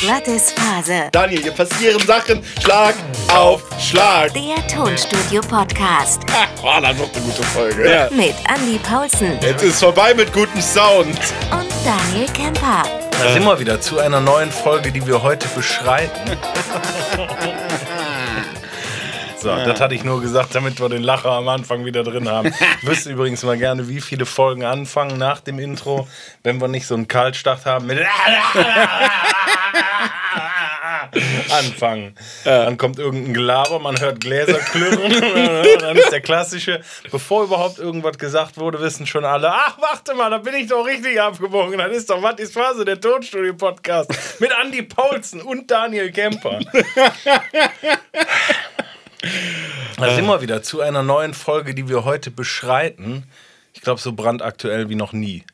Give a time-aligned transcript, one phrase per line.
[0.00, 1.08] Glattes Phase.
[1.12, 2.94] Daniel, hier passieren Sachen Schlag
[3.34, 4.32] auf Schlag.
[4.32, 6.22] Der Tonstudio-Podcast.
[6.62, 7.90] Oh, das wird eine gute Folge.
[7.90, 8.08] Ja.
[8.10, 11.18] Mit Andy Paulsen Jetzt ist vorbei mit gutem Sound.
[11.52, 12.82] und Daniel Kemper.
[13.10, 16.38] Da sind wir wieder zu einer neuen Folge, die wir heute beschreiten.
[19.42, 22.52] So, das hatte ich nur gesagt, damit wir den Lacher am Anfang wieder drin haben.
[22.82, 26.06] Ich wüsste übrigens mal gerne, wie viele Folgen anfangen nach dem Intro,
[26.42, 28.00] wenn wir nicht so einen Kaltstart haben mit
[31.50, 32.14] anfangen.
[32.44, 35.12] Dann kommt irgendein Gelaber, man hört Gläser klirren.
[35.80, 40.30] dann ist der klassische, bevor überhaupt irgendwas gesagt wurde, wissen schon alle, ach, warte mal,
[40.30, 41.78] da bin ich doch richtig abgebogen.
[41.78, 46.60] Das ist doch Was ist Phase, der Tonstudio-Podcast mit Andy Paulsen und Daniel Kemper.
[49.96, 53.24] Da sind wir wieder zu einer neuen Folge, die wir heute beschreiten.
[53.74, 55.44] Ich glaube, so brandaktuell wie noch nie.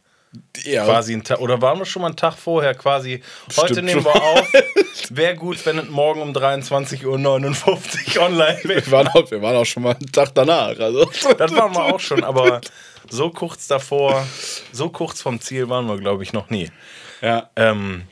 [0.65, 2.75] Ja, Quasi ein Tag, oder waren wir schon mal einen Tag vorher?
[2.75, 3.23] Quasi,
[3.57, 4.15] heute Stimmt nehmen schon.
[4.15, 4.53] wir auf.
[5.11, 7.15] Wäre gut, wenn es morgen um 23.59 Uhr
[8.23, 8.85] online wäre.
[8.87, 10.79] wir, waren auch, wir waren auch schon mal einen Tag danach.
[10.79, 11.11] Also.
[11.39, 12.61] Das waren wir auch schon, aber
[13.09, 14.27] so kurz davor,
[14.73, 16.71] so kurz vom Ziel waren wir, glaube ich, noch nie.
[17.21, 17.51] Ja.
[17.57, 18.03] Ähm,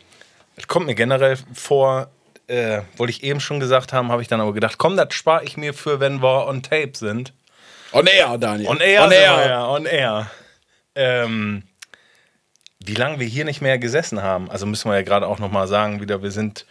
[0.69, 2.09] kommt mir generell vor,
[2.47, 5.45] äh, wollte ich eben schon gesagt haben, habe ich dann aber gedacht, komm, das spare
[5.45, 7.33] ich mir für, wenn wir on tape sind.
[7.93, 8.69] On air, Daniel.
[8.69, 9.69] On air, On air.
[9.69, 10.31] on air.
[10.97, 11.63] Ähm,
[12.87, 14.51] wie lange wir hier nicht mehr gesessen haben.
[14.51, 16.67] Also müssen wir ja gerade auch nochmal sagen, wieder, wir sind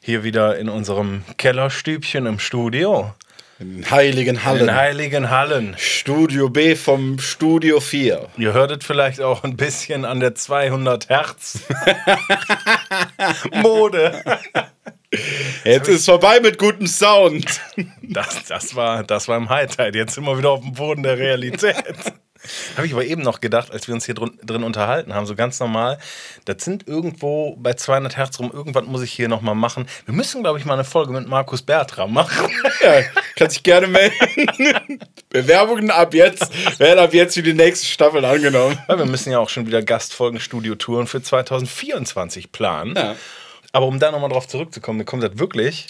[0.00, 3.14] hier wieder in unserem Kellerstübchen im Studio.
[3.60, 4.62] In heiligen Hallen.
[4.62, 5.76] In heiligen Hallen.
[5.78, 8.28] Studio B vom Studio 4.
[8.36, 11.60] Ihr hörtet vielleicht auch ein bisschen an der 200 Hertz
[13.62, 14.20] Mode.
[15.64, 17.60] Jetzt ist vorbei mit gutem Sound.
[18.02, 19.96] Das, das, war, das war im Hightide.
[19.96, 21.76] Jetzt sind wir wieder auf dem Boden der Realität.
[22.76, 25.34] Habe ich aber eben noch gedacht, als wir uns hier drin, drin unterhalten haben, so
[25.34, 25.98] ganz normal,
[26.44, 29.86] das sind irgendwo bei 200 Hertz rum, irgendwas muss ich hier nochmal machen.
[30.06, 32.50] Wir müssen, glaube ich, mal eine Folge mit Markus Bertram machen.
[32.82, 33.00] Ja,
[33.36, 34.16] kann sich gerne melden.
[35.28, 38.76] Bewerbungen ab jetzt werden ab jetzt für die nächste Staffel angenommen.
[38.88, 42.96] Weil wir müssen ja auch schon wieder Gastfolgen, Studiotouren für 2024 planen.
[42.96, 43.14] Ja.
[43.72, 45.86] Aber um da nochmal drauf zurückzukommen, mir kommt das wirklich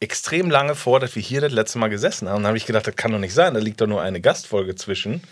[0.00, 2.42] extrem lange vor, dass wir hier das letzte Mal gesessen haben.
[2.42, 4.74] Da habe ich gedacht, das kann doch nicht sein, da liegt doch nur eine Gastfolge
[4.74, 5.22] zwischen.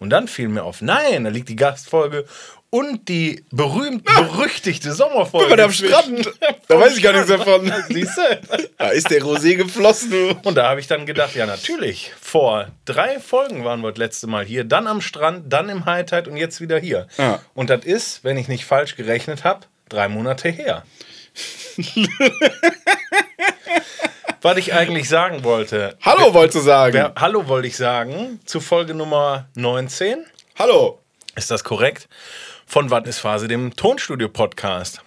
[0.00, 2.24] Und dann fiel mir auf, nein, da liegt die Gastfolge
[2.70, 5.48] und die berühmt-berüchtigte Sommerfolge.
[5.48, 5.72] Guck mal, da am.
[5.72, 6.32] Strand.
[6.68, 7.72] Da weiß ich gar nichts davon.
[7.88, 8.68] Siehst du?
[8.78, 10.36] Da ist der Rosé geflossen.
[10.44, 14.28] Und da habe ich dann gedacht, ja natürlich, vor drei Folgen waren wir das letzte
[14.28, 17.08] Mal hier, dann am Strand, dann im Hightide und jetzt wieder hier.
[17.18, 17.40] Ja.
[17.54, 20.84] Und das ist, wenn ich nicht falsch gerechnet habe, drei Monate her.
[24.42, 25.96] Was ich eigentlich sagen wollte.
[26.00, 26.94] Hallo, wolltest du sagen?
[26.94, 30.24] Wer, hallo wollte ich sagen, zu Folge Nummer 19.
[30.58, 31.00] Hallo.
[31.36, 32.08] Ist das korrekt?
[32.66, 35.02] Von Wann ist Phase, dem Tonstudio-Podcast.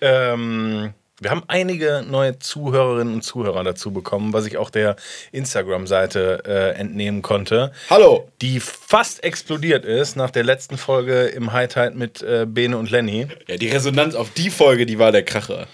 [0.00, 4.96] Ähm, wir haben einige neue Zuhörerinnen und Zuhörer dazu bekommen, was ich auch der
[5.30, 7.72] Instagram-Seite äh, entnehmen konnte.
[7.90, 8.28] Hallo.
[8.40, 13.28] Die fast explodiert ist nach der letzten Folge im Hightide mit äh, Bene und Lenny.
[13.46, 15.66] Ja, die Resonanz auf die Folge, die war der Kracher.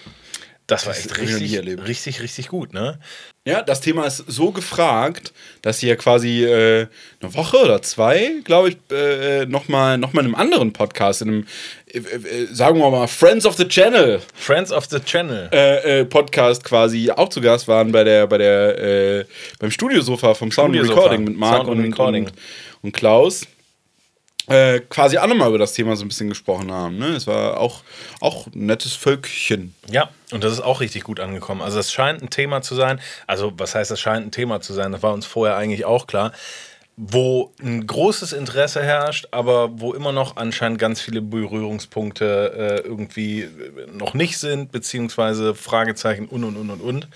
[0.69, 2.99] Das war Das echt noch nie richtig, richtig, richtig gut, ne?
[3.43, 5.33] Ja, das Thema ist so gefragt,
[5.63, 6.85] dass hier quasi äh,
[7.19, 11.29] eine Woche oder zwei, glaube ich, äh, nochmal noch mal in einem anderen Podcast, in
[11.29, 11.47] einem,
[12.51, 15.49] sagen wir mal, Friends of the Channel Friends of the Channel.
[15.51, 18.77] äh, äh, Podcast quasi auch zu Gast waren bei der, bei der,
[19.19, 19.25] äh,
[19.59, 21.01] beim Studiosofa vom Sound Studiosofa.
[21.01, 22.25] Recording mit Marc und, Recording.
[22.25, 22.33] und,
[22.83, 23.45] und Klaus.
[24.49, 26.97] Äh, quasi auch nochmal über das Thema so ein bisschen gesprochen haben.
[26.97, 27.09] Ne?
[27.09, 27.81] Es war auch,
[28.19, 29.75] auch ein nettes Völkchen.
[29.91, 31.61] Ja, und das ist auch richtig gut angekommen.
[31.61, 34.73] Also es scheint ein Thema zu sein, also was heißt, es scheint ein Thema zu
[34.73, 36.31] sein, das war uns vorher eigentlich auch klar,
[37.01, 43.47] wo ein großes Interesse herrscht, aber wo immer noch anscheinend ganz viele Berührungspunkte äh, irgendwie
[43.93, 47.07] noch nicht sind, beziehungsweise Fragezeichen und und und und und.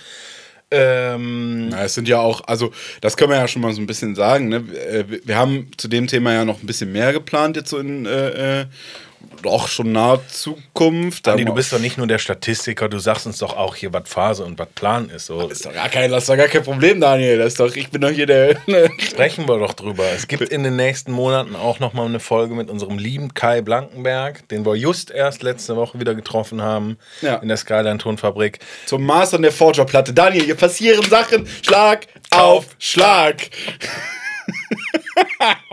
[0.72, 2.72] Ähm, Na, es sind ja auch, also
[3.02, 4.48] das können wir ja schon mal so ein bisschen sagen.
[4.48, 4.64] Ne?
[4.74, 8.06] Äh, Wir haben zu dem Thema ja noch ein bisschen mehr geplant, jetzt so in
[8.06, 8.66] äh, äh,
[9.46, 11.28] auch schon nahe Zukunft.
[11.28, 14.08] Andi, du bist doch nicht nur der Statistiker, du sagst uns doch auch hier, was
[14.08, 15.26] Phase und was Plan ist.
[15.26, 15.40] So.
[15.40, 17.38] wir- ist doch gar kein, das ist doch gar kein Problem, Daniel.
[17.40, 18.58] Das ist doch, ich bin doch hier der.
[19.00, 20.06] Sprechen wir doch drüber.
[20.16, 23.62] Es gibt in den nächsten Monaten auch noch mal eine Folge mit unserem lieben Kai
[23.62, 27.36] Blankenberg, den wir just erst letzte Woche wieder getroffen haben Ja.
[27.36, 28.60] in der Skyline Tonfabrik.
[28.86, 30.14] Zum Mastern der Forger-Platte.
[30.14, 31.48] Daniel, hier passieren Sachen.
[31.64, 33.50] Schlag auf Schlag.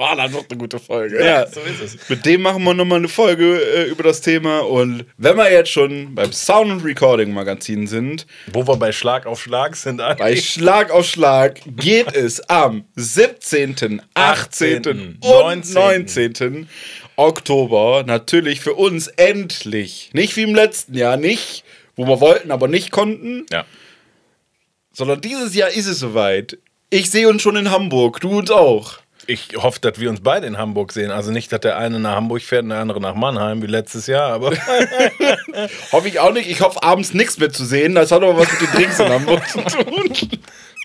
[0.00, 1.25] Oh, das wird eine gute Folge.
[1.25, 2.08] Ja, so ist es.
[2.08, 4.61] Mit dem machen wir nochmal eine Folge äh, über das Thema.
[4.61, 9.43] Und wenn wir jetzt schon beim Sound- und Recording-Magazin sind, Wo wir bei Schlag auf
[9.43, 10.23] Schlag sind, Andi.
[10.23, 14.87] bei Schlag auf Schlag geht es am 17., 18.
[14.87, 15.75] und 19.
[15.75, 16.69] 19.
[17.17, 21.64] Oktober natürlich für uns endlich, nicht wie im letzten Jahr, nicht
[21.97, 23.44] wo wir wollten, aber nicht konnten.
[23.52, 23.67] Ja.
[24.93, 26.56] Sondern dieses Jahr ist es soweit.
[26.88, 28.99] Ich sehe uns schon in Hamburg, du uns auch.
[29.27, 31.11] Ich hoffe, dass wir uns beide in Hamburg sehen.
[31.11, 34.07] Also nicht, dass der eine nach Hamburg fährt und der andere nach Mannheim wie letztes
[34.07, 34.51] Jahr, aber
[35.93, 36.51] Hoffe ich auch nicht.
[36.51, 37.95] Ich hoffe abends nichts mehr zu sehen.
[37.95, 40.13] Das hat aber was mit den Drinks in Hamburg zu tun.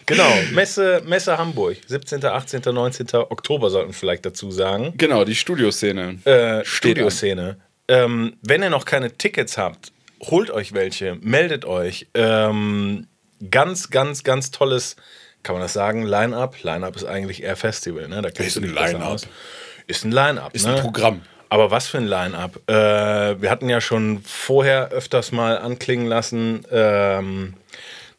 [0.06, 0.32] genau.
[0.54, 1.78] Messe, Messe Hamburg.
[1.88, 3.08] 17., 18., 19.
[3.14, 4.94] Oktober sollten wir vielleicht dazu sagen.
[4.98, 6.20] Genau, die Studioszene.
[6.26, 7.58] Äh, Studioszene.
[7.88, 9.92] Ähm, wenn ihr noch keine Tickets habt,
[10.24, 12.08] holt euch welche, meldet euch.
[12.14, 13.08] Ähm,
[13.52, 14.96] ganz, ganz, ganz tolles,
[15.46, 16.62] kann man das sagen, Line-Up?
[16.64, 18.22] Line-Up ist eigentlich eher Festival, ne?
[18.22, 19.20] Da kennst Ist du ein Line-Up.
[19.88, 20.76] Ist ein Line-Up, Ist ne?
[20.76, 21.22] ein Programm.
[21.50, 22.60] Aber was für ein Line-Up?
[22.68, 27.54] Äh, wir hatten ja schon vorher öfters mal anklingen lassen, ähm,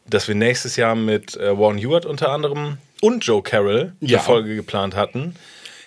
[0.09, 4.17] dass wir nächstes Jahr mit äh, Warren Hewitt unter anderem und Joe Carroll Ja.
[4.19, 5.35] eine Folge geplant hatten.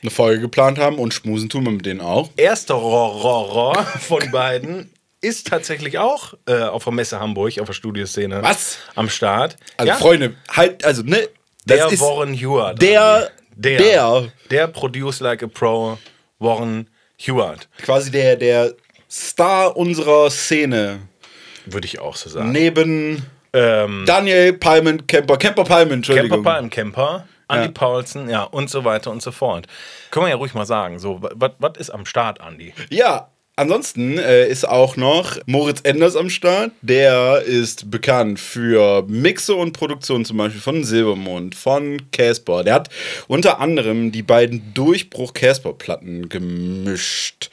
[0.02, 2.28] Eine Folge geplant haben und schmusen tun wir mit denen auch.
[2.36, 4.90] Erster Rohr von beiden
[5.20, 8.78] ist tatsächlich auch äh, auf der Messe Hamburg, auf der Studioszene Was?
[8.94, 9.56] am Start.
[9.76, 11.28] Also ja, Freunde, halt, also ne,
[11.64, 12.80] der Warren Hewitt.
[12.80, 15.98] der, der, der, der Produce Like a Pro,
[16.38, 16.88] Warren
[17.18, 17.68] Hewitt.
[17.82, 18.74] quasi der, der
[19.10, 21.00] Star unserer Szene.
[21.66, 22.52] Würde ich auch so sagen.
[22.52, 26.30] Neben Ähm, Daniel Palmen Kemper, Kemper Palmen, Entschuldigung.
[26.44, 27.72] Camper Palm Camper, Andy Ja.
[27.72, 29.66] Paulsen, ja, und so weiter und so fort.
[30.12, 30.98] Können wir ja ruhig mal sagen.
[31.00, 32.72] So, was ist am Start, Andy?
[32.90, 33.28] Ja,
[33.60, 36.72] ansonsten äh, ist auch noch Moritz Enders am Start.
[36.80, 42.64] Der ist bekannt für Mixe und Produktion zum Beispiel von Silbermond, von Casper.
[42.64, 42.88] Der hat
[43.28, 47.50] unter anderem die beiden Durchbruch-Casper-Platten gemischt.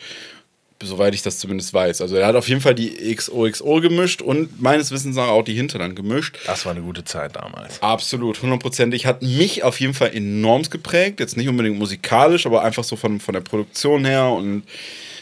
[0.82, 2.02] Soweit ich das zumindest weiß.
[2.02, 5.56] Also er hat auf jeden Fall die XOXO gemischt und meines Wissens nach auch die
[5.56, 6.38] Hinterland gemischt.
[6.46, 7.82] Das war eine gute Zeit damals.
[7.82, 9.08] Absolut, hundertprozentig.
[9.08, 11.20] Hat mich auf jeden Fall enorm geprägt.
[11.20, 14.64] Jetzt nicht unbedingt musikalisch, aber einfach so von, von der Produktion her und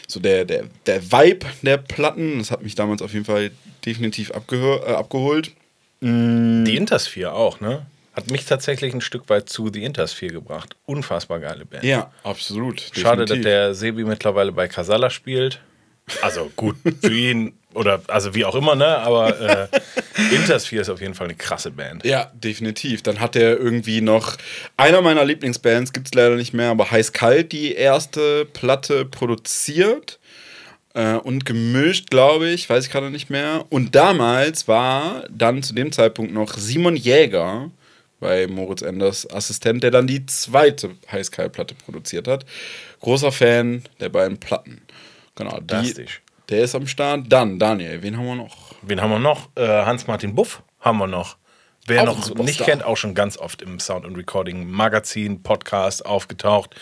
[0.06, 2.38] so der, der, der Vibe der Platten.
[2.38, 3.50] Das hat mich damals auf jeden Fall
[3.84, 5.52] definitiv äh, abgeholt.
[6.00, 7.86] Die Intersphere auch, ne?
[8.12, 10.76] Hat mich tatsächlich ein Stück weit zu The Intersphere gebracht.
[10.86, 11.84] Unfassbar geile Band.
[11.84, 12.82] Ja, absolut.
[12.92, 15.60] Schade, dass der Sebi mittlerweile bei Casala spielt.
[16.22, 18.98] Also gut, für ihn oder also wie auch immer, ne?
[18.98, 19.68] Aber äh,
[20.34, 22.04] Intersphere ist auf jeden Fall eine krasse Band.
[22.04, 23.02] Ja, definitiv.
[23.02, 24.36] Dann hat er irgendwie noch
[24.76, 30.18] einer meiner Lieblingsbands, gibt es leider nicht mehr, aber Heiß Kalt die erste Platte produziert
[30.94, 33.66] äh, und gemischt, glaube ich, weiß ich gerade nicht mehr.
[33.68, 37.70] Und damals war dann zu dem Zeitpunkt noch Simon Jäger
[38.18, 42.46] bei Moritz Enders Assistent, der dann die zweite Heiß Kalt Platte produziert hat.
[43.00, 44.80] Großer Fan der beiden Platten.
[45.34, 46.06] Genau, die.
[46.48, 47.24] Der ist am Start.
[47.28, 48.74] Dann, Daniel, wen haben wir noch?
[48.82, 49.48] Wen haben wir noch?
[49.56, 51.36] Äh, Hans-Martin Buff haben wir noch.
[51.86, 56.04] Wer Auch noch nicht kennt, auch schon ganz oft im Sound und Recording Magazin, Podcast
[56.04, 56.74] aufgetaucht.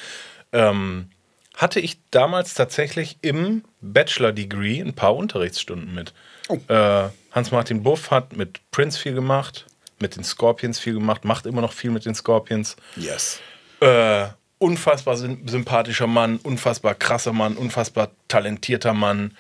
[0.53, 1.11] Ähm,
[1.55, 6.15] hatte ich damals tatsächlich im Bachelor-Degree ein paar Unterrichtsstunden mit.
[6.49, 6.59] Oh.
[6.69, 9.67] Äh, Hans-Martin Buff hat mit Prince viel gemacht,
[10.01, 12.77] mit den Scorpions viel gemacht, macht immer noch viel mit den Scorpions.
[12.97, 13.41] Yes.
[13.81, 14.29] Äh,
[14.65, 19.37] unfassbar sym- sympathischer Mann, unfassbar krasser Mann, unfassbar talentierter Mann.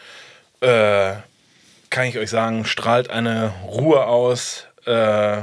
[0.60, 1.14] Äh,
[1.90, 5.42] kann ich euch sagen, strahlt eine Ruhe aus, äh,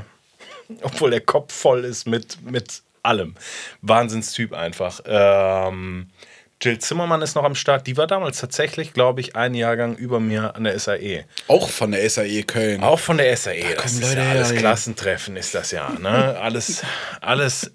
[0.81, 3.36] obwohl der Kopf voll ist mit, mit allem.
[3.81, 5.01] Wahnsinnstyp einfach.
[5.06, 6.10] Ähm,
[6.62, 7.88] Jill Zimmermann ist noch am Start.
[7.88, 11.26] Die war damals tatsächlich, glaube ich, einen Jahrgang über mir an der SAE.
[11.47, 12.83] Auch von der SAE Köln.
[12.83, 13.64] Auch von der SAE.
[13.73, 14.54] das kommen ist Leute ja alles.
[14.56, 15.90] Klassentreffen ist das ja.
[16.00, 16.38] Ne?
[16.40, 16.83] Alles,
[17.21, 17.69] alles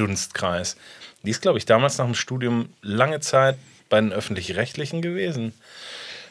[0.00, 0.76] SAE-Dunstkreis.
[1.22, 3.56] Die ist, glaube ich, damals nach dem Studium lange Zeit
[3.88, 5.52] bei den Öffentlich-Rechtlichen gewesen.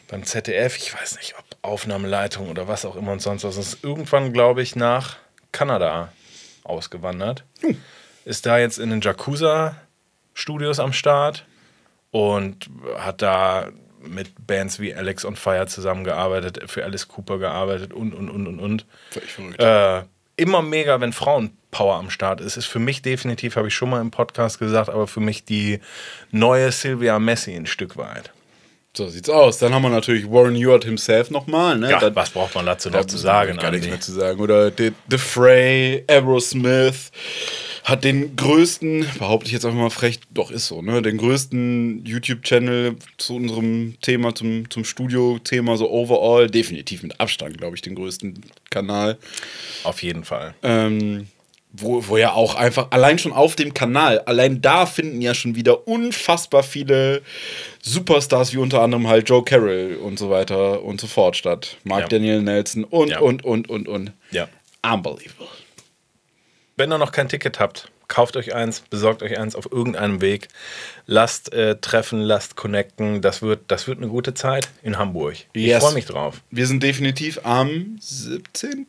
[0.08, 3.56] Beim ZDF, ich weiß nicht, ob Aufnahmeleitung oder was auch immer und sonst was.
[3.56, 5.16] Ist irgendwann, glaube ich, nach
[5.52, 6.12] Kanada
[6.64, 7.44] ausgewandert.
[8.24, 11.44] Ist da jetzt in den Jakuza-Studios am Start
[12.10, 18.14] und hat da mit Bands wie Alex on Fire zusammengearbeitet, für Alice Cooper gearbeitet und,
[18.14, 18.86] und, und, und, und.
[19.10, 19.60] Völlig verrückt.
[19.60, 20.02] Äh,
[20.36, 21.12] immer mega, wenn
[21.70, 22.56] Frauenpower am Start ist.
[22.56, 25.80] Ist für mich definitiv, habe ich schon mal im Podcast gesagt, aber für mich die
[26.30, 28.30] neue Sylvia Messi ein Stück weit.
[28.96, 29.58] So sieht's aus.
[29.58, 31.78] Dann haben wir natürlich Warren Ewart himself nochmal.
[31.78, 31.90] Ne?
[31.90, 33.56] Ja, was braucht man dazu da noch zu sagen?
[33.56, 34.40] Gar nichts mehr zu sagen.
[34.40, 37.12] Oder The, The Fray, Aerosmith
[37.84, 41.00] hat den größten, behaupte ich jetzt einfach mal frech, doch ist so, ne?
[41.02, 46.48] Den größten YouTube-Channel zu unserem Thema, zum, zum Studio-Thema, so overall.
[46.48, 49.18] Definitiv mit Abstand, glaube ich, den größten Kanal.
[49.84, 50.54] Auf jeden Fall.
[50.62, 51.28] Ähm,
[51.72, 55.54] wo, wo ja auch einfach, allein schon auf dem Kanal, allein da finden ja schon
[55.54, 57.22] wieder unfassbar viele
[57.82, 61.76] Superstars, wie unter anderem halt Joe Carroll und so weiter und so fort statt.
[61.84, 62.08] Mark Ja.
[62.08, 63.20] Daniel Nelson und, Ja.
[63.20, 64.12] und, und, und, und.
[64.32, 64.48] Ja.
[64.82, 65.46] Unbelievable.
[66.76, 70.48] Wenn ihr noch kein Ticket habt, kauft euch eins, besorgt euch eins auf irgendeinem Weg.
[71.06, 73.22] Lasst äh, treffen, lasst connecten.
[73.22, 75.36] Das wird, das wird eine gute Zeit in Hamburg.
[75.54, 75.82] Ich Yes.
[75.82, 76.42] freue mich drauf.
[76.50, 78.86] Wir sind definitiv am 17.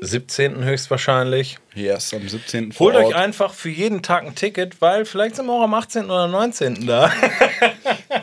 [0.00, 0.64] 17.
[0.64, 1.58] höchstwahrscheinlich.
[1.74, 2.72] Yes, am 17.
[2.72, 5.74] vor Holt euch einfach für jeden Tag ein Ticket, weil vielleicht sind wir auch am
[5.74, 6.06] 18.
[6.06, 6.86] oder 19.
[6.86, 7.12] da.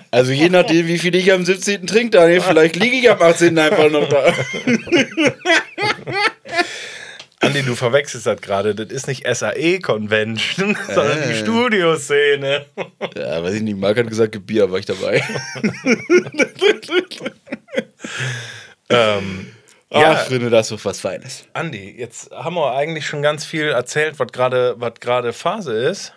[0.10, 1.86] Also je nachdem, wie viel ich am 17.
[1.86, 3.58] trinke, Daniel, vielleicht liege ich am 18.
[3.60, 4.34] einfach noch da.
[7.48, 8.76] Andi, du verwechselst das gerade.
[8.76, 11.36] Das ist nicht SAE-Convention, sondern die Äh.
[11.42, 12.66] Studioszene.
[13.16, 15.24] Ja, weiß ich nicht, Marc hat gesagt, Bier war ich dabei.
[18.90, 19.48] ähm,
[19.92, 21.46] Ja, ja, Freunde, das doch was Feines.
[21.54, 24.28] Andi, jetzt haben wir eigentlich schon ganz viel erzählt, was
[25.00, 26.14] gerade Phase ist.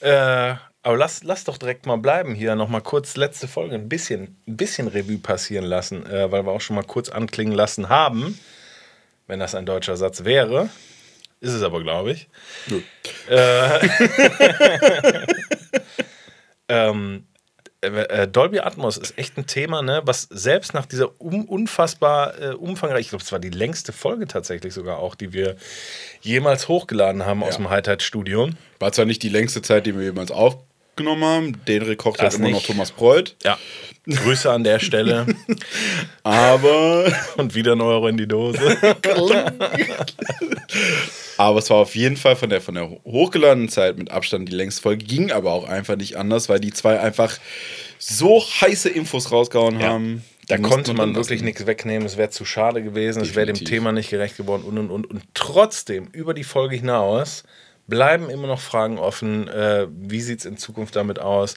[0.00, 2.54] Äh, aber lass, lass doch direkt mal bleiben hier.
[2.54, 6.52] Noch mal kurz letzte Folge ein bisschen, ein bisschen Revue passieren lassen, äh, weil wir
[6.52, 8.38] auch schon mal kurz anklingen lassen haben,
[9.28, 10.68] wenn das ein deutscher Satz wäre.
[11.40, 12.28] Ist es aber, glaube ich.
[13.28, 13.78] Äh,
[16.68, 17.26] ähm,
[17.80, 22.48] äh, Dolby Atmos ist echt ein Thema, ne, was selbst nach dieser um, unfassbar äh,
[22.54, 25.54] umfangreich, ich glaube, es war die längste Folge tatsächlich sogar auch, die wir
[26.20, 27.58] jemals hochgeladen haben aus Ja.
[27.58, 28.50] dem Highlight-Studio.
[28.80, 30.32] War zwar nicht die längste Zeit, die wir jemals
[30.98, 32.62] aufgenommen haben, den Rekord hat immer noch.
[32.62, 33.56] Thomas Preuth, Ja.
[34.06, 35.26] Grüße an der Stelle
[36.22, 38.58] aber, und wieder ein Euro in die Dose.
[41.36, 44.54] aber es war auf jeden Fall von der, von der hochgeladenen Zeit mit Abstand die
[44.54, 47.38] längste Folge, ging aber auch einfach nicht anders, weil die zwei einfach
[47.98, 50.24] so heiße Infos rausgehauen haben.
[50.46, 53.68] Da konnte man wirklich nichts wegnehmen, es wäre zu schade gewesen, es wäre dem Definitiv.
[53.68, 55.04] Thema nicht gerecht geworden und und und.
[55.10, 57.42] Und trotzdem, über die Folge hinaus,
[57.88, 59.48] bleiben immer noch Fragen offen.
[59.48, 61.56] Äh, wie sieht es in Zukunft damit aus?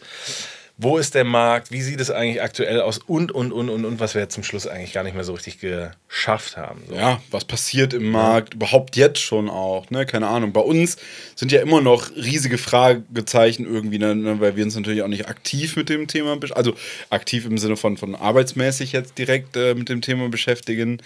[0.78, 1.70] Wo ist der Markt?
[1.70, 2.98] Wie sieht es eigentlich aktuell aus?
[2.98, 5.34] Und, und, und, und, und, was wir jetzt zum Schluss eigentlich gar nicht mehr so
[5.34, 6.82] richtig geschafft haben.
[6.90, 6.96] So.
[6.96, 10.08] ja, was passiert im Markt, überhaupt jetzt schon auch, ne?
[10.08, 10.54] Keine Ahnung.
[10.54, 10.98] Bei uns
[11.36, 14.16] sind ja immer noch riesige Fragezeichen irgendwie, ne?
[14.16, 16.74] ne, weil wir uns natürlich auch nicht aktiv mit dem Thema, besch- also
[17.12, 21.00] aktiv im Sinne von, von arbeitsmäßig jetzt direkt äh, mit dem Thema beschäftigen.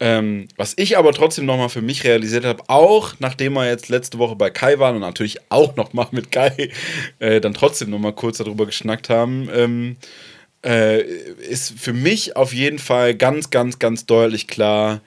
[0.00, 4.18] Ähm, was ich aber trotzdem nochmal für mich realisiert habe, auch nachdem wir jetzt letzte
[4.18, 6.70] Woche bei Kai waren und natürlich auch nochmal mit Kai
[7.18, 9.96] äh, dann trotzdem nochmal kurz darüber geschnackt haben, ähm,
[10.64, 15.00] äh, ist für mich auf jeden Fall ganz, ganz, ganz deutlich klar,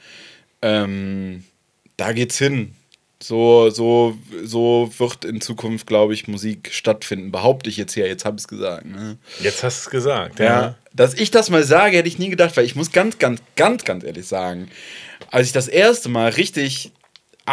[0.61, 1.45] ähm,
[1.97, 2.73] da geht's hin.
[3.21, 7.31] So, so, so wird in Zukunft, glaube ich, Musik stattfinden.
[7.31, 8.85] Behaupte ich jetzt hier, jetzt habe ich es gesagt.
[8.85, 9.17] Ne?
[9.41, 10.39] Jetzt hast du es gesagt.
[10.39, 10.75] Ja.
[10.93, 13.85] Dass ich das mal sage, hätte ich nie gedacht, weil ich muss ganz, ganz, ganz,
[13.85, 14.69] ganz ehrlich sagen,
[15.29, 16.91] als ich das erste Mal richtig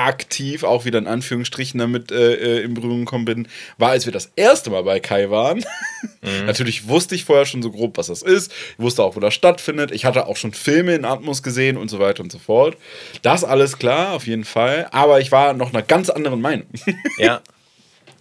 [0.07, 4.13] aktiv, auch wieder in Anführungsstrichen, damit äh, äh, in Berührung gekommen bin, war, als wir
[4.13, 5.65] das erste Mal bei Kai waren.
[6.47, 8.53] Natürlich wusste ich vorher schon so grob, was das ist.
[8.53, 9.91] Ich wusste auch, wo das stattfindet.
[9.91, 12.77] Ich hatte auch schon Filme in Atmos gesehen und so weiter und so fort.
[13.23, 14.89] Das alles klar, auf jeden Fall.
[14.91, 16.67] Aber ich war noch einer ganz anderen Meinung.
[17.19, 17.41] Ja,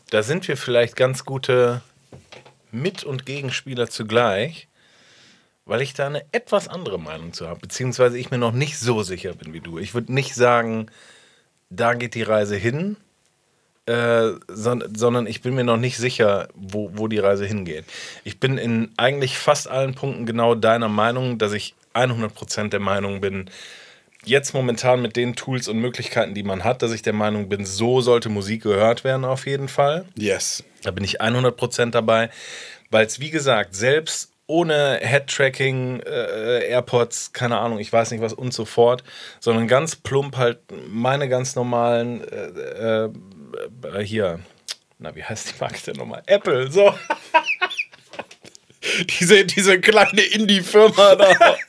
[0.09, 1.81] da sind wir vielleicht ganz gute
[2.71, 4.67] Mit- und Gegenspieler zugleich,
[5.65, 9.03] weil ich da eine etwas andere Meinung zu habe, beziehungsweise ich mir noch nicht so
[9.03, 9.77] sicher bin wie du.
[9.77, 10.89] Ich würde nicht sagen,
[11.69, 12.97] da geht die Reise hin,
[13.85, 17.85] äh, son sondern ich bin mir noch nicht sicher, wo, wo die Reise hingeht.
[18.23, 23.21] Ich bin in eigentlich fast allen Punkten genau deiner Meinung, dass ich 100% der Meinung
[23.21, 23.49] bin,
[24.23, 27.65] jetzt momentan mit den Tools und Möglichkeiten, die man hat, dass ich der Meinung bin,
[27.65, 30.05] so sollte Musik gehört werden auf jeden Fall.
[30.15, 30.63] yes.
[30.83, 32.29] Da bin ich 100% dabei,
[32.91, 38.33] weil es wie gesagt, selbst ohne Head-Tracking, äh, AirPods, keine Ahnung, ich weiß nicht was
[38.33, 39.03] und so fort,
[39.39, 44.39] sondern ganz plump halt meine ganz normalen, äh, äh, hier,
[44.99, 46.23] na, wie heißt die Marke denn nochmal?
[46.25, 46.93] Apple, so.
[49.19, 51.57] Diese, diese kleine Indie-Firma da.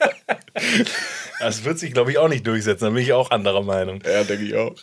[1.41, 4.03] Das wird sich, glaube ich, auch nicht durchsetzen, da bin ich auch anderer Meinung.
[4.05, 4.75] ja, denke ich auch.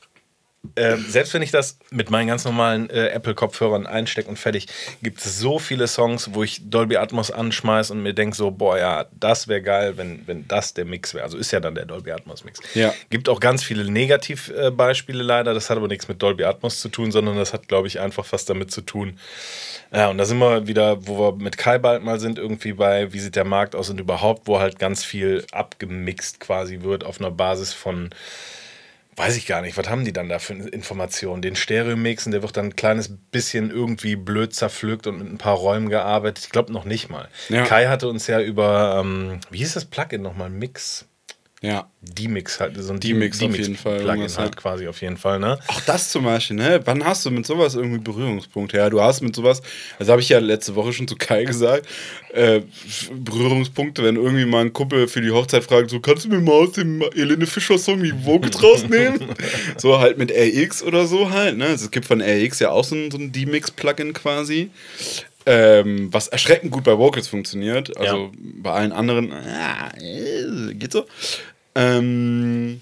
[0.75, 4.67] Ähm, selbst wenn ich das mit meinen ganz normalen äh, Apple-Kopfhörern einstecke und fertig,
[5.01, 8.77] gibt es so viele Songs, wo ich Dolby Atmos anschmeiße und mir denke so, boah,
[8.77, 11.23] ja, das wäre geil, wenn, wenn das der Mix wäre.
[11.23, 12.59] Also ist ja dann der Dolby Atmos-Mix.
[12.73, 12.93] Ja.
[13.09, 15.53] Gibt auch ganz viele Negativbeispiele leider.
[15.53, 18.25] Das hat aber nichts mit Dolby Atmos zu tun, sondern das hat, glaube ich, einfach
[18.31, 19.17] was damit zu tun.
[19.91, 23.13] Ja, und da sind wir wieder, wo wir mit Kai bald mal sind, irgendwie bei,
[23.13, 27.19] wie sieht der Markt aus und überhaupt, wo halt ganz viel abgemixt quasi wird auf
[27.19, 28.09] einer Basis von
[29.15, 31.41] weiß ich gar nicht, was haben die dann da für Informationen?
[31.41, 35.55] Den Stereo-Mixen, der wird dann ein kleines bisschen irgendwie blöd zerpflückt und mit ein paar
[35.55, 36.45] Räumen gearbeitet.
[36.45, 37.29] Ich glaube noch nicht mal.
[37.49, 37.63] Ja.
[37.63, 40.49] Kai hatte uns ja über, ähm, wie hieß das Plugin nochmal?
[40.49, 41.05] Mix.
[41.65, 41.89] Ja.
[42.01, 45.57] D-Mix halt, so ein D-Mix auf jeden Fall, Plugin halt quasi auf jeden Fall, ne?
[45.67, 46.79] Auch das zum Beispiel, ne?
[46.85, 48.77] Wann hast du mit sowas irgendwie Berührungspunkte?
[48.77, 49.63] Ja, du hast mit sowas,
[49.97, 51.87] also habe ich ja letzte Woche schon zu Kai gesagt,
[52.33, 52.61] äh,
[53.11, 56.51] Berührungspunkte, wenn irgendwie mal ein Kumpel für die Hochzeit fragt, so, kannst du mir mal
[56.51, 59.19] aus dem Helene Fischer Song die Vocals rausnehmen?
[59.77, 61.65] so halt mit RX oder so halt, ne?
[61.65, 64.69] Also es gibt von RX ja auch so ein, so ein D-Mix-Plugin quasi.
[65.47, 67.95] Ähm, was erschreckend gut bei Vocals funktioniert.
[67.97, 68.31] Also Ja.
[68.63, 71.05] bei allen anderen, ja, äh, geht so.
[71.75, 72.81] Ähm,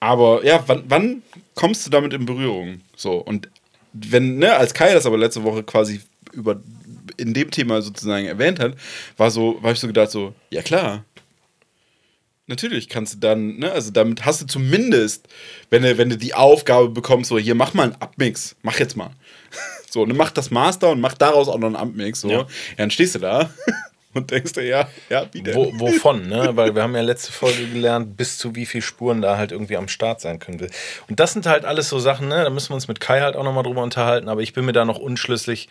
[0.00, 1.22] aber ja, wann, wann
[1.54, 2.80] kommst du damit in Berührung?
[2.96, 3.48] So, und
[3.92, 6.00] wenn, ne, als Kai das aber letzte Woche quasi
[6.32, 6.60] über
[7.16, 8.74] in dem Thema sozusagen erwähnt hat,
[9.16, 11.04] war so, war ich so gedacht, so, ja klar.
[12.46, 15.26] Natürlich kannst du dann, ne, also damit hast du zumindest,
[15.68, 18.96] wenn du, wenn du die Aufgabe bekommst, so, hier mach mal einen Abmix, mach jetzt
[18.96, 19.10] mal.
[19.90, 22.28] So, ne, mach das Master und mach daraus auch noch einen Abmix, so.
[22.28, 22.40] Ja.
[22.40, 22.46] Ja,
[22.76, 23.48] dann stehst du da
[24.14, 25.54] und denkst dir, ja, ja, wie denn?
[25.54, 26.50] Wo, wovon, ne?
[26.56, 29.76] Weil wir haben ja letzte Folge gelernt, bis zu wie viel Spuren da halt irgendwie
[29.76, 30.70] am Start sein können will.
[31.08, 32.42] Und das sind halt alles so Sachen, ne?
[32.44, 34.72] Da müssen wir uns mit Kai halt auch nochmal drüber unterhalten, aber ich bin mir
[34.72, 35.68] da noch unschlüssig,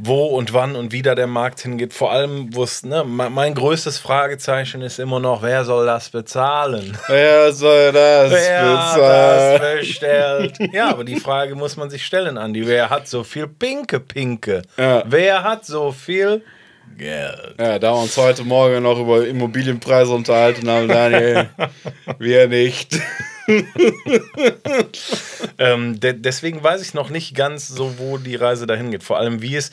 [0.00, 1.92] wo und wann und wie da der Markt hingeht.
[1.92, 6.10] Vor allem, wo es, ne, me- mein größtes Fragezeichen ist immer noch, wer soll das
[6.10, 6.96] bezahlen?
[7.08, 9.60] Wer soll das Wer bezahlen?
[9.60, 10.58] das bestellt?
[10.72, 12.64] Ja, aber die Frage muss man sich stellen, Andi.
[12.68, 14.62] Wer hat so viel Pinke Pinke?
[14.76, 15.02] Ja.
[15.04, 16.42] Wer hat so viel
[16.96, 17.54] Geld?
[17.58, 21.48] Ja, da wir uns heute Morgen noch über Immobilienpreise unterhalten haben, Daniel,
[22.18, 22.98] wir nicht.
[25.58, 29.02] Ähm, de deswegen weiß ich noch nicht ganz so, wo die Reise dahin geht.
[29.02, 29.70] Vor allem, wie es.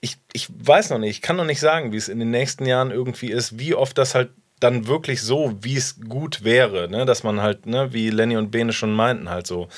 [0.00, 2.66] Ich, ich weiß noch nicht, ich kann noch nicht sagen, wie es in den nächsten
[2.66, 7.04] Jahren irgendwie ist, wie oft das halt dann wirklich so, wie es gut wäre, ne?
[7.04, 9.68] dass man halt, ne, wie Lenny und Bene schon meinten, halt so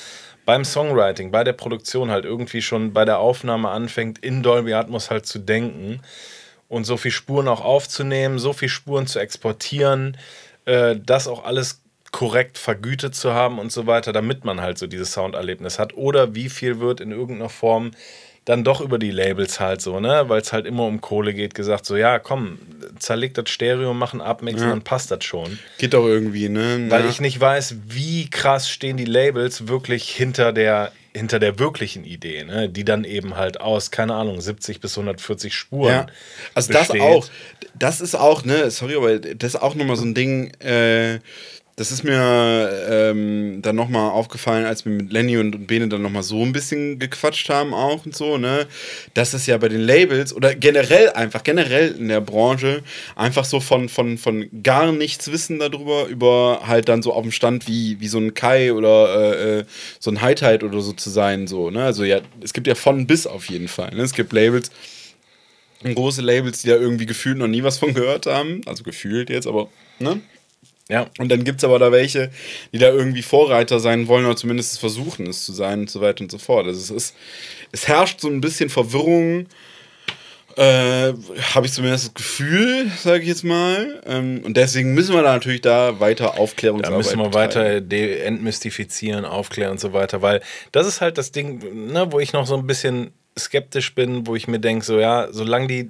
[0.45, 5.11] beim Songwriting, bei der Produktion halt irgendwie schon bei der Aufnahme anfängt, in Dolby Atmos
[5.11, 6.01] halt zu denken
[6.71, 10.17] und so viel Spuren auch aufzunehmen, so viel Spuren zu exportieren,
[10.63, 11.81] äh, das auch alles
[12.13, 15.93] korrekt vergütet zu haben und so weiter, damit man halt so dieses Sounderlebnis hat.
[15.95, 17.91] Oder wie viel wird in irgendeiner Form
[18.45, 21.55] dann doch über die Labels halt so, ne, weil es halt immer um Kohle geht,
[21.55, 22.57] gesagt so, ja, komm,
[22.99, 25.59] zerleg das Stereo, mach einen Abmix und dann passt das schon.
[25.77, 26.87] Geht doch irgendwie, ne?
[26.89, 27.09] Weil Ja.
[27.09, 32.43] ich nicht weiß, wie krass stehen die Labels wirklich hinter der hinter der wirklichen Idee,
[32.43, 32.69] ne?
[32.69, 35.91] die dann eben halt aus, keine Ahnung, 70 bis 140 Spuren.
[35.91, 36.07] Ja,
[36.53, 37.01] also das besteht.
[37.01, 37.27] auch.
[37.77, 41.19] Das ist auch, ne, sorry, aber das ist auch nochmal so ein Ding, äh,
[41.81, 46.03] das ist mir ähm, dann nochmal aufgefallen, als wir mit Lenny und, und Bene dann
[46.03, 48.67] nochmal so ein bisschen gequatscht haben auch und so, ne,
[49.15, 52.83] dass es ja bei den Labels oder generell einfach, generell in der Branche
[53.15, 57.31] einfach so von, von, von gar nichts wissen darüber, über halt dann so auf dem
[57.31, 59.63] Stand wie, wie so ein Kai oder äh, äh,
[59.97, 63.07] so ein High-Tide oder so zu sein, so, ne, also ja, es gibt ja von
[63.07, 64.69] bis auf jeden Fall, ne, es gibt Labels,
[65.83, 68.61] große Labels, die da irgendwie gefühlt noch nie was von gehört haben.
[68.67, 69.67] Also gefühlt jetzt, aber,
[69.97, 70.21] ne?
[70.91, 71.07] Ja.
[71.19, 72.31] Und dann gibt es aber da welche,
[72.73, 76.21] die da irgendwie Vorreiter sein wollen oder zumindest versuchen, es zu sein und so weiter
[76.21, 76.67] und so fort.
[76.67, 77.15] Also es ist,
[77.71, 79.47] es herrscht so ein bisschen Verwirrung,
[80.57, 81.13] äh,
[81.53, 84.01] habe ich zumindest das Gefühl, sage ich jetzt mal.
[84.05, 89.23] Ähm, und deswegen müssen wir da natürlich da weiter Da Aufklärungsarbeit müssen wir weiter entmystifizieren,
[89.23, 90.41] aufklären und so weiter, weil
[90.73, 94.35] das ist halt das Ding, ne, wo ich noch so ein bisschen skeptisch bin, wo
[94.35, 95.89] ich mir denke, so ja, solange die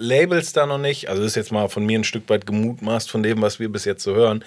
[0.00, 3.10] Labels da noch nicht, also das ist jetzt mal von mir ein Stück weit gemutmaßt
[3.10, 4.44] von dem, was wir bis jetzt so hören,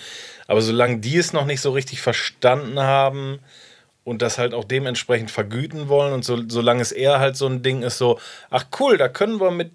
[0.47, 3.39] aber solange die es noch nicht so richtig verstanden haben
[4.05, 7.63] und das halt auch dementsprechend vergüten wollen und so, solange es eher halt so ein
[7.63, 8.17] Ding ist, so,
[8.49, 9.71] ach cool, da können wir mit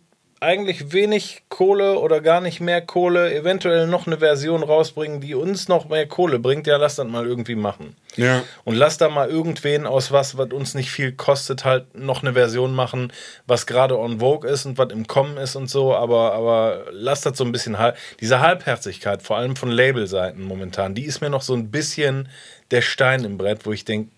[0.47, 5.67] eigentlich wenig Kohle oder gar nicht mehr Kohle eventuell noch eine Version rausbringen, die uns
[5.67, 7.97] noch mehr Kohle bringt, ja, lass das mal irgendwie machen.
[8.15, 8.45] Ja.
[8.65, 12.35] Und lass da mal irgendwen aus was, was uns nicht viel kostet, halt noch eine
[12.35, 13.13] Version machen,
[13.49, 17.23] was gerade on Vogue ist und was im Kommen ist und so, aber, aber lass
[17.23, 17.97] das so ein bisschen halb.
[18.21, 22.29] Diese Halbherzigkeit, vor allem von Labelseiten momentan, die ist mir noch so ein bisschen
[22.71, 24.11] der Stein im Brett, wo ich denke,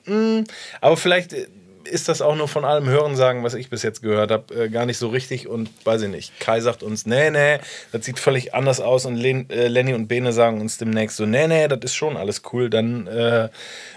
[0.80, 1.46] aber vielleicht äh,
[1.90, 4.86] ist das auch nur von allem Hörensagen, was ich bis jetzt gehört habe, äh, gar
[4.86, 6.38] nicht so richtig und weiß ich nicht.
[6.40, 7.58] Kai sagt uns, nee, nee,
[7.92, 11.26] das sieht völlig anders aus und Len, äh, Lenny und Bene sagen uns demnächst so,
[11.26, 13.48] nee, nee, das ist schon alles cool, dann äh,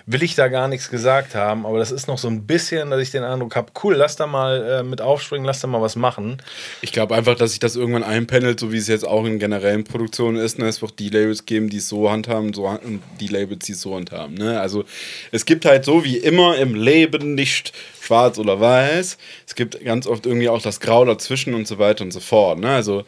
[0.06, 3.02] will ich da gar nichts gesagt haben, aber das ist noch so ein bisschen, dass
[3.02, 5.96] ich den Eindruck habe, cool, lass da mal äh, mit aufspringen, lass da mal was
[5.96, 6.42] machen.
[6.82, 9.84] Ich glaube einfach, dass sich das irgendwann einpendelt, so wie es jetzt auch in generellen
[9.84, 10.60] Produktionen ist.
[10.60, 10.68] Ne?
[10.68, 13.74] Es wird die Labels geben, die es so handhaben so, han- und die Labels, die
[13.74, 14.36] es so handhaben.
[14.36, 14.60] Ne?
[14.60, 14.86] Also
[15.32, 19.18] es gibt halt so wie immer im Leben nicht schwarz oder weiß.
[19.48, 22.60] Es gibt ganz oft irgendwie auch das Grau dazwischen und so weiter und so fort.
[22.60, 22.70] Ne?
[22.70, 23.06] Also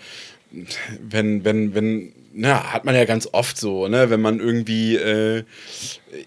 [1.01, 5.43] wenn, wenn, wenn, na, hat man ja ganz oft so, ne, wenn man irgendwie, äh,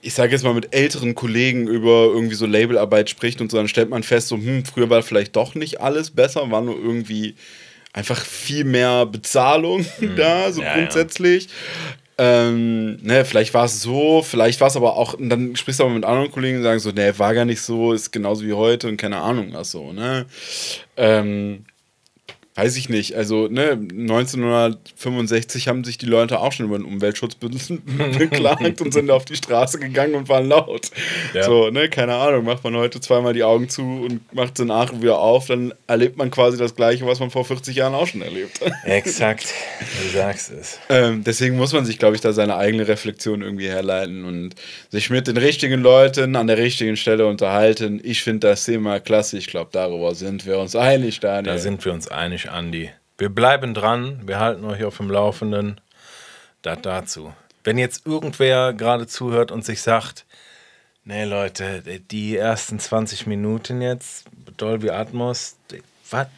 [0.02, 3.68] ich sage jetzt mal mit älteren Kollegen über irgendwie so Labelarbeit spricht und so, dann
[3.68, 7.34] stellt man fest, so, hm, früher war vielleicht doch nicht alles besser, war nur irgendwie
[7.92, 10.74] einfach viel mehr Bezahlung da, so ja.
[10.74, 11.48] grundsätzlich.
[12.18, 15.84] Ähm, ne, vielleicht war es so, vielleicht war es aber auch, und dann sprichst du
[15.84, 18.54] aber mit anderen Kollegen und sagen so, ne, war gar nicht so, ist genauso wie
[18.54, 20.24] heute und keine Ahnung was so, ne?
[20.96, 21.66] Ähm,
[22.56, 27.34] weiß ich nicht, also ne, 1965 haben sich die Leute auch schon über den Umweltschutz
[27.34, 27.50] be
[28.18, 30.90] beklagt und sind auf die Straße gegangen und waren laut.
[31.34, 31.42] Ja.
[31.42, 34.90] So, ne, keine Ahnung, macht man heute zweimal die Augen zu und macht sie nach
[34.90, 38.06] und wieder auf, dann erlebt man quasi das Gleiche, was man vor 40 Jahren auch
[38.06, 38.58] schon erlebt.
[38.84, 39.52] Exakt,
[40.02, 40.78] du sagst es.
[40.88, 44.54] Ähm, deswegen muss man sich, glaube ich, da seine eigene Reflexion irgendwie herleiten und
[44.90, 48.00] sich mit den richtigen Leuten an der richtigen Stelle unterhalten.
[48.02, 49.36] Ich finde das Thema klasse.
[49.36, 51.52] Ich glaube, darüber sind wir uns einig, Daniel.
[51.52, 52.90] Da sind wir uns einig, Andi.
[53.18, 55.80] Wir bleiben dran, wir halten euch auf dem Laufenden.
[56.62, 57.32] Das dazu.
[57.64, 60.26] Wenn jetzt irgendwer gerade zuhört und sich sagt,
[61.04, 65.56] nee Leute, die ersten 20 Minuten jetzt, Dolby Atmos,
[66.10, 66.28] was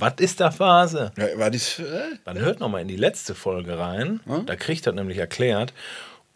[0.00, 1.12] was ist da Phase?
[1.16, 2.16] ja, war dies, äh?
[2.24, 4.20] Dann hört noch mal in die letzte Folge rein.
[4.46, 5.74] Da kriegt er nämlich erklärt.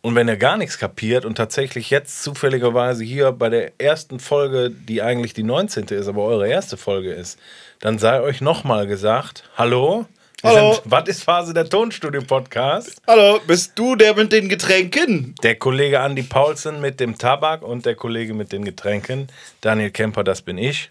[0.04, 4.70] Und wenn er gar nichts kapiert und tatsächlich jetzt zufälligerweise hier bei der ersten Folge,
[4.70, 5.86] die eigentlich die 19.
[5.86, 7.38] ist, aber eure erste Folge ist,
[7.80, 10.04] dann sei euch nochmal gesagt, hallo,
[10.42, 10.78] Hallo.
[10.84, 13.00] Was ist Phase der Tonstudio-Podcast?
[13.06, 15.34] Hallo, bist du der mit den Getränken?
[15.42, 19.28] Der Kollege Andy Paulsen mit dem Tabak und der Kollege mit den Getränken.
[19.62, 20.90] Daniel Kemper, das bin ich.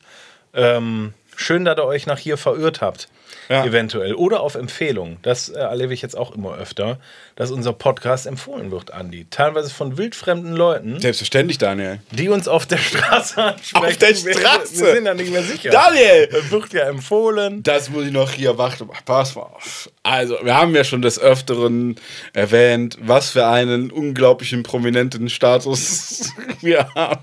[0.56, 3.10] Ähm, schön, dass ihr euch nach hier verirrt habt.
[3.49, 3.65] Ja.
[3.65, 4.13] Eventuell.
[4.15, 5.17] Oder auf Empfehlung.
[5.21, 6.97] Das äh, erlebe ich jetzt auch immer öfter,
[7.36, 9.27] dass unser Podcast empfohlen wird, Andi.
[9.29, 11.99] Teilweise von wildfremden Leuten, Selbstverständlich, Daniel.
[12.12, 13.86] die uns auf der Straße ansprechen.
[13.86, 14.86] Auf der Wir- Straße?
[14.86, 15.71] Wir sind da nicht mehr sicher.
[15.71, 16.29] Daniel!
[16.32, 17.63] Äh, Wird ja empfohlen.
[17.63, 18.89] Das muss ich noch hier warten.
[19.06, 19.89] Pass mal auf.
[20.03, 21.95] Also, wir haben ja schon des Öfteren
[22.34, 26.29] erwähnt, was für einen unglaublichen prominenten Status
[26.62, 27.21] wir haben.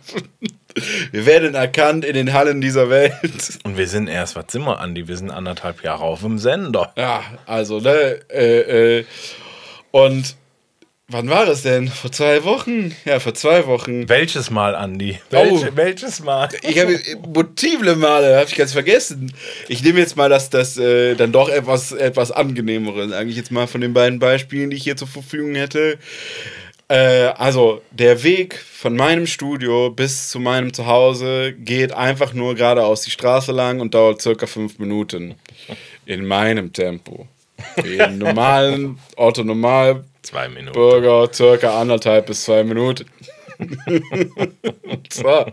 [1.13, 3.59] Wir werden erkannt in den Hallen dieser Welt.
[3.65, 5.09] Und wir sind erst, was sind wir, Andi?
[5.09, 6.93] Wir sind anderthalb Jahre auf dem Sender.
[6.97, 9.05] Ja, also, ne, äh, äh,
[9.91, 10.37] und
[11.09, 11.89] wann war das denn?
[11.89, 12.95] Vor zwei Wochen?
[13.05, 14.09] Ja, vor zwei Wochen.
[14.09, 15.19] Welches Mal, Andi?
[15.31, 15.37] Oh.
[15.37, 16.49] Welche, Welches Mal?
[16.63, 16.99] Ich habe
[17.35, 19.33] multiple Male, habe ich ganz vergessen.
[19.69, 23.51] Ich nehme jetzt mal das, das äh, dann doch etwas, etwas angenehmere, sage ich jetzt
[23.51, 25.99] mal von den beiden Beispielen, die ich hier zur Verfügung hätte.
[26.91, 33.03] Äh, also, der Weg von meinem Studio bis zu meinem Zuhause geht einfach nur geradeaus
[33.03, 35.37] die Straße lang und dauert circa fünf Minuten.
[36.05, 37.29] In meinem Tempo.
[37.77, 40.73] Im normalen Autonormal Zwei Minuten.
[40.73, 43.07] Burger circa anderthalb bis zwei Minuten.
[45.13, 45.47] so,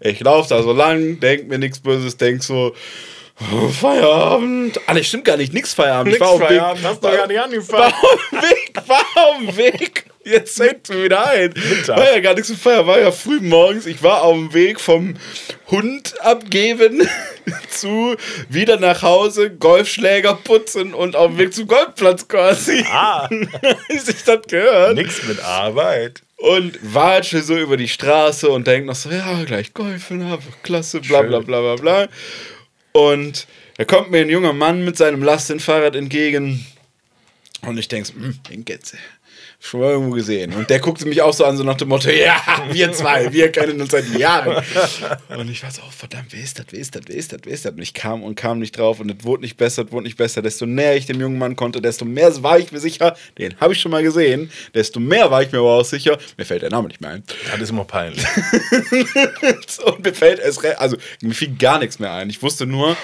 [0.00, 2.74] ich laufe da so lang, denk mir nichts Böses, denk so,
[3.72, 4.80] Feierabend.
[4.86, 6.14] Ah, das stimmt gar nicht, nix Feierabend.
[6.14, 7.94] ich war auf dem Weg, Feierabend, hast du gar nicht war angefangen.
[7.94, 10.04] auf dem Weg, war auf dem Weg.
[10.24, 11.54] Jetzt fällt mir wieder ein.
[11.54, 11.96] Mittag.
[11.96, 13.86] War ja gar nichts mit Feier, war ja früh morgens.
[13.86, 15.14] Ich war auf dem Weg vom
[15.70, 17.08] Hund abgeben
[17.70, 18.14] zu
[18.50, 22.84] wieder nach Hause, Golfschläger putzen und auf dem Weg zum Golfplatz quasi.
[22.92, 23.26] Ah,
[23.88, 24.96] Wie sich das gehört.
[24.96, 26.22] nix mit Arbeit.
[26.36, 30.24] Und watsche so über die Straße und denke noch so, ja, gleich golfen,
[30.62, 32.08] klasse, bla bla bla bla bla.
[32.98, 36.66] Und da kommt mir ein junger Mann mit seinem Lastenfahrrad entgegen.
[37.62, 38.94] Und ich denke hm, den geht's.
[39.60, 40.52] Schon mal irgendwo gesehen.
[40.54, 42.40] Und der guckte mich auch so an, so nach dem Motto, ja,
[42.70, 44.64] wir zwei, wir kennen uns seit Jahren.
[45.36, 47.40] Und ich war so, oh, verdammt, wer ist das, wer ist das, wer ist das,
[47.42, 47.72] wer ist das?
[47.72, 50.16] Und ich kam und kam nicht drauf und es wurde nicht besser, es wurde nicht
[50.16, 50.42] besser.
[50.42, 53.72] Desto näher ich dem jungen Mann konnte, desto mehr war ich mir sicher, den habe
[53.72, 56.70] ich schon mal gesehen, desto mehr war ich mir aber auch sicher, mir fällt der
[56.70, 57.24] Name nicht mehr ein.
[57.50, 58.24] Das ist immer peinlich.
[59.84, 62.30] Und mir fällt es, also mir fiel gar nichts mehr ein.
[62.30, 62.96] Ich wusste nur,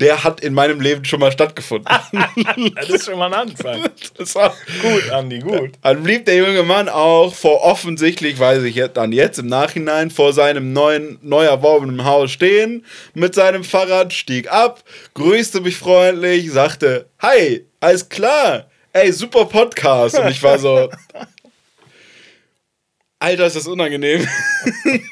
[0.00, 1.94] der hat in meinem Leben schon mal stattgefunden.
[2.74, 3.89] Das ist schon mal ein Anfang.
[4.16, 5.72] Das war Gut, Andi, gut.
[5.82, 10.10] Dann blieb der junge Mann auch vor offensichtlich, weiß ich jetzt dann jetzt im Nachhinein,
[10.10, 14.82] vor seinem neuen, neu erworbenen Haus stehen, mit seinem Fahrrad, stieg ab,
[15.14, 20.18] grüßte mich freundlich, sagte, hi, alles klar, ey, super Podcast.
[20.18, 20.90] Und ich war so,
[23.18, 24.26] Alter, ist das unangenehm.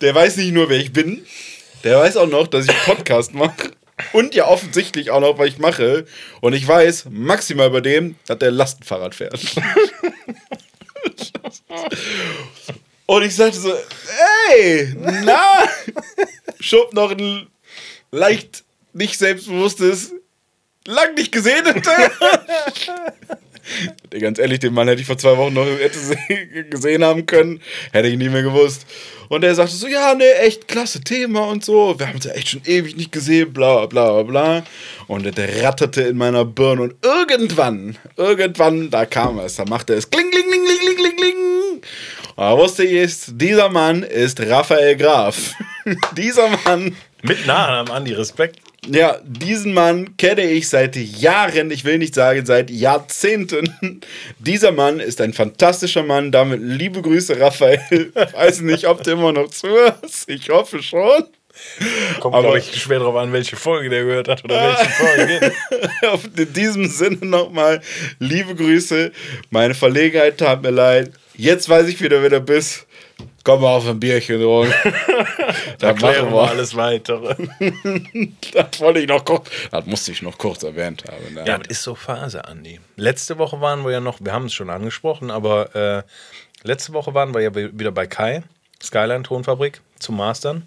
[0.00, 1.24] der weiß nicht nur, wer ich bin,
[1.84, 3.72] der weiß auch noch, dass ich Podcast mache.
[4.12, 6.06] Und ja offensichtlich auch noch, was ich mache.
[6.40, 9.40] Und ich weiß maximal bei dem, dass der Lastenfahrrad fährt.
[13.06, 13.72] Und ich sagte so,
[14.50, 15.40] ey, na,
[16.60, 17.46] schob noch ein
[18.10, 20.12] leicht nicht selbstbewusstes,
[20.86, 22.10] lang nicht gesehen hinterher.
[22.10, 23.38] Der,
[24.20, 25.66] Ganz ehrlich, den Mann hätte ich vor zwei Wochen noch
[26.70, 27.60] gesehen haben können,
[27.92, 28.86] hätte ich nie mehr gewusst.
[29.28, 31.98] Und er sagte so, ja, ne, echt klasse Thema und so.
[31.98, 34.62] Wir haben uns ja echt schon ewig nicht gesehen, bla bla bla.
[35.08, 40.08] Und der ratterte in meiner Birne und irgendwann, irgendwann, da kam es, da machte es
[40.10, 41.82] kling, kling, kling, kling, kling, kling.
[42.36, 45.54] Und da wusste ich, ist, dieser Mann ist Raphael Graf.
[46.16, 48.60] dieser Mann Mit Nachnamen, Andi, Respekt.
[48.88, 54.00] Ja, diesen Mann kenne ich seit Jahren, ich will nicht sagen seit Jahrzehnten.
[54.38, 56.30] Dieser Mann ist ein fantastischer Mann.
[56.32, 58.12] Damit liebe Grüße, Raphael.
[58.32, 60.28] Weiß nicht, ob du immer noch zuhörst.
[60.28, 61.24] Ich hoffe schon.
[62.20, 64.90] Kommt, Aber- glaube ich, schwer drauf an, welche Folge der gehört hat oder welche
[66.10, 66.32] Folge.
[66.42, 67.80] In diesem Sinne nochmal
[68.18, 69.10] liebe Grüße.
[69.50, 71.12] Meine Verlegenheit tat mir leid.
[71.34, 72.85] Jetzt weiß ich wieder, wer du bist.
[73.46, 74.74] Komm mal auf ein Bierchen holen.
[75.78, 76.50] da machen wir wir.
[76.50, 77.36] alles weitere.
[78.52, 79.48] Das wollte ich noch kurz.
[79.70, 81.32] Das musste ich noch kurz erwähnt haben.
[81.32, 81.44] ne?
[81.46, 82.80] Ja, das ist so Phase, Andi.
[82.96, 86.02] Letzte Woche waren wir ja noch, wir haben es schon angesprochen, aber äh,
[86.66, 88.42] letzte Woche waren wir ja wieder bei Kai,
[88.82, 90.66] Skyline Tonfabrik, zum Mastern.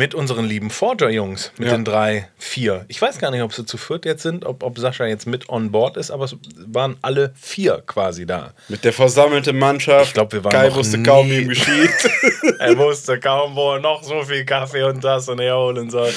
[0.00, 1.76] Mit unseren lieben Forger-Jungs, mit Ja.
[1.76, 2.86] den drei, vier.
[2.88, 5.50] Ich weiß gar nicht, ob sie zu viert jetzt sind, ob, ob Sascha jetzt mit
[5.50, 8.54] on board ist, aber es waren alle vier quasi da.
[8.68, 10.06] Mit der versammelten Mannschaft.
[10.06, 12.10] Ich glaub, wir waren Kai wusste kaum, nie- wie ihm geschieht.
[12.60, 16.10] er wusste kaum, wo er noch so viel Kaffee und das und er holen soll.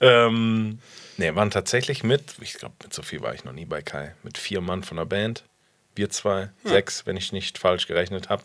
[0.00, 0.78] Ähm,
[1.18, 4.14] ne, waren tatsächlich mit, ich glaube, mit so viel war ich noch nie bei Kai,
[4.22, 5.44] mit vier Mann von der Band.
[5.94, 8.44] Wir zwei, sechs, wenn ich nicht falsch gerechnet habe.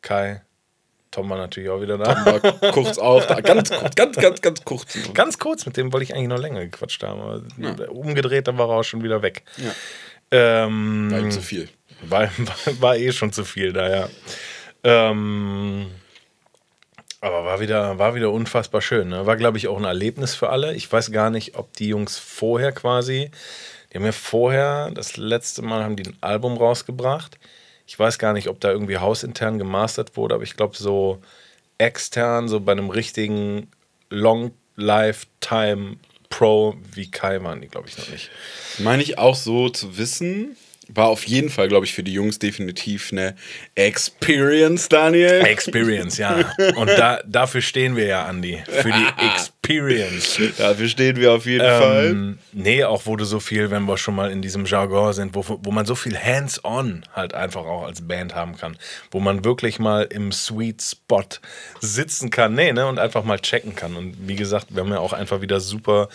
[0.00, 0.42] Kai,
[1.14, 2.16] Tom war natürlich auch wieder da.
[2.16, 2.40] Aber
[2.72, 3.26] kurz auf.
[3.26, 4.98] Da, ganz, kurz, ganz, ganz, ganz kurz.
[5.14, 7.20] Ganz kurz, mit dem wollte ich eigentlich noch länger gequatscht haben.
[7.20, 9.44] Aber umgedreht, dann war er auch schon wieder weg.
[9.56, 9.70] Ja.
[10.30, 11.68] Ähm, War ihm zu viel.
[12.02, 14.08] War, war, war eh schon zu viel da, ja.
[14.82, 15.86] Ähm,
[17.20, 19.08] aber war wieder, war wieder unfassbar schön.
[19.08, 19.24] Ne?
[19.24, 20.74] War, glaube ich, auch ein Erlebnis für alle.
[20.74, 23.30] Ich weiß gar nicht, ob die Jungs vorher quasi,
[23.92, 27.38] die haben ja vorher, das letzte Mal haben die ein Album rausgebracht.
[27.86, 31.20] Ich weiß gar nicht, ob da irgendwie hausintern gemastert wurde, aber ich glaube, so
[31.78, 33.70] extern, so bei einem richtigen
[34.10, 35.96] Long Lifetime
[36.30, 38.30] Pro wie Kai waren die, glaube ich, noch nicht.
[38.78, 40.56] Meine ich auch so zu wissen.
[40.88, 43.36] War auf jeden Fall, glaube ich, für die Jungs definitiv eine
[43.74, 45.42] Experience, Daniel.
[45.46, 46.52] Experience, ja.
[46.76, 48.62] Und da, dafür stehen wir ja, Andi.
[48.68, 49.06] Für die
[49.64, 50.38] Experience.
[50.58, 52.06] Dafür stehen wir auf jeden Fall.
[52.06, 55.44] Ähm, nee, auch du so viel, wenn wir schon mal in diesem Jargon sind, wo,
[55.62, 58.76] wo man so viel hands-on halt einfach auch als Band haben kann.
[59.10, 61.24] Wo man wirklich mal im Sweet Spot
[61.80, 63.96] sitzen kann, nee, ne, und einfach mal checken kann.
[63.96, 66.08] Und wie gesagt, wir haben ja auch einfach wieder super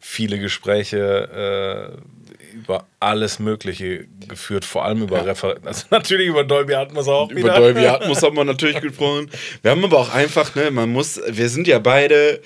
[0.00, 5.68] viele Gespräche äh, über alles Mögliche geführt, vor allem über Referenten.
[5.68, 7.54] Also natürlich über Dolby Atmos auch Über wieder.
[7.54, 9.30] Dolby Atmos haben wir natürlich gesprochen.
[9.62, 12.40] Wir haben aber auch einfach, ne, man muss, wir sind ja beide,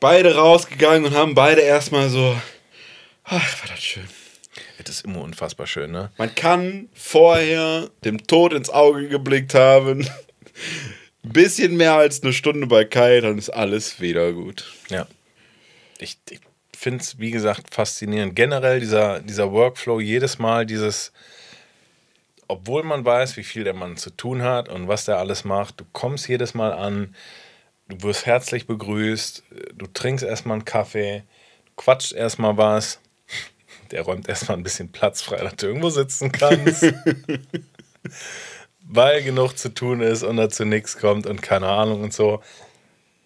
[0.00, 2.36] beide rausgegangen und haben beide erstmal so,
[3.24, 4.08] ach, war das schön.
[4.78, 6.10] Das ist immer unfassbar schön, ne?
[6.16, 10.00] Man kann vorher dem Tod ins Auge geblickt haben.
[10.00, 10.08] Ein
[11.32, 14.72] bisschen mehr als eine Stunde bei Kai, dann ist alles wieder gut.
[14.88, 15.06] Ja.
[15.98, 16.40] Ich, ich
[16.76, 18.36] finde es, wie gesagt, faszinierend.
[18.36, 21.12] Generell dieser, dieser Workflow, jedes Mal dieses,
[22.46, 25.80] obwohl man weiß, wie viel der Mann zu tun hat und was der alles macht,
[25.80, 27.14] du kommst jedes Mal an,
[27.88, 29.42] du wirst herzlich begrüßt,
[29.74, 31.24] du trinkst erstmal einen Kaffee,
[31.66, 33.00] du quatschst erstmal was,
[33.90, 36.84] der räumt erstmal ein bisschen Platz frei, dass du irgendwo sitzen kannst.
[38.88, 42.42] weil genug zu tun ist und dazu nichts kommt und keine Ahnung und so.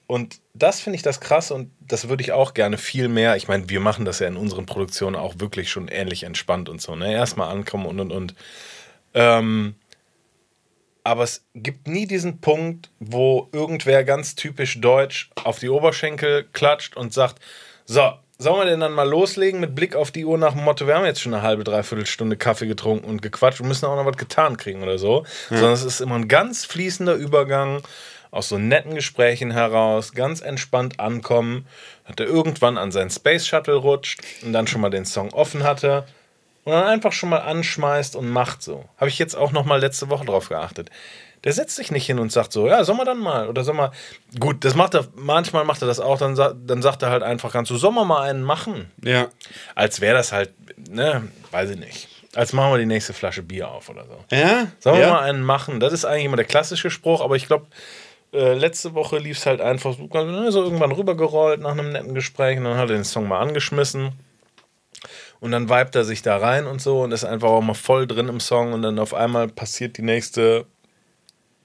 [0.09, 3.37] Und das finde ich das krass und das würde ich auch gerne viel mehr.
[3.37, 6.83] Ich meine, wir machen das ja in unseren Produktionen auch wirklich schon ähnlich entspannt und
[6.83, 6.97] so.
[6.97, 7.13] Ne?
[7.13, 8.35] Erstmal ankommen und und und.
[9.15, 9.77] Ähm,
[11.05, 16.97] aber es gibt nie diesen Punkt, wo irgendwer ganz typisch deutsch auf die Oberschenkel klatscht
[16.97, 17.41] und sagt:
[17.85, 20.87] So, sollen wir denn dann mal loslegen mit Blick auf die Uhr nach dem Motto,
[20.87, 23.97] wir haben jetzt schon eine halbe, dreiviertel Stunde Kaffee getrunken und gequatscht und müssen auch
[23.97, 25.25] noch was getan kriegen oder so.
[25.49, 27.83] Sondern es ist immer ein ganz fließender Übergang
[28.31, 31.67] aus so netten Gesprächen heraus, ganz entspannt ankommen,
[32.05, 35.65] hat er irgendwann an seinen Space Shuttle rutscht und dann schon mal den Song offen
[35.65, 36.05] hatte
[36.65, 38.85] und dann einfach schon mal anschmeißt und macht so.
[38.97, 40.91] Habe ich jetzt auch noch mal letzte Woche drauf geachtet.
[41.45, 43.75] Der setzt sich nicht hin und sagt so, ja, soll man dann mal oder soll
[43.75, 43.91] man
[44.39, 47.53] gut, das macht er manchmal macht er das auch, dann, dann sagt er halt einfach
[47.53, 48.93] ganz so, soll man mal einen machen?
[49.03, 49.27] Ja.
[49.75, 50.53] Als wäre das halt,
[50.89, 52.09] ne, weiß ich nicht.
[52.35, 54.37] Als machen wir die nächste Flasche Bier auf oder so.
[54.37, 54.69] Ja?
[54.79, 55.13] Sollen wir ja?
[55.13, 55.81] mal einen machen?
[55.81, 57.67] Das ist eigentlich immer der klassische Spruch, aber ich glaube,
[58.33, 62.15] äh, letzte Woche lief es halt einfach so, ne, so irgendwann rübergerollt nach einem netten
[62.15, 64.13] Gespräch und dann hat er den Song mal angeschmissen.
[65.43, 68.07] Und dann vibet er sich da rein und so und ist einfach auch mal voll
[68.07, 70.67] drin im Song und dann auf einmal passiert die nächste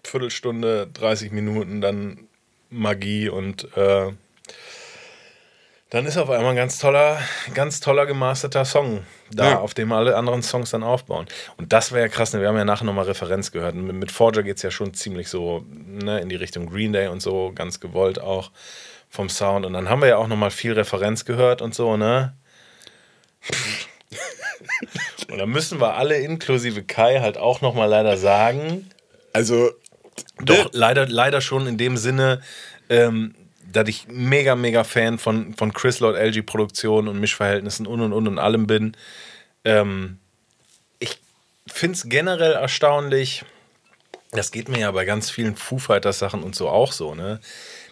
[0.04, 2.28] Viertelstunde, 30 Minuten dann
[2.72, 4.12] Magie und äh,
[5.92, 7.20] dann ist auf einmal ein ganz toller,
[7.54, 9.60] ganz toller gemasterter Song da, Ja.
[9.60, 11.28] auf dem alle anderen Songs dann aufbauen.
[11.58, 12.42] Und das wäre ja krass, ne?
[12.42, 13.76] wir haben ja nachher nochmal Referenz gehört.
[13.76, 17.10] Mit, mit Forger geht es ja schon ziemlich so ne, in die Richtung Green Day
[17.10, 18.50] und so, ganz gewollt auch
[19.08, 19.68] vom Sound.
[19.68, 22.34] Und dann haben wir ja auch nochmal viel Referenz gehört und so, ne?
[25.32, 28.90] und dann müssen wir alle inklusive Kai halt auch nochmal leider sagen,
[29.34, 29.72] Also,
[30.42, 32.42] doch, leider, leider schon in dem Sinne,
[32.90, 33.36] ähm,
[33.72, 38.14] dass ich mega, mega Fan von, von Chris Lord LG Produktionen und Mischverhältnissen und und
[38.14, 38.96] und und allem bin.
[39.64, 40.20] Ähm,
[41.00, 41.20] ich
[41.68, 43.44] finde es generell erstaunlich,
[44.32, 47.40] das geht mir ja bei ganz vielen Foo Fighters Sachen und so auch so, ne?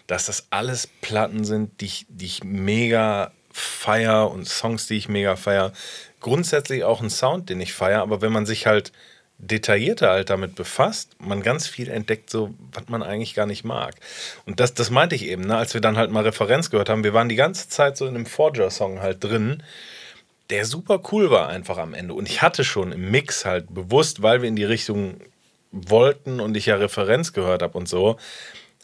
[0.06, 5.08] Dass das alles Platten sind, die ich, die ich mega feier und Songs, die ich
[5.08, 5.72] mega feier.
[6.20, 8.92] Grundsätzlich auch ein Sound, den ich feier, aber wenn man sich halt
[9.38, 13.94] detaillierter halt damit befasst, man ganz viel entdeckt, so was man eigentlich gar nicht mag.
[14.46, 15.56] Und das, das meinte ich eben, ne?
[15.56, 17.04] als wir dann halt mal Referenz gehört haben.
[17.04, 19.62] Wir waren die ganze Zeit so in einem Forger-Song halt drin,
[20.50, 22.14] der super cool war einfach am Ende.
[22.14, 25.20] Und ich hatte schon im Mix halt bewusst, weil wir in die Richtung
[25.72, 28.16] wollten und ich ja Referenz gehört habe und so,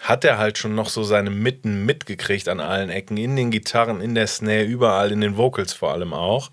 [0.02, 4.00] hat er halt schon noch so seine Mitten mitgekriegt an allen Ecken, in den Gitarren,
[4.00, 6.50] in der Snare, überall, in den Vocals vor allem auch,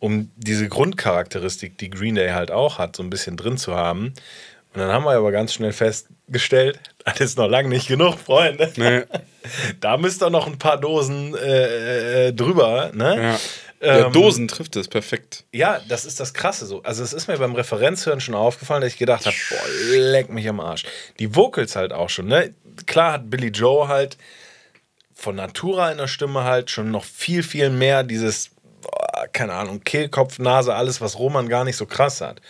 [0.00, 4.14] um diese Grundcharakteristik, die Green Day halt auch hat, so ein bisschen drin zu haben.
[4.72, 8.72] Und dann haben wir aber ganz schnell festgestellt, das ist noch lange nicht genug, Freunde.
[8.76, 9.02] Nee.
[9.80, 13.16] Da müsst ihr noch ein paar Dosen äh, äh, drüber, ne?
[13.16, 13.38] Ja.
[13.82, 15.44] Ja, Ähm, Dosen trifft es perfekt.
[15.50, 16.82] Ja, das ist das Krasse so.
[16.82, 20.46] Also es ist mir beim Referenzhören schon aufgefallen, dass ich gedacht habe, boah, leck mich
[20.46, 20.84] am Arsch.
[21.18, 22.52] Die Vocals halt auch schon, ne?
[22.84, 24.18] Klar hat Billy Joe halt
[25.14, 28.50] von Natura in der Stimme halt schon noch viel, viel mehr dieses,
[29.32, 32.40] keine Ahnung, Kehlkopf, Nase, alles, was Roman gar nicht so krass hat.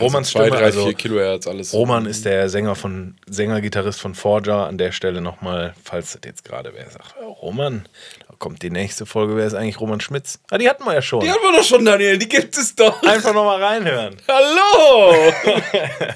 [0.00, 1.72] Romans so zwei, Stimme, drei, also vier Kilohertz, alles.
[1.72, 4.66] Roman ist der Sänger von Sänger-Gitarrist von Forger.
[4.66, 7.88] An der Stelle nochmal, falls das jetzt gerade wer sagt, oh, Roman,
[8.28, 10.40] da kommt die nächste Folge, wer ist eigentlich Roman Schmitz?
[10.50, 11.20] Ah, die hatten wir ja schon.
[11.20, 13.02] Die haben wir doch schon, Daniel, die gibt es doch.
[13.02, 14.16] Einfach nochmal reinhören.
[14.28, 15.32] Hallo!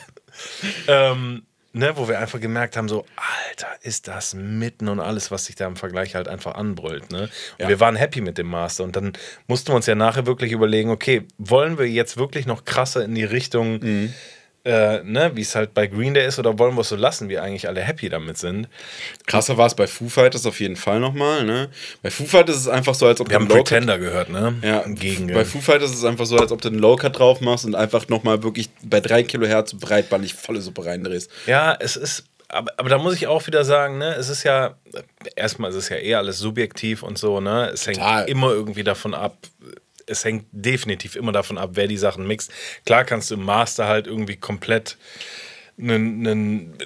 [0.89, 1.43] ähm,
[1.75, 3.05] ne, wo wir einfach gemerkt haben, so,
[3.49, 7.13] Alter, ist das mitten und alles, was sich da im Vergleich halt einfach anbrüllt.
[7.13, 7.23] Ne?
[7.25, 7.69] Und Ja.
[7.69, 8.85] wir waren happy mit dem Master.
[8.85, 9.13] Und dann
[9.49, 13.15] mussten wir uns ja nachher wirklich überlegen, okay, wollen wir jetzt wirklich noch krasser in
[13.15, 14.15] die Richtung, Mhm.
[14.65, 17.29] Äh, ne, wie es halt bei Green Day ist, oder wollen wir es so lassen,
[17.29, 18.67] wie eigentlich alle happy damit sind?
[19.27, 21.45] Krasser war es bei Foo Fighters auf jeden Fall nochmal.
[21.45, 21.69] Ne?
[22.03, 23.99] Bei Foo Fighters ist es einfach so, als ob Wir haben du einen Low-Cut- Pretender
[23.99, 24.55] gehört, ne?
[24.63, 27.41] Ja, Gegen, bei Foo Fighters ist es einfach so, als ob du einen Low-Cut drauf
[27.43, 31.31] machst und einfach nochmal wirklich bei 3 Kilohertz breitbandig volle Suppe reindrehst.
[31.47, 34.77] Ja, es ist, aber, aber da muss ich auch wieder sagen, ne, es ist ja,
[35.37, 37.71] erstmal ist es ja eher alles subjektiv und so, ne?
[37.75, 38.21] Es Total.
[38.21, 39.37] hängt immer irgendwie davon ab,
[40.07, 42.53] es hängt definitiv immer davon ab, wer die Sachen mixt.
[42.87, 44.97] Klar kannst du im Master halt irgendwie komplett
[45.79, 46.79] einen, einen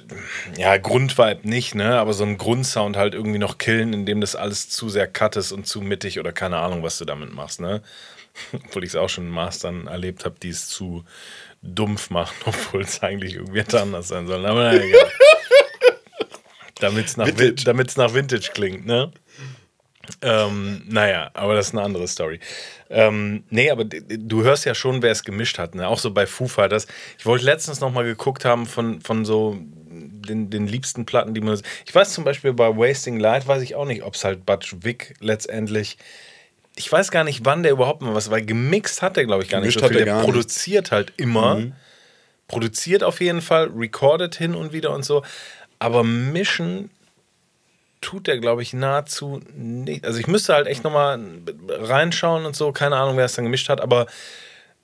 [0.57, 4.69] ja, Grundvibe nicht, ne, aber so einen Grundsound halt irgendwie noch killen, indem das alles
[4.69, 7.81] zu sehr cut ist und zu mittig oder keine Ahnung, was du damit machst, ne?
[8.53, 11.03] Obwohl ich es auch schon in Mastern erlebt habe, die es zu
[11.61, 14.45] dumpf machen, obwohl es eigentlich irgendwie anders sein sollen.
[14.45, 15.11] Aber na, egal.
[16.79, 17.97] Damit es nach, Vintage.
[17.97, 19.11] nach Vintage klingt, ne?
[20.21, 22.39] Ähm, naja, aber das ist eine andere Story.
[22.89, 25.75] Ähm, nee, aber du hörst ja schon, wer es gemischt hat.
[25.75, 25.87] Ne?
[25.87, 26.87] Auch so bei Foo Fighters.
[27.17, 31.41] Ich wollte letztens noch mal geguckt haben von, von so den, den liebsten Platten, die
[31.41, 31.59] man.
[31.85, 34.75] Ich weiß zum Beispiel bei Wasting Light, weiß ich auch nicht, ob es halt Butch
[34.81, 35.97] Vig letztendlich.
[36.75, 39.49] Ich weiß gar nicht, wann der überhaupt mal was, weil gemixt hat er, glaube ich,
[39.49, 39.99] gar nicht Gemischt so hat viel.
[39.99, 40.31] er Der gar nicht.
[40.31, 41.61] produziert halt immer.
[42.47, 45.23] Produziert auf jeden Fall, recordet hin und wieder und so.
[45.77, 46.89] Aber mischen
[48.01, 50.05] tut der, glaube ich, nahezu nicht.
[50.05, 51.19] Also ich müsste halt echt nochmal
[51.69, 54.07] reinschauen und so, keine Ahnung, wer es dann gemischt hat, aber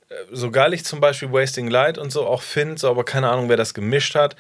[0.10, 3.30] äh, so geil ich zum Beispiel Wasting Light und so auch finde, so, aber keine
[3.30, 4.36] Ahnung, wer das gemischt hat,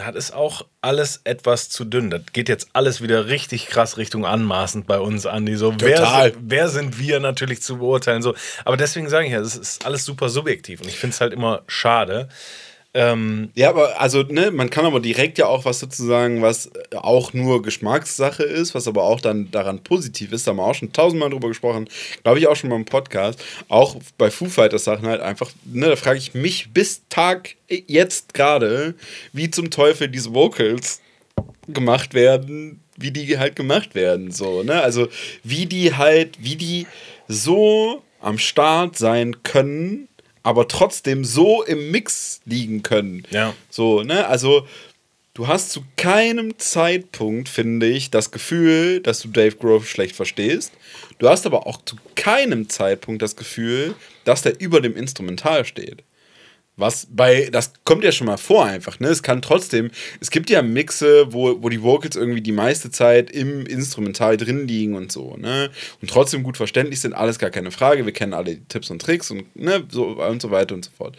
[0.00, 2.08] hat es auch alles etwas zu dünn.
[2.10, 5.56] Das geht jetzt alles wieder richtig krass Richtung anmaßend bei uns, Andi.
[5.56, 6.32] So, wer, Total.
[6.32, 8.22] sind- wer sind wir natürlich zu beurteilen?
[8.22, 8.34] So.
[8.64, 11.32] Aber deswegen sage ich ja, das ist alles super subjektiv und ich finde es halt
[11.32, 12.28] immer schade.
[12.94, 17.34] Ähm, Ja, aber also, ne, man kann aber direkt ja auch was sozusagen, was auch
[17.34, 20.92] nur Geschmackssache ist, was aber auch dann daran positiv ist, da haben wir auch schon
[20.92, 21.88] tausendmal drüber gesprochen,
[22.22, 25.88] glaube ich auch schon mal im Podcast, auch bei Foo Fighters Sachen halt einfach, ne,
[25.88, 28.94] da frage ich mich bis Tag jetzt gerade,
[29.34, 31.02] wie zum Teufel diese Vocals
[31.68, 35.08] gemacht werden, wie die halt gemacht werden, so, ne, also
[35.44, 36.86] wie die halt, wie die
[37.28, 40.07] so am Start sein können,
[40.48, 43.22] aber trotzdem so im Mix liegen können.
[43.30, 43.54] Ja.
[43.68, 44.66] So, ne, also
[45.34, 50.72] du hast zu keinem Zeitpunkt, finde ich, das Gefühl, dass du Dave Grohl schlecht verstehst.
[51.18, 56.02] Du hast aber auch zu keinem Zeitpunkt das Gefühl, dass der über dem Instrumental steht.
[56.78, 59.08] Was bei, das kommt ja schon mal vor einfach, ne?
[59.08, 63.30] Es kann trotzdem, es gibt ja Mixe, wo, wo die Vocals irgendwie die meiste Zeit
[63.30, 65.70] im Instrumental drin liegen und so, ne?
[66.00, 68.06] Und trotzdem gut verständlich sind, alles gar keine Frage.
[68.06, 70.90] Wir kennen alle die Tipps und Tricks und, ne, so und so weiter und so
[70.96, 71.16] fort.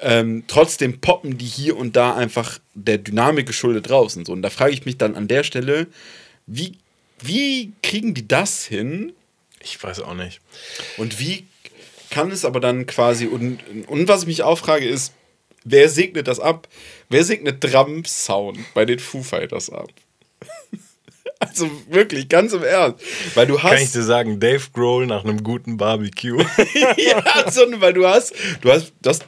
[0.00, 4.32] Ähm, trotzdem poppen die hier und da einfach der Dynamik geschuldet raus und so.
[4.32, 5.86] Und da frage ich mich dann an der Stelle,
[6.46, 6.74] wie,
[7.22, 9.12] wie kriegen die das hin?
[9.66, 10.40] ich weiß auch nicht.
[10.96, 11.46] Und wie
[12.16, 15.12] kann es aber dann quasi, und, und was ich mich auch frage, ist,
[15.64, 16.66] wer segnet das ab?
[17.10, 19.88] Wer segnet Drum-Sound bei den Foo Fighters ab?
[21.38, 23.04] Also wirklich, ganz im Ernst.
[23.34, 23.70] Weil du hast.
[23.70, 26.38] Kann ich dir sagen, Dave Grohl nach einem guten Barbecue.
[26.96, 29.18] ja, sondern weil du hast, du hast, das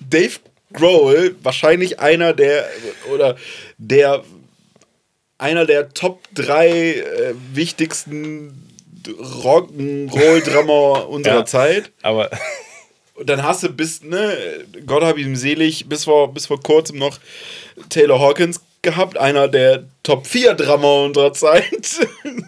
[0.00, 0.38] Dave
[0.72, 2.66] Grohl, wahrscheinlich einer der,
[3.12, 3.36] oder
[3.76, 4.24] der,
[5.36, 8.63] einer der Top 3 äh, wichtigsten
[9.08, 11.44] Rock'n'Roll-Drummer unserer Ja.
[11.44, 11.92] Zeit.
[12.02, 12.30] Aber
[13.14, 16.98] Und dann hast du bis, ne, Gott hab ihm selig, bis vor, bis vor kurzem
[16.98, 17.18] noch
[17.88, 21.86] Taylor Hawkins gehabt, einer der Top 4 Drummer unserer Zeit.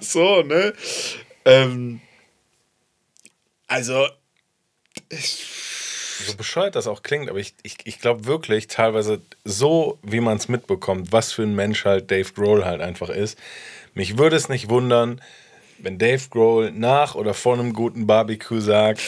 [0.00, 0.72] so, ne?
[1.44, 2.00] Ähm,
[3.68, 4.07] also,
[5.11, 10.36] so bescheuert das auch klingt, aber ich, ich, ich glaube wirklich teilweise so, wie man
[10.36, 13.38] es mitbekommt, was für ein Mensch halt Dave Grohl halt einfach ist.
[13.94, 15.22] Mich würde es nicht wundern,
[15.78, 19.00] wenn Dave Grohl nach oder vor einem guten Barbecue sagt,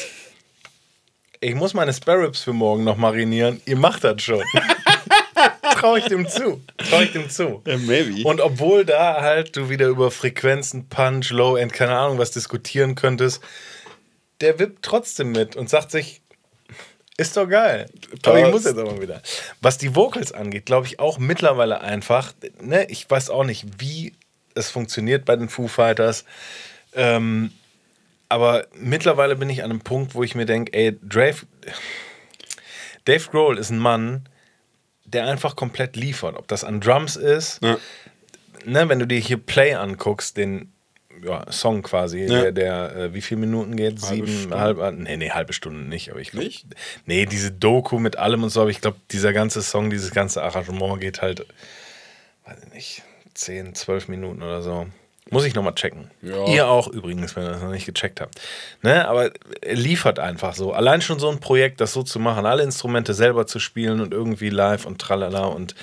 [1.40, 4.42] ich muss meine Sparrows für morgen noch marinieren, ihr macht das schon.
[5.74, 6.60] Trau ich dem zu.
[6.76, 7.62] Trau ich dem zu.
[7.64, 8.26] Maybe.
[8.26, 12.96] Und obwohl da halt du wieder über Frequenzen, Punch, Low End, keine Ahnung, was diskutieren
[12.96, 13.40] könntest,
[14.40, 16.20] der wippt trotzdem mit und sagt sich,
[17.16, 17.86] ist doch geil.
[18.24, 19.22] Aber ich muss jetzt aber wieder.
[19.60, 24.14] Was die Vocals angeht, glaube ich auch mittlerweile einfach, ne, ich weiß auch nicht, wie
[24.58, 26.24] es funktioniert bei den Foo Fighters.
[26.94, 27.52] Ähm,
[28.28, 31.46] aber mittlerweile bin ich an einem Punkt, wo ich mir denke, ey, Dave,
[33.04, 34.28] Dave Grohl ist ein Mann,
[35.04, 36.36] der einfach komplett liefert.
[36.36, 37.78] Ob das an Drums ist, Ja.
[38.64, 40.72] ne, wenn du dir hier Play anguckst, den
[41.24, 42.42] ja, Song quasi, Ja.
[42.42, 44.00] der, der äh, wie viele Minuten geht?
[44.02, 44.60] Halbe Sieben, Stunde.
[44.60, 46.44] halb, nee, nee, halbe Stunde nicht, aber ich glaube.
[46.46, 46.66] Nicht?
[47.06, 50.42] Nee, diese Doku mit allem und so, aber ich glaube, dieser ganze Song, dieses ganze
[50.42, 51.44] Arrangement geht halt,
[52.44, 53.02] weiß ich nicht,
[53.38, 54.86] 10, 12 Minuten oder so.
[55.30, 56.10] Muss ich nochmal checken.
[56.22, 56.46] Ja.
[56.46, 58.40] Ihr auch übrigens, wenn ihr das noch nicht gecheckt habt.
[58.82, 59.30] Ne, aber
[59.60, 60.72] er liefert einfach so.
[60.72, 64.14] Allein schon so ein Projekt, das so zu machen, alle Instrumente selber zu spielen und
[64.14, 65.74] irgendwie live und tralala und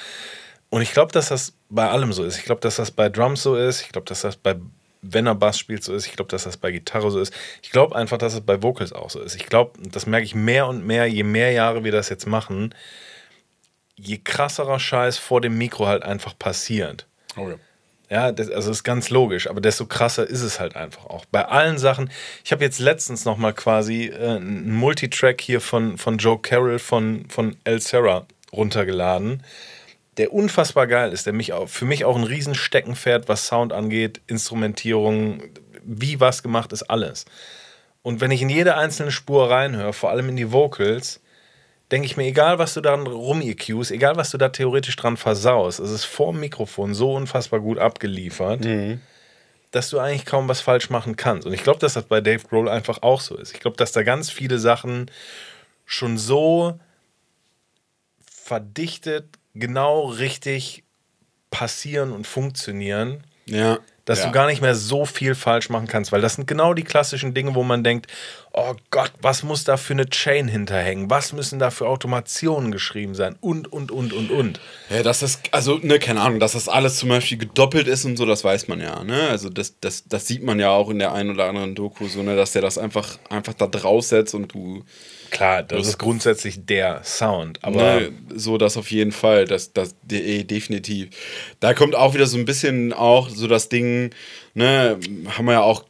[0.69, 2.37] und ich glaube, dass das bei allem so ist.
[2.37, 3.81] Ich glaube, dass das bei Drums so ist.
[3.81, 4.55] Ich glaube, dass das bei,
[5.01, 6.05] wenn er Bass spielt, so ist.
[6.05, 7.33] Ich glaube, dass das bei Gitarre so ist.
[7.61, 9.35] Ich glaube einfach, dass es bei Vocals auch so ist.
[9.35, 12.75] Ich glaube, das merke ich mehr und mehr, je mehr Jahre wir das jetzt machen,
[13.95, 17.07] je krasserer Scheiß vor dem Mikro halt einfach passiert.
[17.37, 17.55] Oh ja.
[18.09, 21.25] Ja, das, also ist ganz logisch, aber desto krasser ist es halt einfach auch.
[21.25, 22.11] Bei allen Sachen,
[22.43, 26.77] ich habe jetzt letztens noch mal quasi äh, einen Multitrack hier von, von Joe Carroll
[26.77, 29.41] von, von El Serra runtergeladen,
[30.17, 34.21] der unfassbar geil ist, der mich auch, für mich auch ein Riesensteckenpferd, was Sound angeht,
[34.27, 35.41] Instrumentierung,
[35.83, 37.25] wie was gemacht ist, alles.
[38.03, 41.21] Und wenn ich in jede einzelne Spur reinhöre, vor allem in die Vocals,
[41.91, 45.17] denke ich mir, egal was du da rum EQs, egal was du da theoretisch dran
[45.17, 48.65] versaust, es ist vor dem Mikrofon so unfassbar gut abgeliefert,
[49.71, 51.45] dass du eigentlich kaum was falsch machen kannst.
[51.45, 53.53] Und ich glaube, dass das bei Dave Grohl einfach auch so ist.
[53.53, 55.11] Ich glaube, dass da ganz viele Sachen
[55.85, 56.79] schon so
[58.31, 60.83] verdichtet, genau richtig
[61.51, 63.79] passieren und funktionieren, Ja.
[64.05, 64.27] Dass ja.
[64.27, 67.33] du gar nicht mehr so viel falsch machen kannst, weil das sind genau die klassischen
[67.33, 68.07] Dinge, wo man denkt,
[68.53, 71.09] oh Gott, was muss da für eine Chain hinterhängen?
[71.09, 73.35] Was müssen da für Automationen geschrieben sein?
[73.41, 74.59] Und, und, und, und, und.
[74.89, 78.15] Ja, dass das, also, ne, keine Ahnung, dass das alles zum Beispiel gedoppelt ist und
[78.15, 79.27] so, das weiß man ja, ne?
[79.29, 82.23] Also das, das, das sieht man ja auch in der einen oder anderen Doku, so,
[82.23, 84.83] ne, dass der das einfach, einfach da draufsetzt und du.
[85.35, 89.93] Klar, das ist grundsätzlich der Sound, aber ne, so das auf jeden Fall, das, das
[90.01, 91.09] de, definitiv.
[91.59, 94.11] Da kommt auch wieder so ein bisschen auch so das Ding,
[94.53, 95.83] ne, haben wir ja auch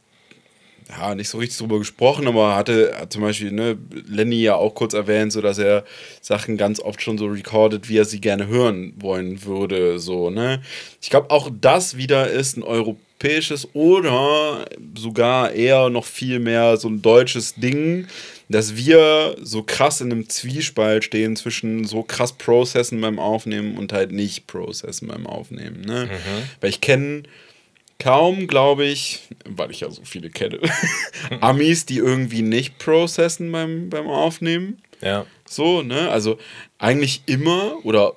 [0.88, 3.78] ja, nicht so richtig drüber gesprochen, aber hatte hat zum Beispiel ne,
[4.08, 5.84] Lenny ja auch kurz erwähnt, so dass er
[6.20, 10.00] Sachen ganz oft schon so recordet, wie er sie gerne hören wollen würde.
[10.00, 10.60] So, ne?
[11.00, 14.64] Ich glaube, auch das wieder ist ein europäisches oder
[14.96, 18.08] sogar eher noch viel mehr so ein deutsches Ding,
[18.48, 23.92] dass wir so krass in einem Zwiespalt stehen zwischen so krass Processen beim Aufnehmen und
[23.92, 25.80] halt nicht Processen beim Aufnehmen.
[25.80, 26.08] Ne?
[26.60, 27.24] Weil ich kenne
[27.98, 30.60] kaum, glaube ich, weil ich ja so viele kenne,
[31.40, 34.78] Amis, die irgendwie nicht processen beim, beim Aufnehmen.
[35.00, 35.26] ja.
[35.48, 36.10] So, ne?
[36.10, 36.38] Also
[36.78, 38.14] eigentlich immer oder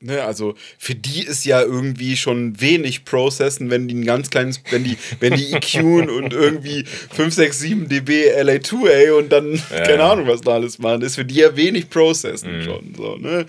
[0.00, 4.62] ne, also für die ist ja irgendwie schon wenig processen, wenn die ein ganz kleines,
[4.70, 10.04] wenn die, wenn die EQen und irgendwie 5, 6, 7 dB LA2A und dann, keine
[10.04, 12.94] Ahnung, was da alles machen, ist für die ja wenig processen schon.
[12.96, 13.46] So, ne?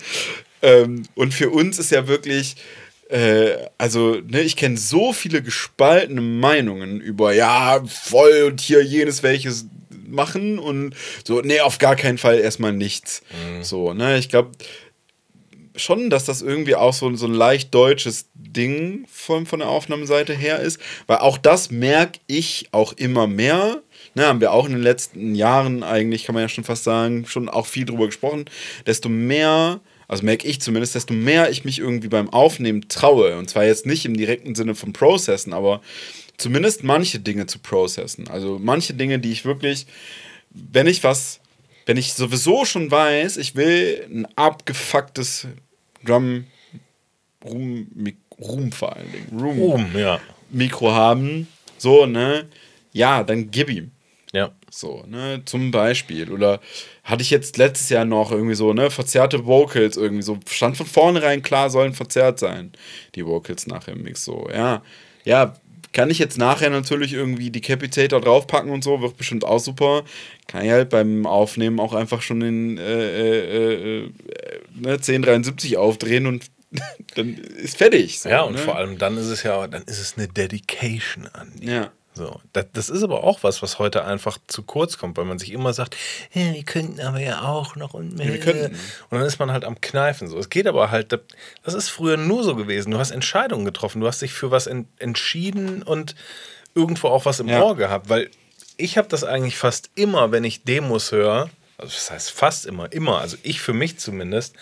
[0.62, 2.56] Ähm, und für uns ist ja wirklich,
[3.08, 9.22] äh, also, ne, ich kenne so viele gespaltene Meinungen über, ja, voll und hier jenes
[9.22, 9.66] welches
[10.06, 10.94] machen und
[11.24, 13.22] so, nee, auf gar keinen Fall erstmal nichts.
[13.62, 14.50] So, ne, ich glaube
[15.76, 20.34] schon, dass das irgendwie auch so, so ein leicht deutsches Ding von, von der Aufnahmeseite
[20.34, 23.82] her ist, weil auch das merke ich auch immer mehr.
[24.14, 27.24] Ne, haben wir auch in den letzten Jahren eigentlich, kann man ja schon fast sagen,
[27.26, 28.44] schon auch viel drüber gesprochen.
[28.86, 33.38] Desto mehr, also merke ich zumindest, desto mehr ich mich irgendwie beim Aufnehmen traue.
[33.38, 35.80] Und zwar jetzt nicht im direkten Sinne vom Processen, aber
[36.36, 38.28] zumindest manche Dinge zu processen.
[38.28, 39.86] Also manche Dinge, die ich wirklich,
[40.50, 41.40] wenn ich was,
[41.86, 45.48] wenn ich sowieso schon weiß, ich will ein abgefucktes
[46.04, 46.46] Drum
[47.44, 47.88] Room,
[48.40, 50.20] Room vor allen Dingen, Room, Ruhm, ja.
[50.50, 52.48] Mikro haben, so, ne?
[52.92, 53.90] Ja, dann gib ihm.
[54.32, 54.52] Ja.
[54.70, 56.30] So, ne, zum Beispiel.
[56.30, 56.60] Oder
[57.04, 60.86] hatte ich jetzt letztes Jahr noch irgendwie so, ne, verzerrte Vocals irgendwie so, stand von
[60.86, 62.72] vornherein klar, sollen verzerrt sein,
[63.14, 64.24] die Vocals nachher im Mix.
[64.24, 64.82] So, ja.
[65.24, 65.54] Ja,
[65.92, 70.04] kann ich jetzt nachher natürlich irgendwie Decapitator draufpacken und so, wird bestimmt auch super.
[70.46, 74.10] Kann ich halt beim Aufnehmen auch einfach schon den äh, äh, äh,
[74.74, 76.46] ne, 1073 aufdrehen und
[77.14, 78.20] dann ist fertig.
[78.20, 78.58] So, Ja, und ne?
[78.58, 81.66] vor allem dann ist es ja, dann ist es eine Dedication an die.
[81.66, 81.92] Ja.
[82.14, 85.38] So, das, das ist aber auch was, was heute einfach zu kurz kommt, weil man
[85.38, 85.96] sich immer sagt,
[86.34, 88.38] ja, wir könnten aber ja auch noch und mehr.
[88.38, 88.76] könnten.
[89.08, 90.38] Und dann ist man halt am Kneifen so.
[90.38, 91.18] Es geht aber halt,
[91.64, 92.90] das ist früher nur so gewesen.
[92.90, 96.14] Du hast Entscheidungen getroffen, du hast dich für was en entschieden und
[96.74, 97.62] irgendwo auch was im Ja.
[97.62, 98.30] Ohr gehabt, weil
[98.76, 102.92] ich habe das eigentlich fast immer, wenn ich Demos höre, also das heißt fast immer,
[102.92, 104.54] immer, also ich für mich zumindest,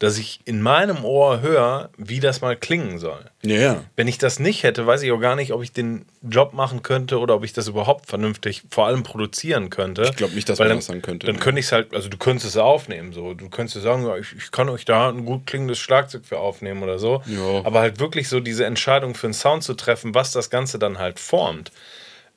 [0.00, 3.22] dass ich in meinem Ohr höre, wie das mal klingen soll.
[3.42, 3.84] Ja.
[3.96, 6.82] Wenn ich das nicht hätte, weiß ich auch gar nicht, ob ich den Job machen
[6.82, 10.04] könnte oder ob ich das überhaupt vernünftig vor allem produzieren könnte.
[10.04, 11.42] Ich glaub nicht, dass Weil man dann, das dann könnte, Dann ne?
[11.42, 13.12] könnte ich es halt, also du könntest es aufnehmen.
[13.12, 13.34] So.
[13.34, 16.98] Du könntest sagen, ich, ich kann euch da ein gut klingendes Schlagzeug für aufnehmen oder
[16.98, 17.22] so.
[17.26, 17.60] Ja.
[17.64, 20.98] Aber halt wirklich so diese Entscheidung für einen Sound zu treffen, was das Ganze dann
[20.98, 21.72] halt formt.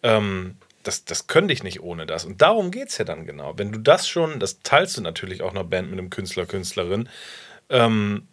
[0.03, 2.25] Ähm, das, das könnte ich nicht ohne das.
[2.25, 3.53] Und darum geht es ja dann genau.
[3.55, 7.07] Wenn du das schon, das teilst du natürlich auch einer Band mit einem Künstler, Künstlerin,
[7.69, 8.27] ähm,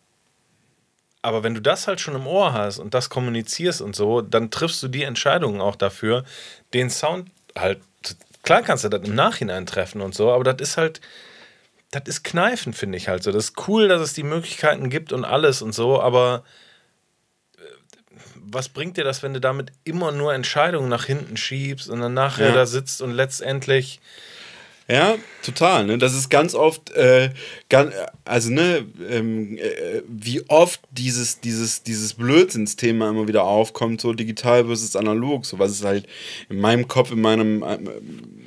[1.23, 4.51] aber wenn du das halt schon im Ohr hast und das kommunizierst und so, dann
[4.51, 6.25] triffst du die Entscheidungen auch dafür,
[6.73, 7.81] den Sound halt.
[8.43, 11.01] Klar kannst du das im Nachhinein treffen und so, aber das ist halt.
[11.93, 13.33] Das ist Kneifen, finde ich halt so.
[13.33, 16.45] Das ist cool, dass es die Möglichkeiten gibt und alles und so, aber
[17.59, 17.63] äh,
[18.37, 22.15] was bringt dir das, wenn du damit immer nur Entscheidungen nach hinten schiebst und dann
[22.15, 22.55] nachher Ja.
[22.55, 24.01] da sitzt und letztendlich.
[24.89, 25.87] Ja, total.
[25.87, 25.99] Ne?
[25.99, 27.31] Das ist ganz oft, äh,
[27.69, 34.13] ganz, also ne, ähm, äh, wie oft dieses, dieses, dieses Blödsinnsthema immer wieder aufkommt, so
[34.13, 36.07] digital versus analog, so was es halt
[36.49, 37.89] in meinem Kopf, in meinem, ähm,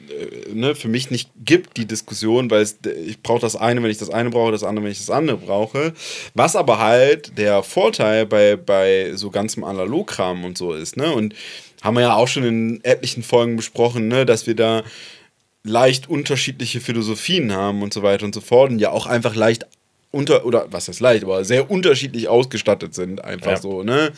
[0.10, 3.92] äh, ne, für mich nicht gibt, die Diskussion, weil es, ich brauche das eine, wenn
[3.92, 5.94] ich das eine brauche, das andere, wenn ich das andere brauche.
[6.34, 11.14] Was aber halt der Vorteil bei, bei so ganzem Analogkram und so ist, ne?
[11.14, 11.36] Und
[11.82, 14.84] haben wir ja auch schon in etlichen Folgen besprochen, ne, dass wir da
[15.64, 19.66] leicht unterschiedliche Philosophien haben und so weiter und so fort und ja auch einfach leicht
[20.12, 23.58] unter, oder was heißt leicht, aber sehr unterschiedlich ausgestattet sind, einfach Ja.
[23.58, 24.12] so, ne?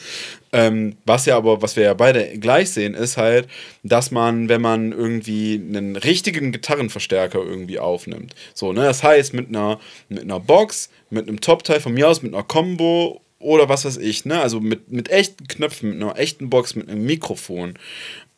[0.51, 3.47] Ähm, was ja aber, was wir ja beide gleich sehen, ist halt,
[3.81, 8.81] dass man, wenn man irgendwie einen richtigen Gitarrenverstärker irgendwie aufnimmt, so, ne?
[8.81, 9.79] Das heißt, mit einer,
[10.09, 13.95] mit einer Box, mit einem Top-Teil von mir aus, mit einer Combo oder was weiß
[13.97, 14.41] ich, ne?
[14.41, 17.75] Also mit, mit echten Knöpfen, mit einer echten Box, mit einem Mikrofon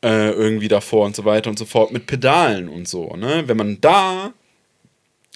[0.04, 3.44] äh, irgendwie davor und so weiter und so fort, mit Pedalen und so, ne?
[3.48, 4.34] Wenn man da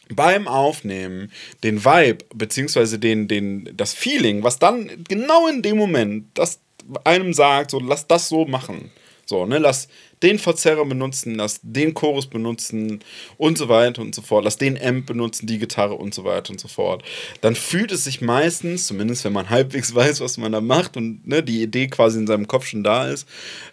[0.09, 1.32] beim Aufnehmen
[1.64, 6.59] den Vibe, beziehungsweise den, den, das Feeling, was dann genau in dem Moment das
[7.03, 8.91] einem sagt, so lass das so machen.
[9.26, 9.88] So, ne, lass
[10.24, 12.99] den Verzerrer benutzen, lass den Chorus benutzen
[13.38, 16.51] und so weiter und so fort, lass den Amp benutzen, die Gitarre und so weiter
[16.51, 17.03] und so fort.
[17.41, 21.28] Dann fühlt es sich meistens, zumindest wenn man halbwegs weiß, was man da macht und
[21.28, 23.28] ne, die Idee quasi in seinem Kopf schon da ist,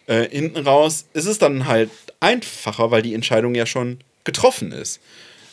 [0.07, 1.91] äh, hinten raus, ist es dann halt
[2.21, 5.01] einfacher, weil die Entscheidung ja schon getroffen ist.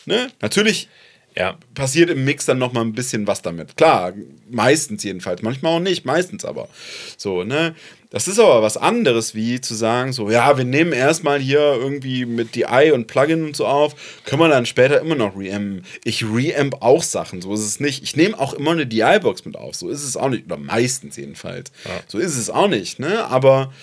[0.05, 0.31] Ne?
[0.41, 0.89] Natürlich
[1.37, 3.75] Ja, passiert im Mix dann noch mal ein bisschen was damit.
[3.75, 4.13] Klar,
[4.49, 6.69] meistens jedenfalls, manchmal auch nicht, meistens aber.
[7.17, 7.75] So, ne?
[8.15, 12.25] Das ist aber was anderes, wie zu sagen, so, ja, wir nehmen erstmal hier irgendwie
[12.25, 15.85] mit DI und Plugin und so auf, können wir dann später immer noch reampen.
[16.05, 18.03] Ich reamp auch Sachen, so ist es nicht.
[18.03, 21.17] Ich nehme auch immer eine DI-Box mit auf, so ist es auch nicht, oder meistens
[21.17, 21.73] jedenfalls.
[22.07, 23.25] So ist es auch nicht, ne?
[23.25, 23.73] Aber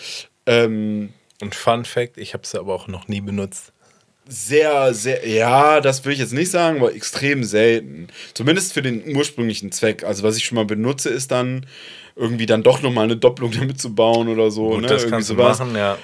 [0.47, 1.11] ähm,
[1.43, 3.72] und Fun Fact: Ich habe es aber auch noch nie benutzt.
[4.29, 8.09] Sehr, sehr, ja, das würde ich jetzt nicht sagen, aber extrem selten.
[8.35, 10.05] Zumindest für den ursprünglichen Zweck.
[10.05, 11.67] Also was ich schon mal benutze, ist dann
[12.15, 14.71] irgendwie dann doch nochmal eine Doppelung damit zu bauen oder so.
[14.71, 14.89] Gut, ne?
[14.89, 15.59] das Irgendwie kannst du sowas.
[15.59, 15.99] machen, ja.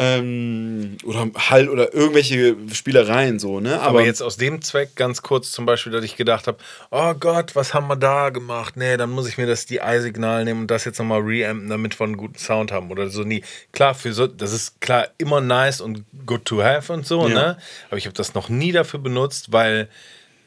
[0.00, 3.80] Ähm, oder halt oder irgendwelche Spielereien so, ne?
[3.80, 6.58] Aber, jetzt aus dem Zweck ganz kurz zum Beispiel, dass ich gedacht habe,
[6.90, 8.76] oh Gott, was haben wir da gemacht?
[8.76, 12.04] Nee, dann muss ich mir das DI-Signal nehmen und das jetzt nochmal reampen, damit wir
[12.04, 13.24] einen guten Sound haben oder so.
[13.24, 13.42] Nie.
[13.72, 17.34] Klar, für so, das ist klar immer nice und good to have und so, Ja.
[17.34, 17.58] ne?
[17.88, 19.88] Aber ich habe das noch nie dafür benutzt, weil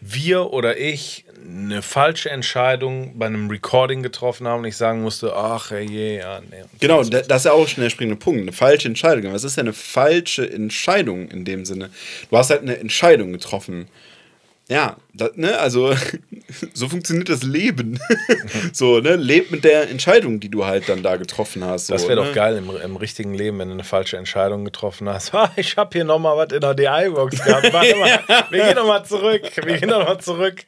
[0.02, 5.36] wir oder ich eine falsche Entscheidung bei einem Recording getroffen haben und ich sagen musste,
[5.36, 6.64] ach je, ja, nee.
[6.80, 8.42] Genau, da- das ist ja auch schon der springende Punkt.
[8.42, 9.32] Eine falsche Entscheidung.
[9.34, 11.90] Was ist ja eine falsche Entscheidung in dem Sinne?
[12.30, 13.88] Du hast halt eine Entscheidung getroffen.
[14.70, 15.94] Ja, das, ne, also
[16.74, 18.00] so funktioniert das Leben.
[18.74, 21.88] so, ne, leb mit der Entscheidung, die du halt dann da getroffen hast.
[21.88, 22.28] So, Das wäre ne?
[22.28, 25.34] doch geil im, im richtigen Leben, wenn du eine falsche Entscheidung getroffen hast.
[25.34, 27.74] Ha, ich habe hier noch mal was in der DI-Box gehabt.
[27.74, 29.42] Warte mal, wir gehen noch mal zurück.
[29.56, 30.64] Wir gehen noch mal zurück.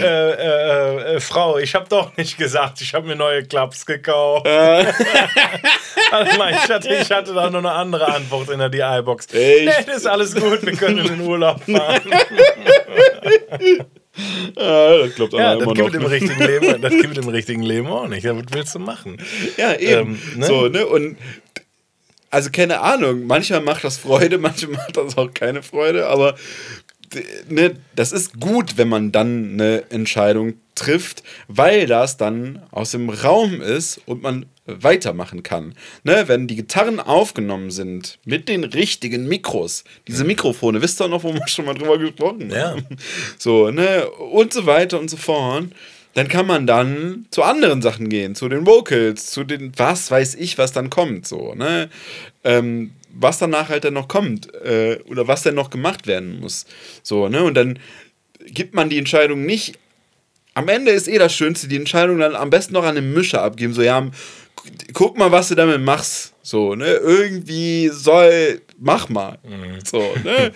[0.00, 4.46] Äh, äh, äh, Frau, ich habe doch nicht gesagt, ich habe mir neue Clubs gekauft.
[4.46, 9.28] Warte mal, ich hatte, ich hatte da noch eine andere Antwort in der DI-Box.
[9.32, 12.00] Nee, das ist alles gut, wir können in den Urlaub fahren.
[14.56, 16.00] Ja, das glaubt Ja, das immer gibt noch.
[16.00, 18.24] im richtigen Leben, das gibt im richtigen Leben auch nicht.
[18.24, 19.20] Ja, Was willst du machen?
[19.56, 20.18] Ja, eben.
[20.34, 20.46] Ähm, ne?
[20.46, 20.86] So, ne?
[20.86, 21.16] Und
[22.30, 26.36] also keine Ahnung, manchmal macht das Freude, manchmal macht das auch keine Freude, aber
[27.48, 33.10] ne, das ist gut, wenn man dann eine Entscheidung trifft, weil das dann aus dem
[33.10, 35.74] Raum ist und man weitermachen kann.
[36.04, 41.22] Ne, wenn die Gitarren aufgenommen sind mit den richtigen Mikros, diese Mikrofone, wisst ihr noch,
[41.24, 42.70] wo wir schon mal drüber gesprochen Ja.
[42.70, 42.86] haben?
[43.38, 45.64] So, ne, und so weiter und so fort.
[46.14, 50.34] Dann kann man dann zu anderen Sachen gehen, zu den Vocals, zu den, was weiß
[50.34, 51.88] ich, was dann kommt, so, ne?
[52.42, 56.66] Ähm, was danach halt dann noch kommt, äh, oder was denn noch gemacht werden muss.
[57.02, 57.44] So, ne?
[57.44, 57.78] Und dann
[58.46, 59.78] gibt man die Entscheidung nicht.
[60.54, 63.42] Am Ende ist eh das Schönste, die Entscheidung dann am besten noch an den Mischer
[63.42, 63.72] abgeben.
[63.72, 64.10] So, ja,
[64.92, 66.34] guck mal, was du damit machst.
[66.42, 66.86] So, ne?
[66.86, 69.38] Irgendwie soll, mach mal.
[69.84, 70.52] So, ne?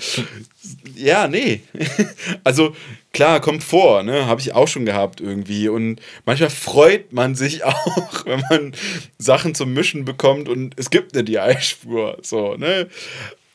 [0.97, 1.62] ja, nee.
[2.45, 2.75] also,
[3.12, 4.27] klar, kommt vor, ne?
[4.27, 5.68] Habe ich auch schon gehabt irgendwie.
[5.68, 8.72] Und manchmal freut man sich auch, wenn man
[9.18, 12.18] Sachen zum Mischen bekommt und es gibt eine DI-Spur.
[12.22, 12.89] So, ne?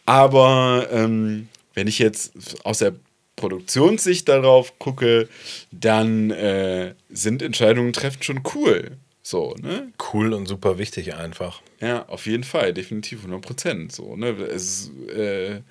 [0.06, 2.94] Aber ähm, wenn ich jetzt aus der
[3.36, 5.30] Produktionssicht darauf gucke,
[5.72, 8.98] dann äh, sind Entscheidungen treffen schon cool.
[9.30, 9.94] So, ne?
[10.12, 11.62] Cool und super wichtig einfach.
[11.80, 13.92] Ja, auf jeden Fall, definitiv 100 Prozent.
[13.92, 14.30] So, ne?
[14.30, 15.62] Es äh,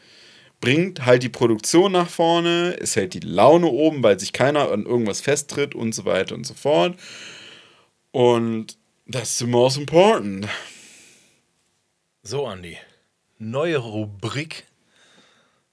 [0.61, 4.86] bringt halt die Produktion nach vorne, es hält die Laune oben, weil sich keiner an
[4.86, 6.96] irgendwas festtritt und so weiter und so fort.
[8.12, 8.78] Und
[9.11, 10.46] that's the most important.
[12.22, 12.78] So, Andi.
[13.38, 14.66] Neue Rubrik.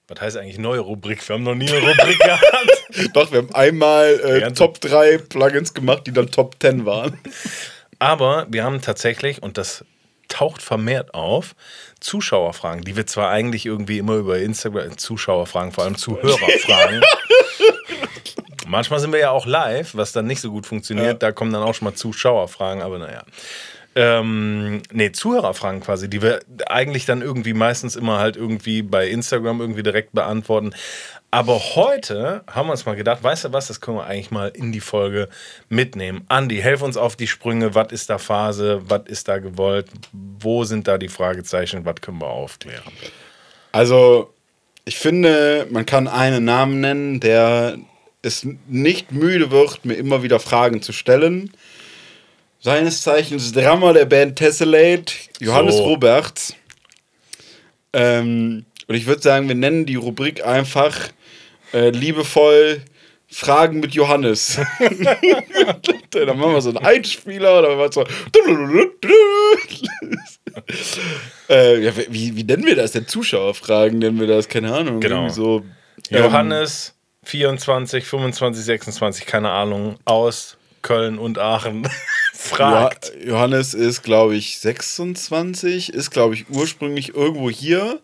[0.07, 1.27] Was heißt eigentlich neue Rubrik?
[1.29, 3.13] Wir haben noch nie eine Rubrik gehabt.
[3.13, 7.19] Doch, wir haben einmal äh, Top 3 Plugins gemacht, die dann Top 10 waren.
[7.99, 9.85] Aber wir haben tatsächlich, und das
[10.27, 11.55] taucht vermehrt auf,
[11.99, 17.01] Zuschauerfragen, die wir zwar eigentlich irgendwie immer über Instagram, Zuschauerfragen, vor allem Zuhörerfragen.
[18.67, 21.21] Manchmal sind wir ja auch live, was dann nicht so gut funktioniert.
[21.21, 23.23] Da kommen dann auch schon mal Zuschauerfragen, aber naja.
[23.97, 29.61] Ähm, nee, Zuhörerfragen quasi, die wir eigentlich dann irgendwie meistens immer halt irgendwie bei Instagram
[29.61, 30.73] irgendwie direkt beantworten.
[31.35, 34.53] Aber heute haben wir uns mal gedacht, weißt du was, das können wir eigentlich mal
[34.55, 35.27] in die Folge
[35.67, 36.23] mitnehmen.
[36.29, 37.75] Andi, helf uns auf die Sprünge.
[37.75, 38.81] Was ist da Phase?
[38.87, 39.87] Was ist da gewollt?
[40.13, 41.83] Wo sind da die Fragezeichen?
[41.83, 42.89] Was können wir aufklären?
[43.73, 44.33] Also,
[44.85, 47.79] ich finde, man kann einen Namen nennen, der
[48.21, 51.51] es nicht müde wird, mir immer wieder Fragen zu stellen.
[52.61, 55.83] Seines Zeichens Drama der Band Tessellate, Johannes So.
[55.83, 56.55] Roberts.
[57.91, 61.09] Ähm, und ich würde sagen, wir nennen die Rubrik einfach
[61.75, 62.81] äh, liebevoll
[63.27, 64.57] Fragen mit Johannes.
[66.11, 68.03] Dann machen wir so einen Einspieler oder was so.
[71.49, 73.07] äh, ja, wie, wie nennen wir das denn?
[73.07, 74.47] Zuschauerfragen nennen wir das?
[74.47, 75.01] Keine Ahnung.
[75.01, 75.27] Genau.
[75.29, 75.65] So,
[76.11, 81.83] ähm, Johannes, 24, 25, 26, keine Ahnung, aus Köln und Aachen.
[82.35, 83.11] Jo Fragt.
[83.25, 88.01] Johannes ist, glaube ich, 26, ist, glaube ich, ursprünglich irgendwo hier.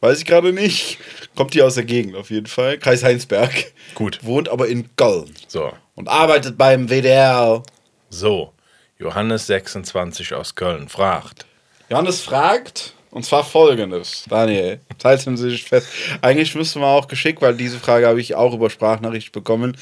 [0.00, 0.98] Weiß ich gerade nicht.
[1.34, 2.78] Kommt hier aus der Gegend auf jeden Fall.
[2.78, 3.72] Kreis Heinsberg.
[3.94, 4.20] Gut.
[4.22, 5.34] Wohnt aber in Köln.
[5.48, 7.62] So, Und arbeitet beim WDR.
[8.10, 8.52] so.
[9.00, 11.46] Johannes 26 aus Köln fragt.
[11.88, 14.24] Johannes fragt, und zwar folgendes.
[14.28, 15.86] Daniel, halten Sie sich fest.
[16.20, 19.76] Eigentlich müssten wir auch geschickt, weil diese Frage habe ich auch über Sprachnachricht bekommen.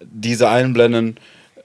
[0.00, 1.20] Diese einblenden,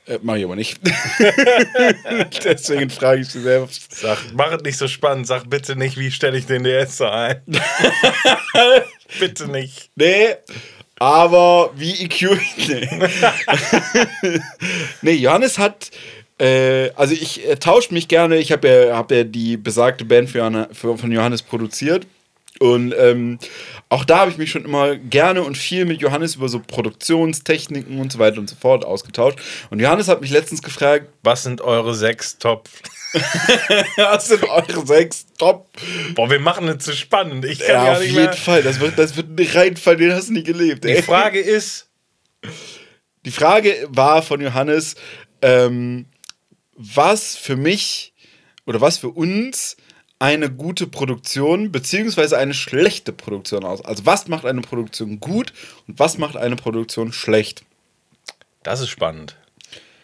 [0.08, 0.80] äh, mache ich aber nicht.
[2.43, 3.93] Deswegen frage ich Sie selbst.
[3.93, 5.28] Sag, mach es nicht so spannend.
[5.28, 7.41] Sag bitte nicht, wie stelle ich den DS ein.
[9.20, 9.89] bitte nicht.
[9.95, 10.36] Nee,
[10.99, 12.38] aber wie EQ.
[12.68, 12.89] Nee,
[15.01, 15.91] nee Johannes hat.
[16.39, 18.38] Äh, also ich äh, tausche mich gerne.
[18.38, 22.05] Ich habe ja, hab ja die besagte Band für, für, von Johannes produziert.
[22.60, 23.38] Und ähm,
[23.89, 27.99] auch da habe ich mich schon immer gerne und viel mit Johannes über so Produktionstechniken
[27.99, 29.39] und so weiter und so fort ausgetauscht.
[29.70, 32.68] Und Johannes hat mich letztens gefragt, Was sind eure sechs Top?
[33.97, 35.70] was sind eure sechs Top?
[36.16, 37.45] Boah, wir machen es zu spannend.
[37.45, 38.34] Ich kann Ja, gar auf nicht jeden mehr.
[38.34, 38.64] Fall.
[38.64, 40.84] Das wird, das wird ein Reinfall, den hast du nie gelebt.
[40.84, 41.01] Die ey.
[41.03, 41.88] Frage ist,
[43.26, 44.95] Die Frage war von Johannes,
[45.41, 46.05] ähm,
[46.76, 48.14] was für mich
[48.66, 49.78] oder was für uns
[50.20, 53.84] eine gute Produktion beziehungsweise eine schlechte Produktion aus?
[53.86, 55.53] Also was macht eine Produktion gut
[55.88, 57.63] und was macht eine Produktion schlecht?
[58.63, 59.36] Das ist spannend.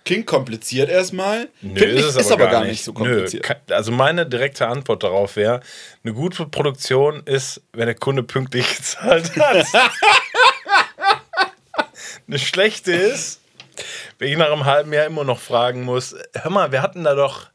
[0.06, 1.48] Klingt kompliziert erstmal.
[1.62, 3.44] Nö, Find ich, ist es ist aber gar nicht so Nö, kompliziert.
[3.44, 5.62] ke- also meine direkte Antwort darauf wäre,
[6.04, 9.66] eine gute Produktion ist, wenn der Kunde pünktlich gezahlt hat.
[12.28, 13.40] eine schlechte ist,
[14.20, 17.16] wenn ich nach einem halben Jahr immer noch fragen muss, hör mal, wir hatten da
[17.16, 17.48] doch,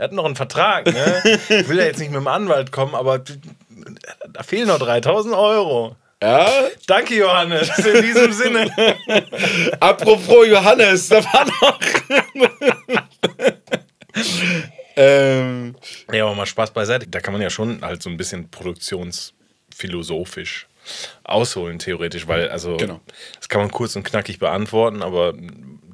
[0.00, 1.22] wir hatten noch einen Vertrag, ne?
[1.50, 5.94] Ich will ja jetzt nicht mit dem Anwalt kommen, aber da fehlen noch 3000 Euro.
[6.22, 6.48] Ja?
[6.86, 8.70] Danke, Johannes, in diesem Sinne.
[9.80, 11.78] Apropos Johannes, da war noch.
[14.96, 15.76] ähm,
[16.10, 17.06] Ja, aber mal Spaß beiseite.
[17.06, 20.66] Da kann man ja schon halt so ein bisschen produktionsphilosophisch
[21.24, 23.00] ausholen, theoretisch, weil, also, Genau.
[23.36, 25.34] das kann man kurz und knackig beantworten, aber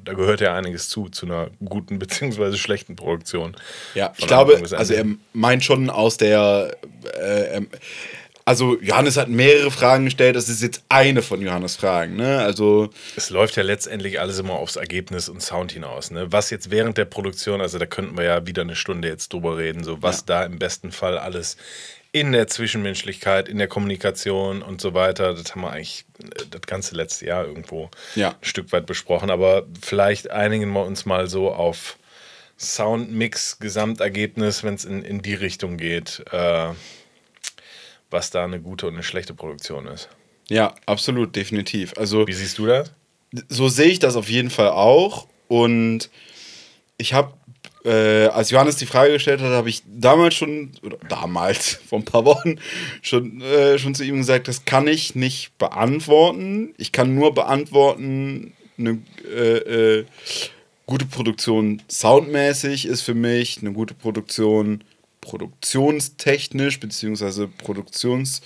[0.07, 3.55] da gehört ja einiges zu, zu einer guten beziehungsweise schlechten Produktion.
[3.93, 6.71] ja, ich glaube, also er meint schon aus der.
[7.19, 7.67] Äh, ähm,
[8.45, 12.39] also Johannes hat mehrere Fragen gestellt, das ist jetzt eine von Johannes Fragen, ne?
[12.39, 16.11] Also Es läuft ja letztendlich alles immer aufs Ergebnis und Sound hinaus.
[16.11, 16.31] Ne?
[16.31, 19.57] Was jetzt während der Produktion, also da könnten wir ja wieder eine Stunde jetzt drüber
[19.57, 20.23] reden, so was Ja.
[20.27, 21.57] da im besten Fall alles
[22.11, 26.61] in der Zwischenmenschlichkeit, in der Kommunikation und so weiter, das haben wir eigentlich äh, das
[26.61, 28.29] ganze letzte Jahr irgendwo Ja.
[28.29, 29.29] ein Stück weit besprochen.
[29.29, 31.97] Aber vielleicht einigen wir uns mal so auf
[32.57, 36.69] Soundmix, Gesamtergebnis, wenn es in, in die Richtung geht, äh,
[38.09, 40.09] was da eine gute und eine schlechte Produktion ist.
[40.49, 41.93] ja, absolut, definitiv.
[41.97, 42.91] Also Wie siehst du das?
[43.49, 45.27] so sehe ich das auf jeden Fall auch.
[45.49, 46.09] Und
[46.97, 47.33] ich habe,
[47.87, 52.05] äh, als Johannes die Frage gestellt hat, habe ich damals schon, oder damals, vor ein
[52.05, 52.59] paar Wochen,
[53.01, 56.73] schon, äh, schon zu ihm gesagt, das kann ich nicht beantworten.
[56.77, 60.05] Ich kann nur beantworten, eine äh, äh,
[60.85, 64.83] gute Produktion soundmäßig ist für mich, eine gute Produktion
[65.21, 68.41] produktionstechnisch, beziehungsweise produktions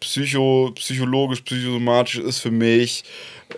[0.00, 3.04] psycho, psychologisch, psychosomatisch ist für mich,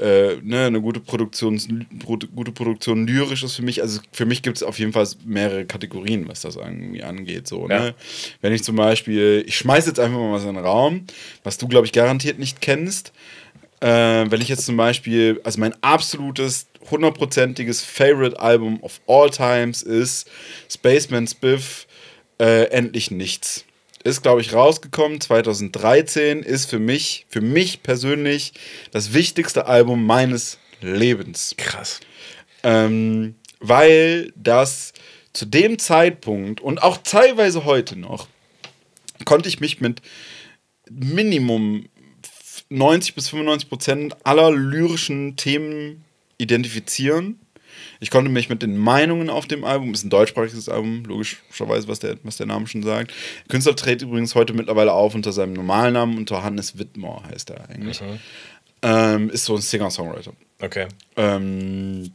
[0.00, 4.42] äh, ne, eine gute Produktion, pro, gute Produktion lyrisch ist für mich, also für mich
[4.42, 7.48] gibt es auf jeden Fall mehrere Kategorien, was das irgendwie angeht.
[7.48, 7.78] So, Ja.
[7.80, 7.94] ne?
[8.40, 11.06] Wenn ich zum Beispiel, ich schmeiße jetzt einfach mal was in den Raum,
[11.42, 13.12] was du, glaube ich, garantiert nicht kennst.
[13.80, 20.28] Äh, wenn ich jetzt zum Beispiel, also mein absolutes, hundertprozentiges Favorite-Album of all times ist
[20.70, 21.86] Spaceman Spiff,
[22.40, 23.64] äh, Endlich Nichts.
[24.04, 28.52] Ist, glaube ich, rausgekommen 2013, ist für mich, für mich persönlich
[28.90, 31.54] das wichtigste Album meines Lebens.
[31.56, 32.00] Krass.
[32.62, 34.92] Ähm, weil das
[35.32, 38.28] zu dem Zeitpunkt und auch teilweise heute noch
[39.24, 40.00] konnte ich mich mit
[40.90, 41.88] Minimum
[42.70, 46.04] 90 bis 95 Prozent aller lyrischen Themen
[46.38, 47.40] identifizieren.
[48.00, 51.98] Ich konnte mich mit den Meinungen auf dem Album, ist ein deutschsprachiges Album, logischerweise, was
[51.98, 53.10] der, was der Name schon sagt.
[53.10, 57.50] Der Künstler tritt übrigens heute mittlerweile auf unter seinem normalen Namen, unter Hannes Wittmer heißt
[57.50, 58.00] er eigentlich.
[58.82, 60.32] Ähm, ist so ein Singer-Songwriter.
[60.60, 60.86] Okay.
[61.16, 62.12] Ähm,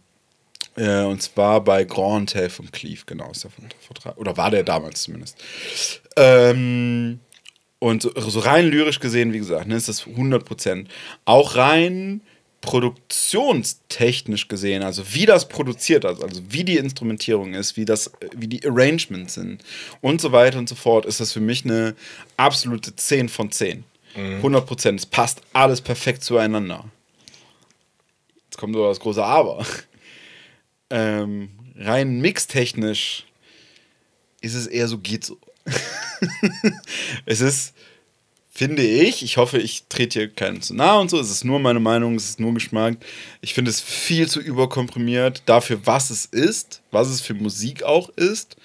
[0.75, 4.17] äh, und zwar bei Grand Hotel von Cleve, genau, ist der Vertrag.
[4.17, 5.38] Oder war der damals zumindest.
[6.15, 7.19] Ähm,
[7.79, 10.86] und so, so rein lyrisch gesehen, wie gesagt, ne, ist das 100%.
[11.25, 12.21] Auch rein
[12.64, 18.47] produktionstechnisch gesehen, also wie das produziert ist, also wie die Instrumentierung ist, wie, das, wie
[18.47, 19.61] die Arrangements sind
[19.99, 21.93] und so weiter und so fort, ist das für mich eine
[22.38, 23.84] absolute 10 von 10.
[24.16, 24.95] 100%.
[24.95, 26.86] Es passt alles perfekt zueinander.
[28.45, 29.66] Jetzt kommt so das große Aber.
[30.89, 33.26] Ähm, rein mixtechnisch
[34.41, 35.39] ist es eher so, geht so.
[37.26, 37.74] es ist,
[38.55, 41.59] finde ich, ich hoffe, ich trete hier keinem zu nahe und so, es ist nur
[41.59, 42.97] meine Meinung, es ist nur Geschmack.
[43.41, 48.09] Ich finde es viel zu überkomprimiert dafür, was es ist, was es für Musik auch
[48.09, 48.55] ist.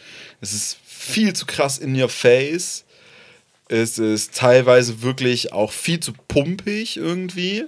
[0.43, 2.85] Es ist viel zu krass in your face.
[3.69, 7.65] Es ist teilweise wirklich auch viel zu pumpig irgendwie.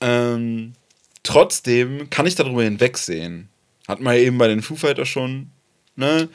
[0.00, 0.74] Ähm,
[1.24, 3.48] trotzdem kann ich darüber hinwegsehen.
[3.88, 5.50] Hat man ja eben bei den Foo Fighters schon,
[5.96, 6.28] ne?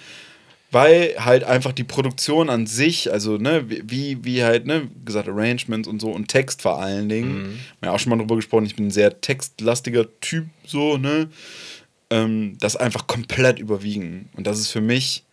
[0.76, 5.88] Weil halt einfach die Produktion an sich, also ne, wie, wie halt, ne, gesagt, Arrangements
[5.88, 7.34] und so und Text vor allen Dingen.
[7.34, 10.98] Wir haben ja auch schon mal drüber gesprochen, ich bin ein sehr textlastiger Typ, so,
[10.98, 11.30] ne?
[12.10, 14.28] Ähm, das einfach komplett überwiegen.
[14.36, 15.24] Und das ist für mich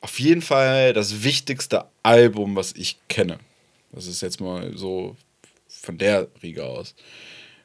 [0.00, 3.38] auf jeden Fall das wichtigste Album, was ich kenne.
[3.92, 5.14] Das ist jetzt mal so
[5.68, 6.96] von der Riege aus.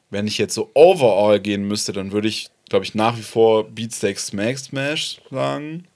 [0.08, 3.64] Wenn ich jetzt so overall gehen müsste, dann würde ich, glaube ich, nach wie vor
[3.64, 5.88] Beatsteaks Smack Smash sagen.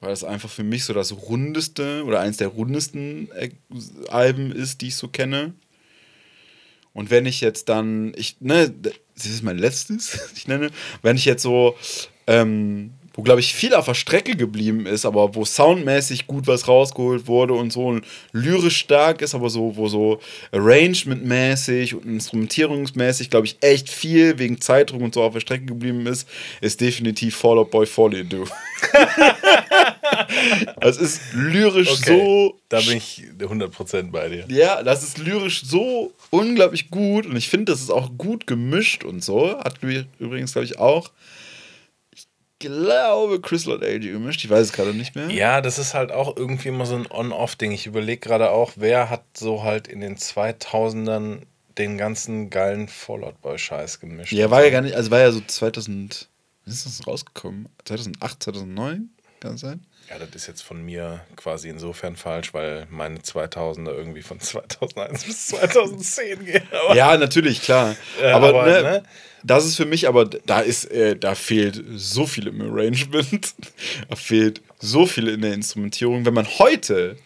[0.00, 3.50] Weil das einfach für mich so das rundeste oder eins der rundesten äh,
[4.08, 5.52] Alben ist, die ich so kenne.
[6.92, 10.70] Und wenn ich jetzt dann, ich, ne, das ist mein letztes, ich nenne,
[11.02, 11.76] wenn ich jetzt so,
[12.26, 16.68] ähm, wo glaube ich viel auf der Strecke geblieben ist, aber wo soundmäßig gut was
[16.68, 20.20] rausgeholt wurde und so ein lyrisch stark ist, aber so, wo so
[20.52, 26.06] arrangementmäßig und instrumentierungsmäßig, glaube ich, echt viel wegen Zeitdruck und so auf der Strecke geblieben
[26.06, 26.28] ist,
[26.60, 28.46] ist definitiv Fall Out Boy Fall Do.
[30.80, 34.44] das ist lyrisch Okay, so Da bin ich 100% bei dir.
[34.48, 39.04] ja, das ist lyrisch so unglaublich gut und ich finde, das ist auch gut gemischt
[39.04, 39.58] und so.
[39.58, 39.80] Hat
[40.18, 41.10] übrigens, glaube ich, auch,
[42.14, 42.26] ich
[42.58, 44.44] glaube, Chris Lord AG gemischt.
[44.44, 45.30] Ich weiß es gerade nicht mehr.
[45.30, 47.72] Ja, das ist halt auch irgendwie immer so ein On-Off-Ding.
[47.72, 51.42] Ich überlege gerade auch, wer hat so halt in den 2000ern
[51.78, 54.32] den ganzen geilen Fallout Boy-Scheiß gemischt.
[54.32, 56.28] Ja, war ja gar nicht, also war ja so 2000,
[56.64, 57.68] wann ist das rausgekommen?
[57.84, 59.08] 2008, 2009?
[59.40, 59.80] Kann das sein?
[60.10, 65.24] Ja, das ist jetzt von mir quasi insofern falsch, weil meine 2000er irgendwie von 2001
[65.24, 66.62] bis 2010 gehen.
[66.72, 67.94] Aber Ja, natürlich, klar.
[68.20, 69.02] Ja, aber aber, ne, ne?
[69.44, 73.54] das ist für mich, aber da ist, äh, da fehlt so viel im Arrangement.
[74.08, 76.26] da fehlt so viel in der Instrumentierung.
[76.26, 77.16] Wenn man heute,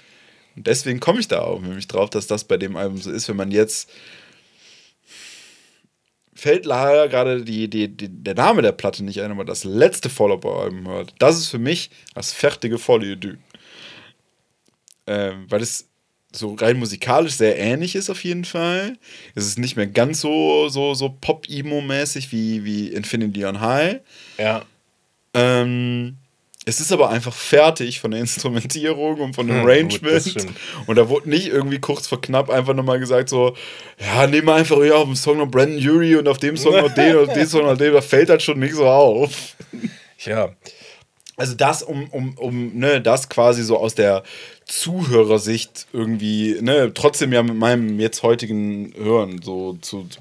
[0.54, 3.28] und deswegen komme ich da auch nämlich drauf, dass das bei dem Album so ist,
[3.30, 3.88] wenn man jetzt
[6.34, 10.10] fällt leider gerade die, die, die, der Name der Platte nicht ein, aber das letzte
[10.10, 11.14] Follow-Album hört.
[11.18, 13.36] Das ist für mich das fertige Follow-Dü.
[15.06, 15.88] Ähm, weil es
[16.32, 18.98] so rein musikalisch sehr ähnlich ist auf jeden Fall.
[19.34, 24.00] Es ist nicht mehr ganz so, so, so Pop-Emo-mäßig wie, wie Infinity on High.
[24.38, 24.64] ja.
[25.36, 26.16] Ähm,
[26.66, 30.14] es ist aber einfach fertig von der Instrumentierung und von dem Hm, gut, Arrangement.
[30.14, 30.52] das stimmt.
[30.86, 33.54] und da wurde nicht irgendwie kurz vor knapp einfach nochmal gesagt, so,
[33.98, 36.72] ja, nehmen wir einfach ja, auf dem Song noch Brandon Urie und auf dem Song
[36.74, 39.56] noch den und auf dem Song noch den, da fällt halt schon nicht so auf.
[40.24, 40.50] Ja,
[41.36, 44.22] Also das, um, um, um ne, das quasi so aus der
[44.66, 50.20] Zuhörersicht irgendwie, ne, trotzdem ja mit meinem jetzt heutigen Hören so zu, zu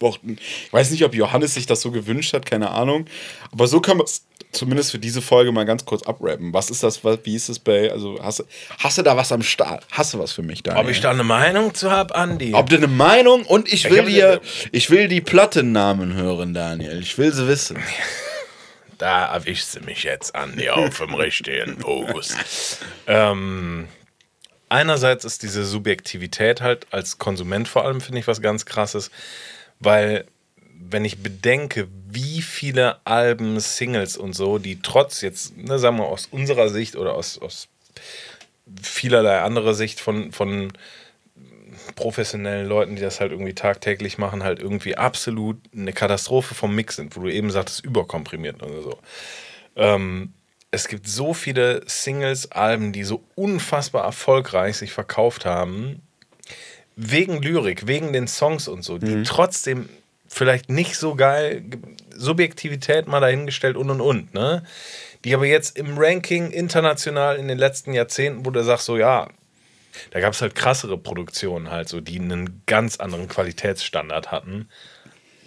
[0.00, 0.38] beantworten.
[0.66, 3.06] Ich weiß nicht, ob Johannes sich das so gewünscht hat, keine Ahnung.
[3.52, 6.52] Aber so kann man es zumindest für diese Folge mal ganz kurz abrappen.
[6.52, 8.44] Was ist das, was, wie ist es bei, also hast, du-
[8.78, 9.86] hast du da was am Start?
[9.92, 10.84] Hast du was für mich, Daniel?
[10.84, 12.54] ob ich da eine Meinung zu habe, Andi?
[12.54, 14.40] Ob du eine Meinung und ich Ich will hab- dir,
[14.72, 17.00] ich will die Plattennamen hören, Daniel.
[17.00, 17.78] Ich will sie wissen.
[18.98, 22.36] Da erwischst du mich jetzt, Andi, auf dem richtigen Fuß.
[23.06, 23.88] ähm,
[24.68, 29.10] einerseits ist diese Subjektivität halt als Konsument vor allem, finde ich, was ganz krasses,
[29.80, 30.26] weil
[30.82, 36.06] wenn ich bedenke, wie viele Alben, Singles und so, die trotz jetzt, ne, sagen wir
[36.06, 37.68] aus unserer Sicht oder aus, aus
[38.82, 40.72] vielerlei anderer Sicht von, von
[41.94, 46.96] professionellen Leuten, die das halt irgendwie tagtäglich machen, halt irgendwie absolut eine Katastrophe vom Mix
[46.96, 48.98] sind, wo du eben sagtest, überkomprimiert oder so.
[49.76, 50.32] Ähm,
[50.70, 56.02] es gibt so viele Singles, Alben, die so unfassbar erfolgreich sich verkauft haben,
[57.00, 59.88] wegen Lyrik, wegen den Songs und so, die trotzdem
[60.28, 61.64] vielleicht nicht so geil,
[62.14, 64.62] Subjektivität mal dahingestellt und und und, ne?
[65.24, 69.28] Die aber jetzt im Ranking international in den letzten Jahrzehnten, wo du sagst, so ja,
[70.10, 74.68] da gab es halt krassere Produktionen halt so, die einen ganz anderen Qualitätsstandard hatten.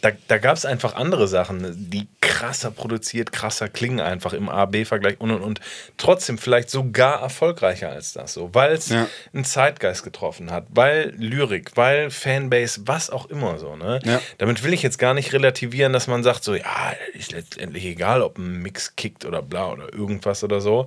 [0.03, 5.15] Da, da gab es einfach andere Sachen, die krasser produziert, krasser klingen einfach im A-B-Vergleich
[5.21, 5.61] und und und.
[5.95, 9.07] Trotzdem vielleicht sogar erfolgreicher als das so, weil es Ja.
[9.33, 13.77] einen Zeitgeist getroffen hat, weil Lyrik, weil Fanbase, was auch immer so.
[13.77, 13.99] Ne?
[14.03, 14.19] Ja.
[14.39, 18.21] Damit will ich jetzt gar nicht relativieren, dass man sagt so, ja, ist letztendlich egal,
[18.23, 20.85] ob ein Mix kickt oder bla oder irgendwas oder so.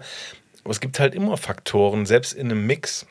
[0.63, 3.07] Aber es gibt halt immer Faktoren, selbst in einem Mix,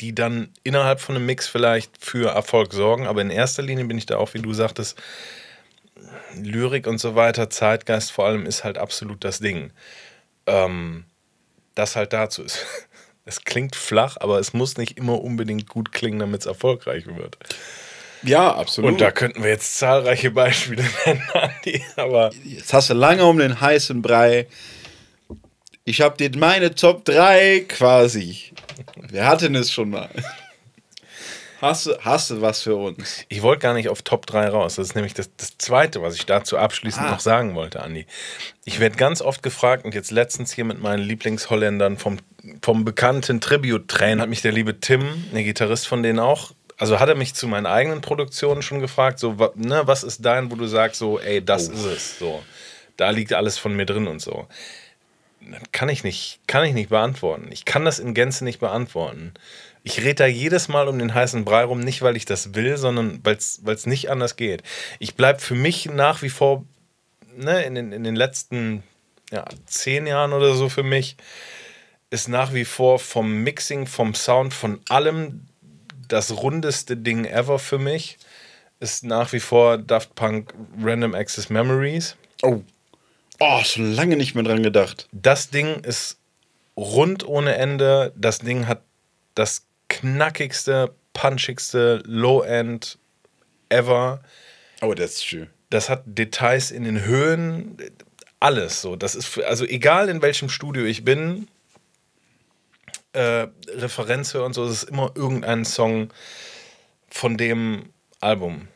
[0.00, 3.06] die dann innerhalb von einem Mix vielleicht für Erfolg sorgen.
[3.06, 5.00] Aber in erster Linie bin ich da auch, wie du sagtest,
[6.36, 9.72] Lyrik und so weiter, Zeitgeist vor allem ist halt absolut das Ding.
[10.46, 11.04] Ähm,
[11.74, 12.66] das halt dazu ist.
[13.26, 17.38] Es klingt flach, aber es muss nicht immer unbedingt gut klingen, damit es erfolgreich wird.
[18.22, 18.92] Ja, absolut.
[18.92, 23.38] Und da könnten wir jetzt zahlreiche Beispiele nennen, Andi, aber Jetzt hast du lange um
[23.38, 24.48] den heißen Brei.
[25.84, 28.52] Ich habe dir meine Top 3 quasi.
[29.08, 30.08] Wir hatten es schon mal.
[31.60, 33.24] Hast du, hast du was für uns?
[33.28, 34.76] Ich wollte gar nicht auf Top 3 raus.
[34.76, 37.10] Das ist nämlich das, das Zweite, was ich dazu abschließend Ah.
[37.10, 38.06] noch sagen wollte, Andi.
[38.64, 42.18] Ich werde ganz oft gefragt und jetzt letztens hier mit meinen Lieblingsholländern vom,
[42.62, 45.02] vom bekannten Tribute-Train hat mich der liebe Tim,
[45.34, 49.18] der Gitarrist von denen auch, also hat er mich zu meinen eigenen Produktionen schon gefragt,
[49.18, 52.42] so, ne, was ist dein, wo du sagst, so, ey, das ist es, so.
[52.96, 54.46] Da liegt alles von mir drin und so.
[55.72, 57.48] Kann ich nicht, kann ich nicht beantworten.
[57.50, 59.32] Ich kann das in Gänze nicht beantworten.
[59.82, 62.76] Ich rede da jedes Mal um den heißen Brei rum, nicht weil ich das will,
[62.76, 64.62] sondern weil es nicht anders geht.
[64.98, 66.66] Ich bleibe für mich nach wie vor
[67.34, 68.82] ne, in, den, in den letzten
[69.30, 71.16] ja, zehn Jahren oder so für mich,
[72.10, 75.46] ist nach wie vor vom Mixing, vom Sound, von allem
[76.08, 78.18] das rundeste Ding ever für mich.
[78.80, 82.16] Ist nach wie vor Daft Punk Random Access Memories.
[82.42, 82.62] Oh.
[83.42, 85.08] Oh, schon lange nicht mehr dran gedacht.
[85.12, 86.18] Das Ding ist
[86.76, 88.12] rund ohne Ende.
[88.14, 88.82] Das Ding hat
[89.34, 92.98] das knackigste, punchigste Low-End
[93.70, 94.20] ever.
[94.82, 95.48] Oh, das ist schön.
[95.70, 97.78] Das hat Details in den Höhen,
[98.40, 98.94] alles so.
[98.94, 101.48] Das ist also egal in welchem Studio ich bin,
[103.14, 106.12] äh, Referenz höre und so, es ist immer irgendein Song
[107.08, 108.68] von dem Album.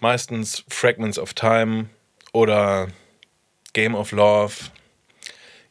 [0.00, 1.88] Meistens Fragments of Time
[2.32, 2.88] oder
[3.74, 4.54] Game of Love,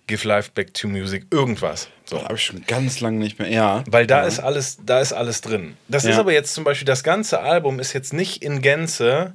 [0.06, 1.90] Give Life Back to Music, irgendwas.
[2.06, 2.18] So.
[2.18, 3.50] Das habe ich schon ganz lange nicht mehr.
[3.50, 3.84] Ja.
[3.88, 4.28] Weil da ja.
[4.28, 5.76] ist alles, da ist alles drin.
[5.88, 6.12] Das Ja.
[6.12, 9.34] ist aber jetzt zum Beispiel, das ganze Album ist jetzt nicht in Gänze,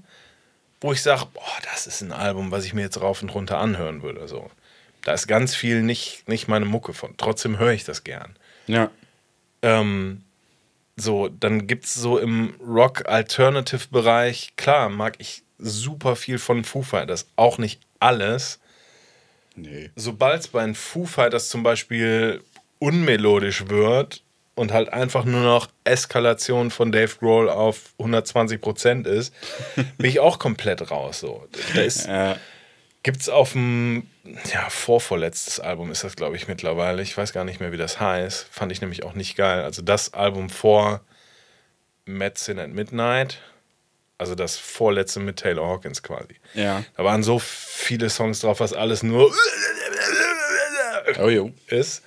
[0.81, 1.43] wo ich sage, boah,
[1.73, 4.29] das ist ein Album, was ich mir jetzt rauf und runter anhören würde.
[4.29, 4.51] So.
[5.03, 7.15] Da ist ganz viel nicht, nicht meine Mucke von.
[7.17, 8.37] Trotzdem höre ich das gern.
[8.67, 8.91] Ja.
[9.63, 10.23] Ähm,
[10.97, 17.27] so, dann gibt es so im Rock-Alternative-Bereich, klar, mag ich super viel von Foo Fighters.
[17.37, 18.59] Auch nicht alles.
[19.55, 19.91] Nee.
[19.97, 22.43] Sobald es bei den Foo Fighters zum Beispiel
[22.79, 24.23] unmelodisch wird
[24.55, 29.35] und halt einfach nur noch Eskalation von Dave Grohl auf 120% ist,
[29.97, 31.21] bin ich auch komplett raus.
[31.21, 31.47] So.
[31.75, 32.37] Da ist, Ja.
[33.05, 34.09] Gibt es auf dem,
[34.53, 37.01] ja, vorvorletztes Album ist das, glaube ich, mittlerweile.
[37.01, 38.49] Ich weiß gar nicht mehr, wie das heißt.
[38.51, 39.63] Fand ich nämlich auch nicht geil.
[39.63, 41.01] Also das Album vor
[42.05, 43.39] Medicine at Midnight,
[44.19, 46.35] also das vorletzte mit Taylor Hawkins quasi.
[46.55, 46.85] Ja.
[46.97, 49.33] Da waren so viele Songs drauf, was alles nur
[51.21, 52.03] Oh, ist,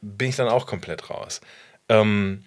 [0.00, 1.40] bin ich dann auch komplett raus.
[1.88, 2.44] Ähm,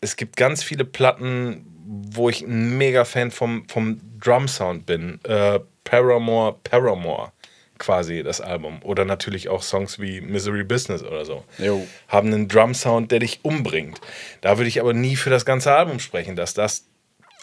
[0.00, 5.20] es gibt ganz viele Platten, wo ich ein mega Fan vom, vom Drum-Sound bin.
[5.24, 7.32] Äh, Paramore, Paramore
[7.78, 8.80] quasi das Album.
[8.82, 11.44] Oder natürlich auch Songs wie Misery Business oder so.
[11.58, 11.86] Jo.
[12.08, 14.00] Haben einen Drum-Sound, der dich umbringt.
[14.40, 16.86] Da würde ich aber nie für das ganze Album sprechen, dass das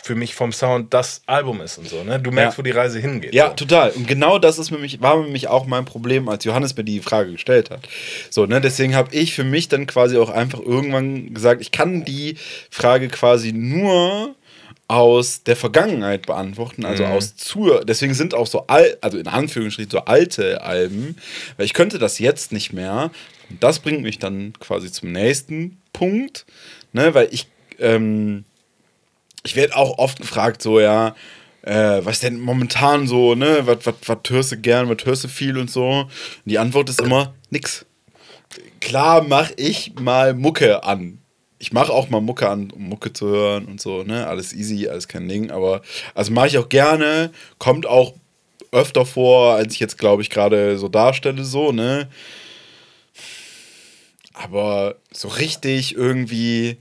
[0.03, 2.03] für mich vom Sound das Album ist und so.
[2.03, 2.19] Ne?
[2.19, 2.57] Du merkst, Ja.
[2.59, 3.33] wo die Reise hingeht.
[3.33, 3.53] Ja, so.
[3.55, 3.91] total.
[3.91, 7.31] Und genau das ist nämlich, war nämlich auch mein Problem, als Johannes mir die Frage
[7.31, 7.87] gestellt hat.
[8.29, 12.03] So, ne, deswegen habe ich für mich dann quasi auch einfach irgendwann gesagt, ich kann
[12.03, 12.35] die
[12.69, 14.35] Frage quasi nur
[14.89, 19.89] aus der Vergangenheit beantworten, also aus zu, deswegen sind auch so alt, also in Anführungsstrichen
[19.89, 21.15] so alte Alben,
[21.55, 23.09] weil ich könnte das jetzt nicht mehr.
[23.49, 26.45] Und das bringt mich dann quasi zum nächsten Punkt,
[26.91, 27.47] ne, weil ich,
[27.79, 28.43] ähm,
[29.43, 31.15] ich werde auch oft gefragt, so, ja,
[31.63, 35.57] äh, was denn momentan so, ne, was, was, hörst du gern, was hörst du viel
[35.57, 35.89] und so.
[35.89, 36.09] Und
[36.45, 37.85] die Antwort ist immer, nix.
[38.79, 41.19] Klar mache ich mal Mucke an.
[41.59, 44.87] Ich mache auch mal Mucke an, um Mucke zu hören und so, ne, alles easy,
[44.87, 45.81] alles kein Ding, aber,
[46.13, 48.13] also mache ich auch gerne, kommt auch
[48.73, 52.09] öfter vor, als ich jetzt, glaube ich, gerade so darstelle, so, ne.
[54.33, 56.77] Aber so richtig irgendwie,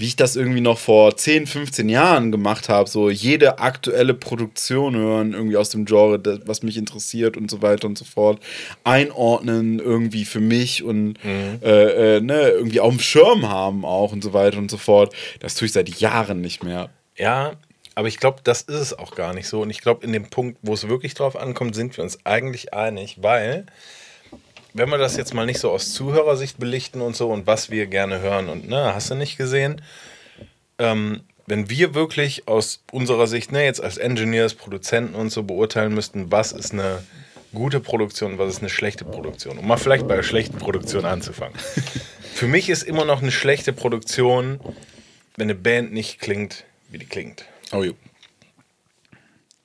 [0.00, 4.96] wie ich das irgendwie noch vor 10, 15 Jahren gemacht habe, so jede aktuelle Produktion
[4.96, 8.40] hören, irgendwie aus dem Genre, das, was mich interessiert und so weiter und so fort,
[8.82, 14.24] einordnen irgendwie für mich und äh, äh, ne, irgendwie auf dem Schirm haben auch und
[14.24, 15.14] so weiter und so fort.
[15.40, 16.88] Das tue ich seit Jahren nicht mehr.
[17.18, 17.52] Ja,
[17.94, 19.60] aber ich glaube, das ist es auch gar nicht so.
[19.60, 22.72] Und ich glaube, in dem Punkt, wo es wirklich drauf ankommt, sind wir uns eigentlich
[22.72, 23.66] einig, weil,
[24.74, 27.86] wenn wir das jetzt mal nicht so aus Zuhörersicht belichten und so und was wir
[27.86, 29.82] gerne hören und ne, hast du nicht gesehen,
[30.78, 35.94] ähm, wenn wir wirklich aus unserer Sicht, ne, jetzt als Engineers, Produzenten und so beurteilen
[35.94, 37.02] müssten, was ist eine
[37.52, 41.58] gute Produktion, was ist eine schlechte Produktion, um mal vielleicht bei der schlechten Produktion anzufangen.
[42.34, 44.60] Für mich ist immer noch eine schlechte Produktion,
[45.36, 47.44] wenn eine Band nicht klingt, wie die klingt.
[47.72, 47.94] Oh jo.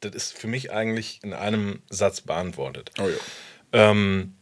[0.01, 2.91] Das ist für mich eigentlich in einem Satz beantwortet.
[2.99, 3.17] Oh jo.
[3.71, 4.33] Ähm,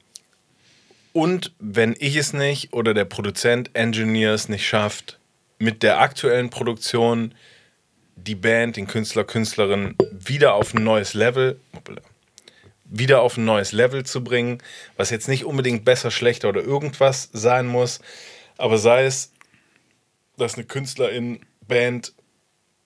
[1.14, 5.20] und wenn ich es nicht oder der Produzent, Engineer es nicht schafft,
[5.60, 7.34] mit der aktuellen Produktion
[8.16, 11.60] die Band, den Künstler, Künstlerin wieder auf ein neues Level,
[12.86, 14.58] wieder auf ein neues Level zu bringen,
[14.98, 18.00] was jetzt nicht unbedingt besser, schlechter oder irgendwas sein muss,
[18.58, 19.32] aber sei es,
[20.38, 22.14] dass eine Künstlerin, Band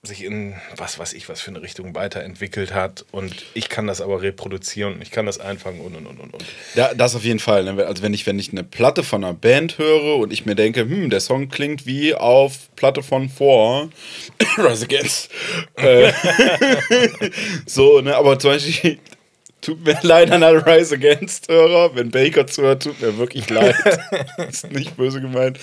[0.02, 4.00] sich in was weiß ich was für eine Richtung weiterentwickelt hat und ich kann das
[4.00, 6.34] aber reproduzieren und ich kann das einfangen und und und und.
[6.34, 6.44] und.
[6.76, 7.64] Ja, das auf jeden Fall.
[7.64, 7.84] ne?
[7.84, 10.82] Also wenn ich, wenn ich eine Platte von einer Band höre und ich mir denke,
[10.82, 13.90] hm, der Song klingt wie auf Platte von vor
[14.56, 15.30] Rise Against.
[15.74, 16.12] Äh,
[17.66, 18.98] so, ne, aber zum Beispiel
[19.60, 23.74] tut mir leid an alle Rise Against Hörer, wenn Baker zuhört, tut mir wirklich leid.
[24.48, 25.58] ist nicht böse gemeint.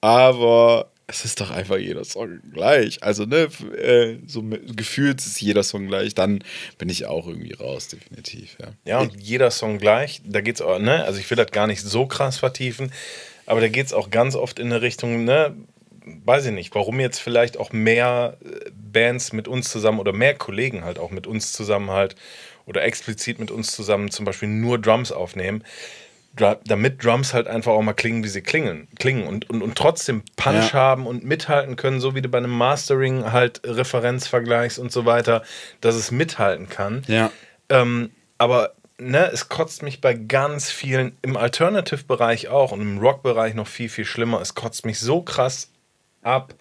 [0.00, 3.02] Aber es ist doch einfach jeder Song gleich.
[3.02, 6.44] Also, ne, äh, so gefühlt ist jeder Song gleich, dann
[6.76, 8.68] bin ich auch irgendwie raus, definitiv, ja.
[8.84, 11.80] Ja, und jeder Song gleich, da geht's auch, ne, also ich will das gar nicht
[11.80, 12.92] so krass vertiefen,
[13.46, 15.56] aber da geht's auch ganz oft in eine Richtung, ne,
[16.04, 20.34] weiß ich nicht, warum jetzt vielleicht auch mehr äh, Bands mit uns zusammen oder mehr
[20.34, 22.16] Kollegen halt auch mit uns zusammen halt
[22.66, 25.64] oder explizit mit uns zusammen zum Beispiel nur Drums aufnehmen,
[26.40, 30.22] damit Drums halt einfach auch mal klingen, wie sie klingen, klingen und, und, und trotzdem
[30.36, 30.72] Punch Ja.
[30.72, 35.42] haben und mithalten können, so wie du bei einem Mastering halt Referenzvergleichs und so weiter,
[35.80, 37.02] dass es mithalten kann.
[37.06, 37.30] Ja.
[37.68, 43.54] Ähm, aber ne, es kotzt mich bei ganz vielen, im Alternative-Bereich auch und im Rock-Bereich
[43.54, 44.40] noch viel, viel schlimmer.
[44.40, 45.70] Es kotzt mich so krass
[46.22, 46.54] ab.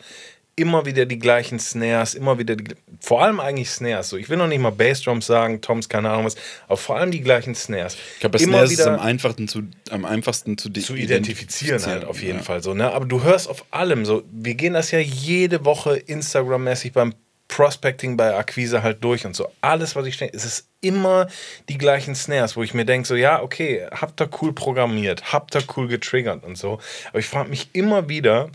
[0.60, 4.10] Immer wieder die gleichen Snares, immer wieder die, vor allem eigentlich Snares.
[4.10, 6.36] So, ich will noch nicht mal Bassdrums sagen, Toms, keine Ahnung was,
[6.66, 7.96] aber vor allem die gleichen Snares.
[8.16, 12.40] Ich glaube, Snares ist am einfachsten zu, am einfachsten zu, zu identifizieren halt auf jeden
[12.40, 12.44] ja.
[12.44, 12.92] Fall so, ne?
[12.92, 17.14] Aber du hörst auf allem so, wir gehen das ja jede Woche Instagram-mäßig beim
[17.48, 19.48] Prospecting bei Akquise halt durch und so.
[19.62, 21.28] Alles, was ich denke, es ist immer
[21.70, 25.56] die gleichen Snares, wo ich mir denke, so, ja, okay, habt ihr cool programmiert, habt
[25.56, 26.80] ihr cool getriggert und so.
[27.10, 28.50] Aber ich frage mich immer wieder,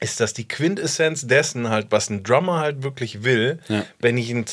[0.00, 3.84] ist das die Quintessenz dessen halt, was ein Drummer halt wirklich will, Ja.
[3.98, 4.44] wenn ich ein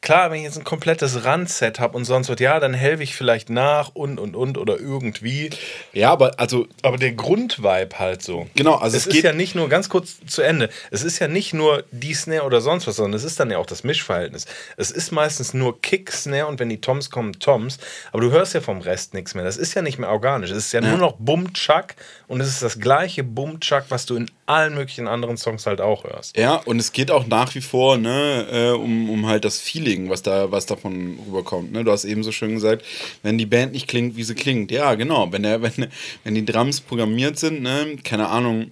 [0.00, 3.16] Klar, wenn ich jetzt ein komplettes Randset habe und sonst was, ja, dann helfe ich
[3.16, 5.48] vielleicht nach und und und oder irgendwie.
[5.94, 8.46] Ja, aber also Aber der Grundvibe halt so.
[8.54, 11.20] Genau, also es es ist geht- ja nicht nur, ganz kurz zu Ende, es ist
[11.20, 13.82] ja nicht nur die Snare oder sonst was, sondern es ist dann ja auch das
[13.82, 14.44] Mischverhältnis.
[14.76, 17.78] Es ist meistens nur Kick, Snare und wenn die Toms kommen, Toms.
[18.12, 19.44] Aber du hörst ja vom Rest nichts mehr.
[19.44, 20.50] Das ist ja nicht mehr organisch.
[20.50, 21.94] Es ist ja, nur noch Bum-Chuck
[22.28, 26.04] und es ist das gleiche Bum-Chuck, was du in allen möglichen anderen Songs halt auch
[26.04, 26.36] hörst.
[26.36, 30.10] Ja, und es geht auch nach wie vor ne, äh, um, um halt das Feeling,
[30.10, 31.72] was da was davon rüberkommt.
[31.72, 31.84] Ne?
[31.84, 32.84] Du hast eben so schön gesagt,
[33.22, 34.70] wenn die Band nicht klingt, wie sie klingt.
[34.70, 35.32] Ja, genau.
[35.32, 35.88] Wenn, der, wenn,
[36.24, 38.70] wenn die Drums programmiert sind, ne, keine Ahnung.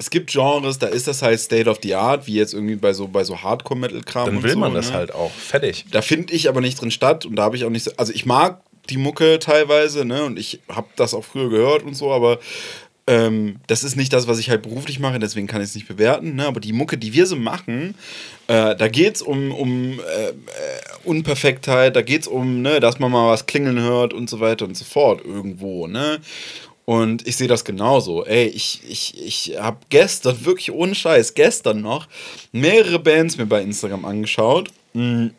[0.00, 2.92] Es gibt Genres, da ist das halt State of the Art, wie jetzt irgendwie bei
[2.92, 4.26] so, bei so Hardcore-Metal-Kram.
[4.26, 4.94] Dann und will so, man das ne?
[4.94, 5.32] halt auch.
[5.32, 5.86] Fertig.
[5.90, 7.90] Da finde ich aber nicht drin statt und da habe ich auch nicht so.
[7.96, 8.60] Also ich mag
[8.90, 10.24] die Mucke teilweise, ne?
[10.24, 12.38] Und ich habe das auch früher gehört und so, aber
[13.08, 15.88] ähm, das ist nicht das, was ich halt beruflich mache, deswegen kann ich es nicht
[15.88, 16.36] bewerten.
[16.36, 16.46] Ne?
[16.46, 17.94] Aber die Mucke, die wir so machen,
[18.48, 20.32] äh, da geht es um, um äh, äh,
[21.04, 24.66] Unperfektheit, da geht es um, ne, dass man mal was klingeln hört und so weiter
[24.66, 26.20] und so fort irgendwo, ne?
[26.84, 28.24] Und ich sehe das genauso.
[28.24, 32.08] Ey, ich, ich, ich habe gestern, wirklich ohne Scheiß, gestern noch
[32.52, 35.30] mehrere Bands mir bei Instagram angeschaut, mh,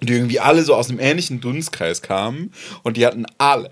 [0.00, 2.52] die irgendwie alle so aus einem ähnlichen Dunstkreis kamen
[2.82, 3.70] und die hatten alle,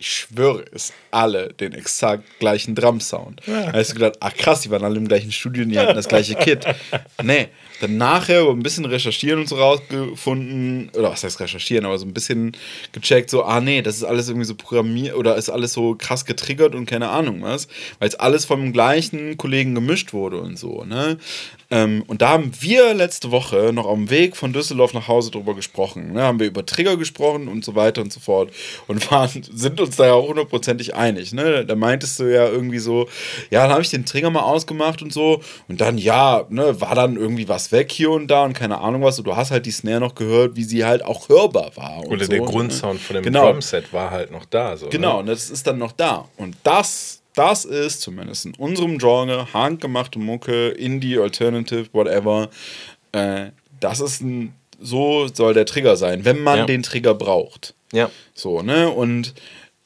[0.00, 3.42] ich schwöre es, alle den exakt gleichen Drum-Sound.
[3.46, 5.94] Da hast du gedacht, ach krass, die waren alle im gleichen Studio und die hatten
[5.94, 6.64] das gleiche Kit.
[7.22, 7.48] Nee,
[7.82, 12.14] dann nachher ein bisschen recherchieren und so rausgefunden, oder was heißt recherchieren, aber so ein
[12.14, 12.52] bisschen
[12.92, 16.24] gecheckt, so, ah nee, das ist alles irgendwie so programmiert oder ist alles so krass
[16.24, 20.84] getriggert und keine Ahnung was, weil es alles vom gleichen Kollegen gemischt wurde und so,
[20.84, 21.18] ne?
[21.70, 25.54] Ähm, und da haben wir letzte Woche noch dem Weg von Düsseldorf nach Hause drüber
[25.54, 26.12] gesprochen.
[26.12, 26.22] Ne?
[26.22, 28.52] Haben wir über Trigger gesprochen und so weiter und so fort.
[28.88, 31.32] Und waren, sind uns da ja auch hundertprozentig einig.
[31.32, 31.64] Ne?
[31.66, 33.08] Da meintest du ja irgendwie so,
[33.50, 35.40] ja, dann habe ich den Trigger mal ausgemacht und so.
[35.68, 39.02] Und dann, ja, ne, war dann irgendwie was weg hier und da und keine Ahnung
[39.02, 39.18] was.
[39.18, 42.04] Und du hast halt die Snare noch gehört, wie sie halt auch hörbar war.
[42.06, 42.46] Oder so, der ne?
[42.46, 43.50] Grundsound von dem Genau.
[43.52, 44.76] Drumset war halt noch da.
[44.76, 45.18] So, Genau, Ne?
[45.20, 46.28] und das ist dann noch da.
[46.36, 52.48] Und das, das ist zumindest in unserem Genre, handgemachte Mucke, Indie, Alternative, whatever.
[53.12, 53.46] Äh,
[53.80, 56.66] das ist ein, so soll der Trigger sein, wenn man Ja.
[56.66, 57.74] den Trigger braucht.
[57.92, 58.10] Ja.
[58.34, 58.88] So, ne?
[58.90, 59.34] Und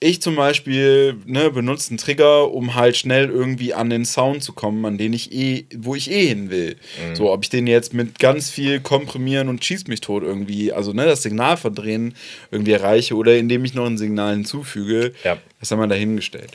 [0.04, 4.52] ich zum Beispiel ne, benutze einen Trigger, um halt schnell irgendwie an den Sound zu
[4.52, 6.76] kommen, an den ich eh, wo ich eh hin will.
[7.10, 7.16] Mhm.
[7.16, 10.92] So, ob ich den jetzt mit ganz viel komprimieren und schießt mich tot irgendwie, also
[10.92, 12.14] ne, das Signal verdrehen
[12.50, 15.38] irgendwie erreiche oder indem ich noch ein Signal hinzufüge, Ja.
[15.60, 16.50] das haben wir dahingestellt.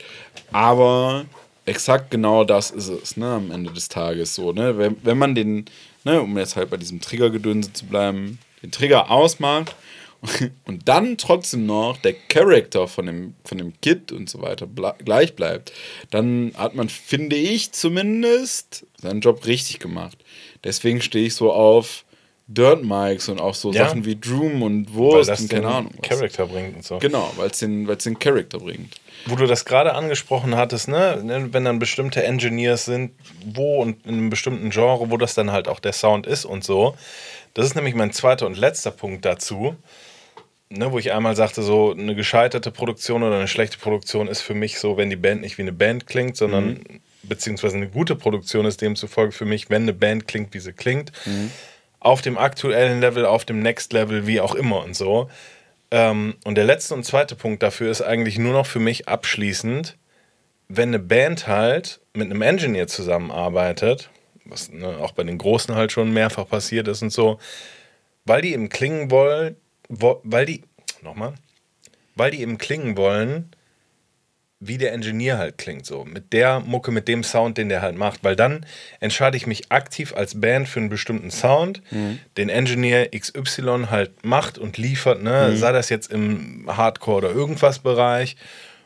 [0.52, 1.24] Aber
[1.66, 4.78] exakt genau das ist es, ne, am Ende des Tages so, ne?
[4.78, 5.64] Wenn, wenn man den,
[6.04, 9.74] ne, um jetzt halt bei diesem Triggergedönse zu bleiben, den Trigger ausmacht
[10.64, 14.66] und dann trotzdem noch der Charakter von dem, von dem Kit und so weiter
[15.04, 15.72] gleich bleibt,
[16.10, 20.18] dann hat man, finde ich zumindest, seinen Job richtig gemacht.
[20.62, 22.04] Deswegen stehe ich so auf
[22.50, 23.86] Dirt Mics und auch so Ja.
[23.86, 25.92] Sachen wie Droom und Wurst und den keine Ahnung.
[25.96, 26.08] Was.
[26.08, 26.98] Charakter bringt und so.
[26.98, 28.96] Genau, weil es den, weil's den Charakter bringt.
[29.26, 33.12] Wo du das gerade angesprochen hattest, ne, wenn dann bestimmte Engineers sind,
[33.44, 36.64] wo und in einem bestimmten Genre, wo das dann halt auch der Sound ist und
[36.64, 36.96] so.
[37.54, 39.76] Das ist nämlich mein zweiter und letzter Punkt dazu,
[40.70, 44.54] ne, wo ich einmal sagte, so eine gescheiterte Produktion oder eine schlechte Produktion ist für
[44.54, 46.80] mich so, wenn die Band nicht wie eine Band klingt, sondern
[47.22, 51.12] beziehungsweise eine gute Produktion ist demzufolge für mich, wenn eine Band klingt, wie sie klingt,
[51.98, 55.28] auf dem aktuellen Level, auf dem Next Level, wie auch immer und so.
[55.90, 59.96] Ähm, und der letzte und zweite Punkt dafür ist eigentlich nur noch für mich abschließend,
[60.68, 64.08] wenn eine Band halt mit einem Engineer zusammenarbeitet,
[64.50, 67.38] was ne, auch bei den Großen halt schon mehrfach passiert ist und so,
[68.24, 69.56] weil die eben klingen wollen,
[69.88, 70.62] wo, weil die,
[71.02, 71.34] nochmal,
[72.14, 73.50] weil die eben klingen wollen,
[74.62, 76.04] wie der Engineer halt klingt, so.
[76.04, 78.22] Mit der Mucke, mit dem Sound, den der halt macht.
[78.22, 78.66] Weil dann
[79.00, 81.80] entscheide ich mich aktiv als Band für einen bestimmten Sound,
[82.36, 85.56] den Engineer XY halt macht und liefert, ne?
[85.56, 88.36] Sei das jetzt im Hardcore oder irgendwas Bereich.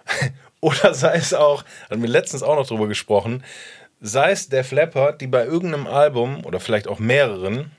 [0.60, 3.42] oder sei es auch, hatten wir letztens auch noch drüber gesprochen,
[4.06, 7.70] sei es Def Leppard, die bei irgendeinem Album oder vielleicht auch mehreren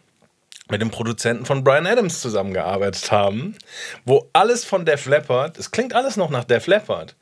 [0.72, 3.56] mit dem Produzenten von Brian Adams zusammengearbeitet haben,
[4.06, 7.15] wo alles von Def Leppard, es klingt alles noch nach Def Leppard,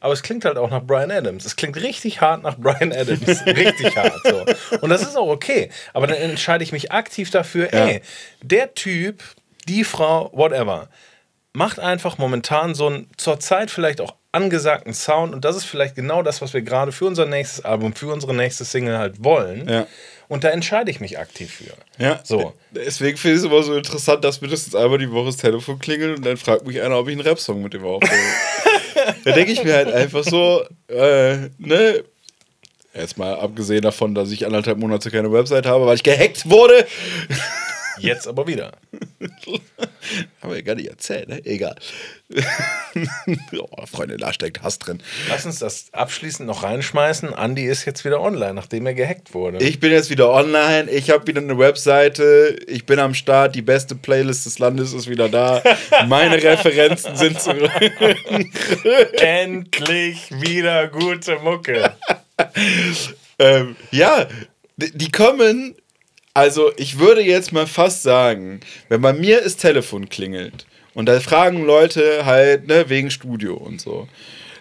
[0.00, 1.44] aber es klingt halt auch nach Brian Adams.
[1.44, 3.44] Es klingt richtig hart nach Brian Adams.
[3.46, 4.14] richtig hart.
[4.24, 4.44] So.
[4.80, 5.70] Und das ist auch okay.
[5.92, 7.86] Aber dann entscheide ich mich aktiv dafür, Ja.
[7.86, 8.02] ey,
[8.42, 9.22] der Typ,
[9.68, 10.88] die Frau, whatever,
[11.52, 16.22] macht einfach momentan so einen zurzeit vielleicht auch angesagten Sound und das ist vielleicht genau
[16.22, 19.66] das, was wir gerade für unser nächstes Album, für unsere nächste Single halt wollen.
[19.68, 19.86] Ja.
[20.28, 22.02] Und da entscheide ich mich aktiv für.
[22.02, 22.52] Ja, So.
[22.72, 26.18] Deswegen finde ich es immer so interessant, dass mindestens einmal die Woche das Telefon klingelt
[26.18, 28.22] und dann fragt mich einer, ob ich einen Rap-Song mit dem aufnehme.
[29.24, 32.04] da denke ich mir halt einfach so, äh, ne?
[32.92, 36.86] Jetzt mal abgesehen davon, dass ich anderthalb Monate keine Website habe, weil ich gehackt wurde.
[37.98, 38.72] Jetzt aber wieder.
[40.40, 41.44] Haben wir ja gar nicht erzählt, ne?
[41.44, 41.76] Egal.
[43.58, 45.02] oh, Freunde, da steckt Hass drin.
[45.28, 47.32] Lass uns das abschließend noch reinschmeißen.
[47.32, 49.58] Andy ist jetzt wieder online, nachdem er gehackt wurde.
[49.64, 53.62] Ich bin jetzt wieder online, ich habe wieder eine Webseite, ich bin am Start, die
[53.62, 55.62] beste Playlist des Landes ist wieder da.
[56.08, 57.70] Meine Referenzen sind zurück.
[59.14, 61.92] Endlich wieder gute Mucke.
[63.38, 64.26] ähm, ja,
[64.76, 65.74] die die kommen,
[66.36, 71.18] also ich würde jetzt mal fast sagen, wenn bei mir das Telefon klingelt und da
[71.20, 74.06] fragen Leute halt, ne, wegen Studio und so,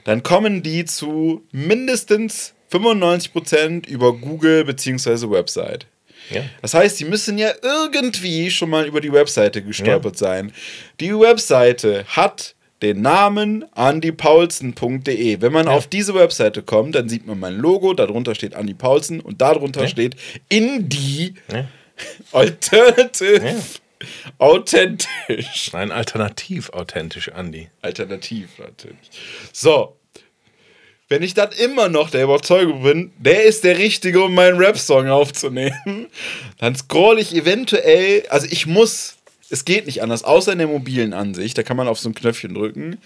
[0.05, 5.29] dann kommen die zu mindestens 95% über Google bzw.
[5.29, 5.85] Website.
[6.29, 6.43] Ja.
[6.61, 10.53] Das heißt, die müssen ja irgendwie schon mal über die Webseite gestolpert sein.
[10.99, 15.41] Die Webseite hat den Namen andypaulsen.de.
[15.41, 19.19] Wenn man auf diese Webseite kommt, dann sieht man mein Logo, darunter steht Andy Paulsen
[19.19, 19.87] und darunter Ja.
[19.87, 20.15] steht
[20.49, 21.67] Indie Ja.
[22.31, 23.55] Alternative
[24.37, 25.71] Authentisch.
[25.73, 27.69] Nein, alternativ authentisch, Andy.
[27.81, 28.97] Alternativ natürlich.
[29.51, 29.97] So.
[31.07, 35.07] Wenn ich dann immer noch der Überzeugung bin, der ist der Richtige, um meinen Rap-Song
[35.07, 36.07] aufzunehmen,
[36.57, 39.14] dann scroll ich eventuell, also ich muss,
[39.49, 42.15] es geht nicht anders, außer in der mobilen Ansicht, da kann man auf so ein
[42.15, 42.97] Knöpfchen drücken,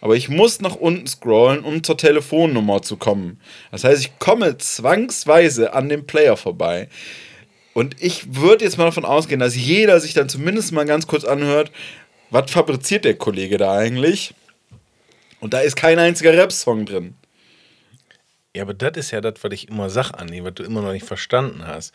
[0.00, 3.40] aber ich muss nach unten scrollen, um zur Telefonnummer zu kommen.
[3.70, 6.88] Das heißt, ich komme zwangsweise an dem Player vorbei.
[7.72, 11.24] Und ich würde jetzt mal davon ausgehen, dass jeder sich dann zumindest mal ganz kurz
[11.24, 11.72] anhört,
[12.30, 14.34] was fabriziert der Kollege da eigentlich?
[15.40, 17.14] Und da ist kein einziger Rap-Song drin.
[18.54, 20.92] Ja, aber das ist ja das, was ich immer sag, Andi, was du immer noch
[20.92, 21.92] nicht verstanden hast.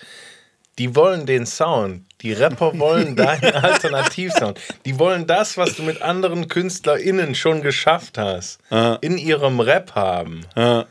[0.80, 2.06] Die wollen den Sound.
[2.22, 4.60] Die Rapper wollen deinen Alternativsound.
[4.86, 8.96] Die wollen das, was du mit anderen KünstlerInnen schon geschafft hast, Ja.
[8.96, 10.46] in ihrem Rap haben.
[10.56, 10.88] Ja,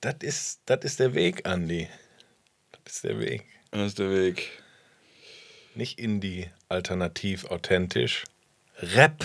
[0.00, 1.88] Das ist, das ist der Weg, Andi.
[2.84, 3.44] Das ist der Weg.
[3.72, 4.50] das ist der Weg.
[5.74, 8.24] Nicht Indie alternativ authentisch.
[8.80, 9.24] Rap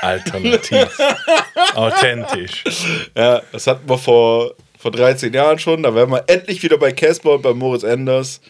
[0.00, 0.98] alternativ
[1.74, 2.64] authentisch.
[3.16, 5.82] Ja, das hatten wir vor, vor 13 Jahren schon.
[5.82, 8.40] Da wären wir endlich wieder bei Casper und bei Moritz Enders.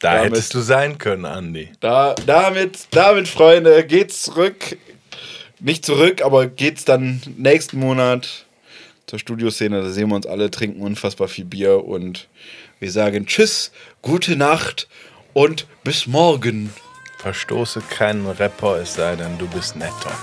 [0.00, 1.70] Da Damit- hättest du sein können, Andi.
[1.80, 4.76] Da, damit, damit, Freunde, geht's zurück.
[5.60, 8.46] Nicht zurück, aber geht's dann nächsten Monat
[9.06, 9.82] zur Studioszene.
[9.82, 12.28] Da sehen wir uns alle, trinken unfassbar viel Bier und
[12.78, 13.72] wir sagen Tschüss,
[14.02, 14.86] gute Nacht
[15.32, 16.72] und bis morgen.
[17.18, 20.16] Verstoße keinen Rapper, es sei denn, du bist netter.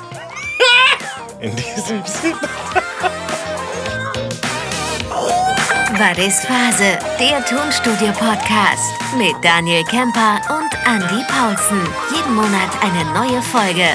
[1.42, 2.40] In diesem Sinne.
[5.98, 11.82] War das Phase, der Tonstudio-Podcast mit Daniel Kemper und Andy Paulsen.
[12.14, 13.86] Jeden Monat eine neue Folge.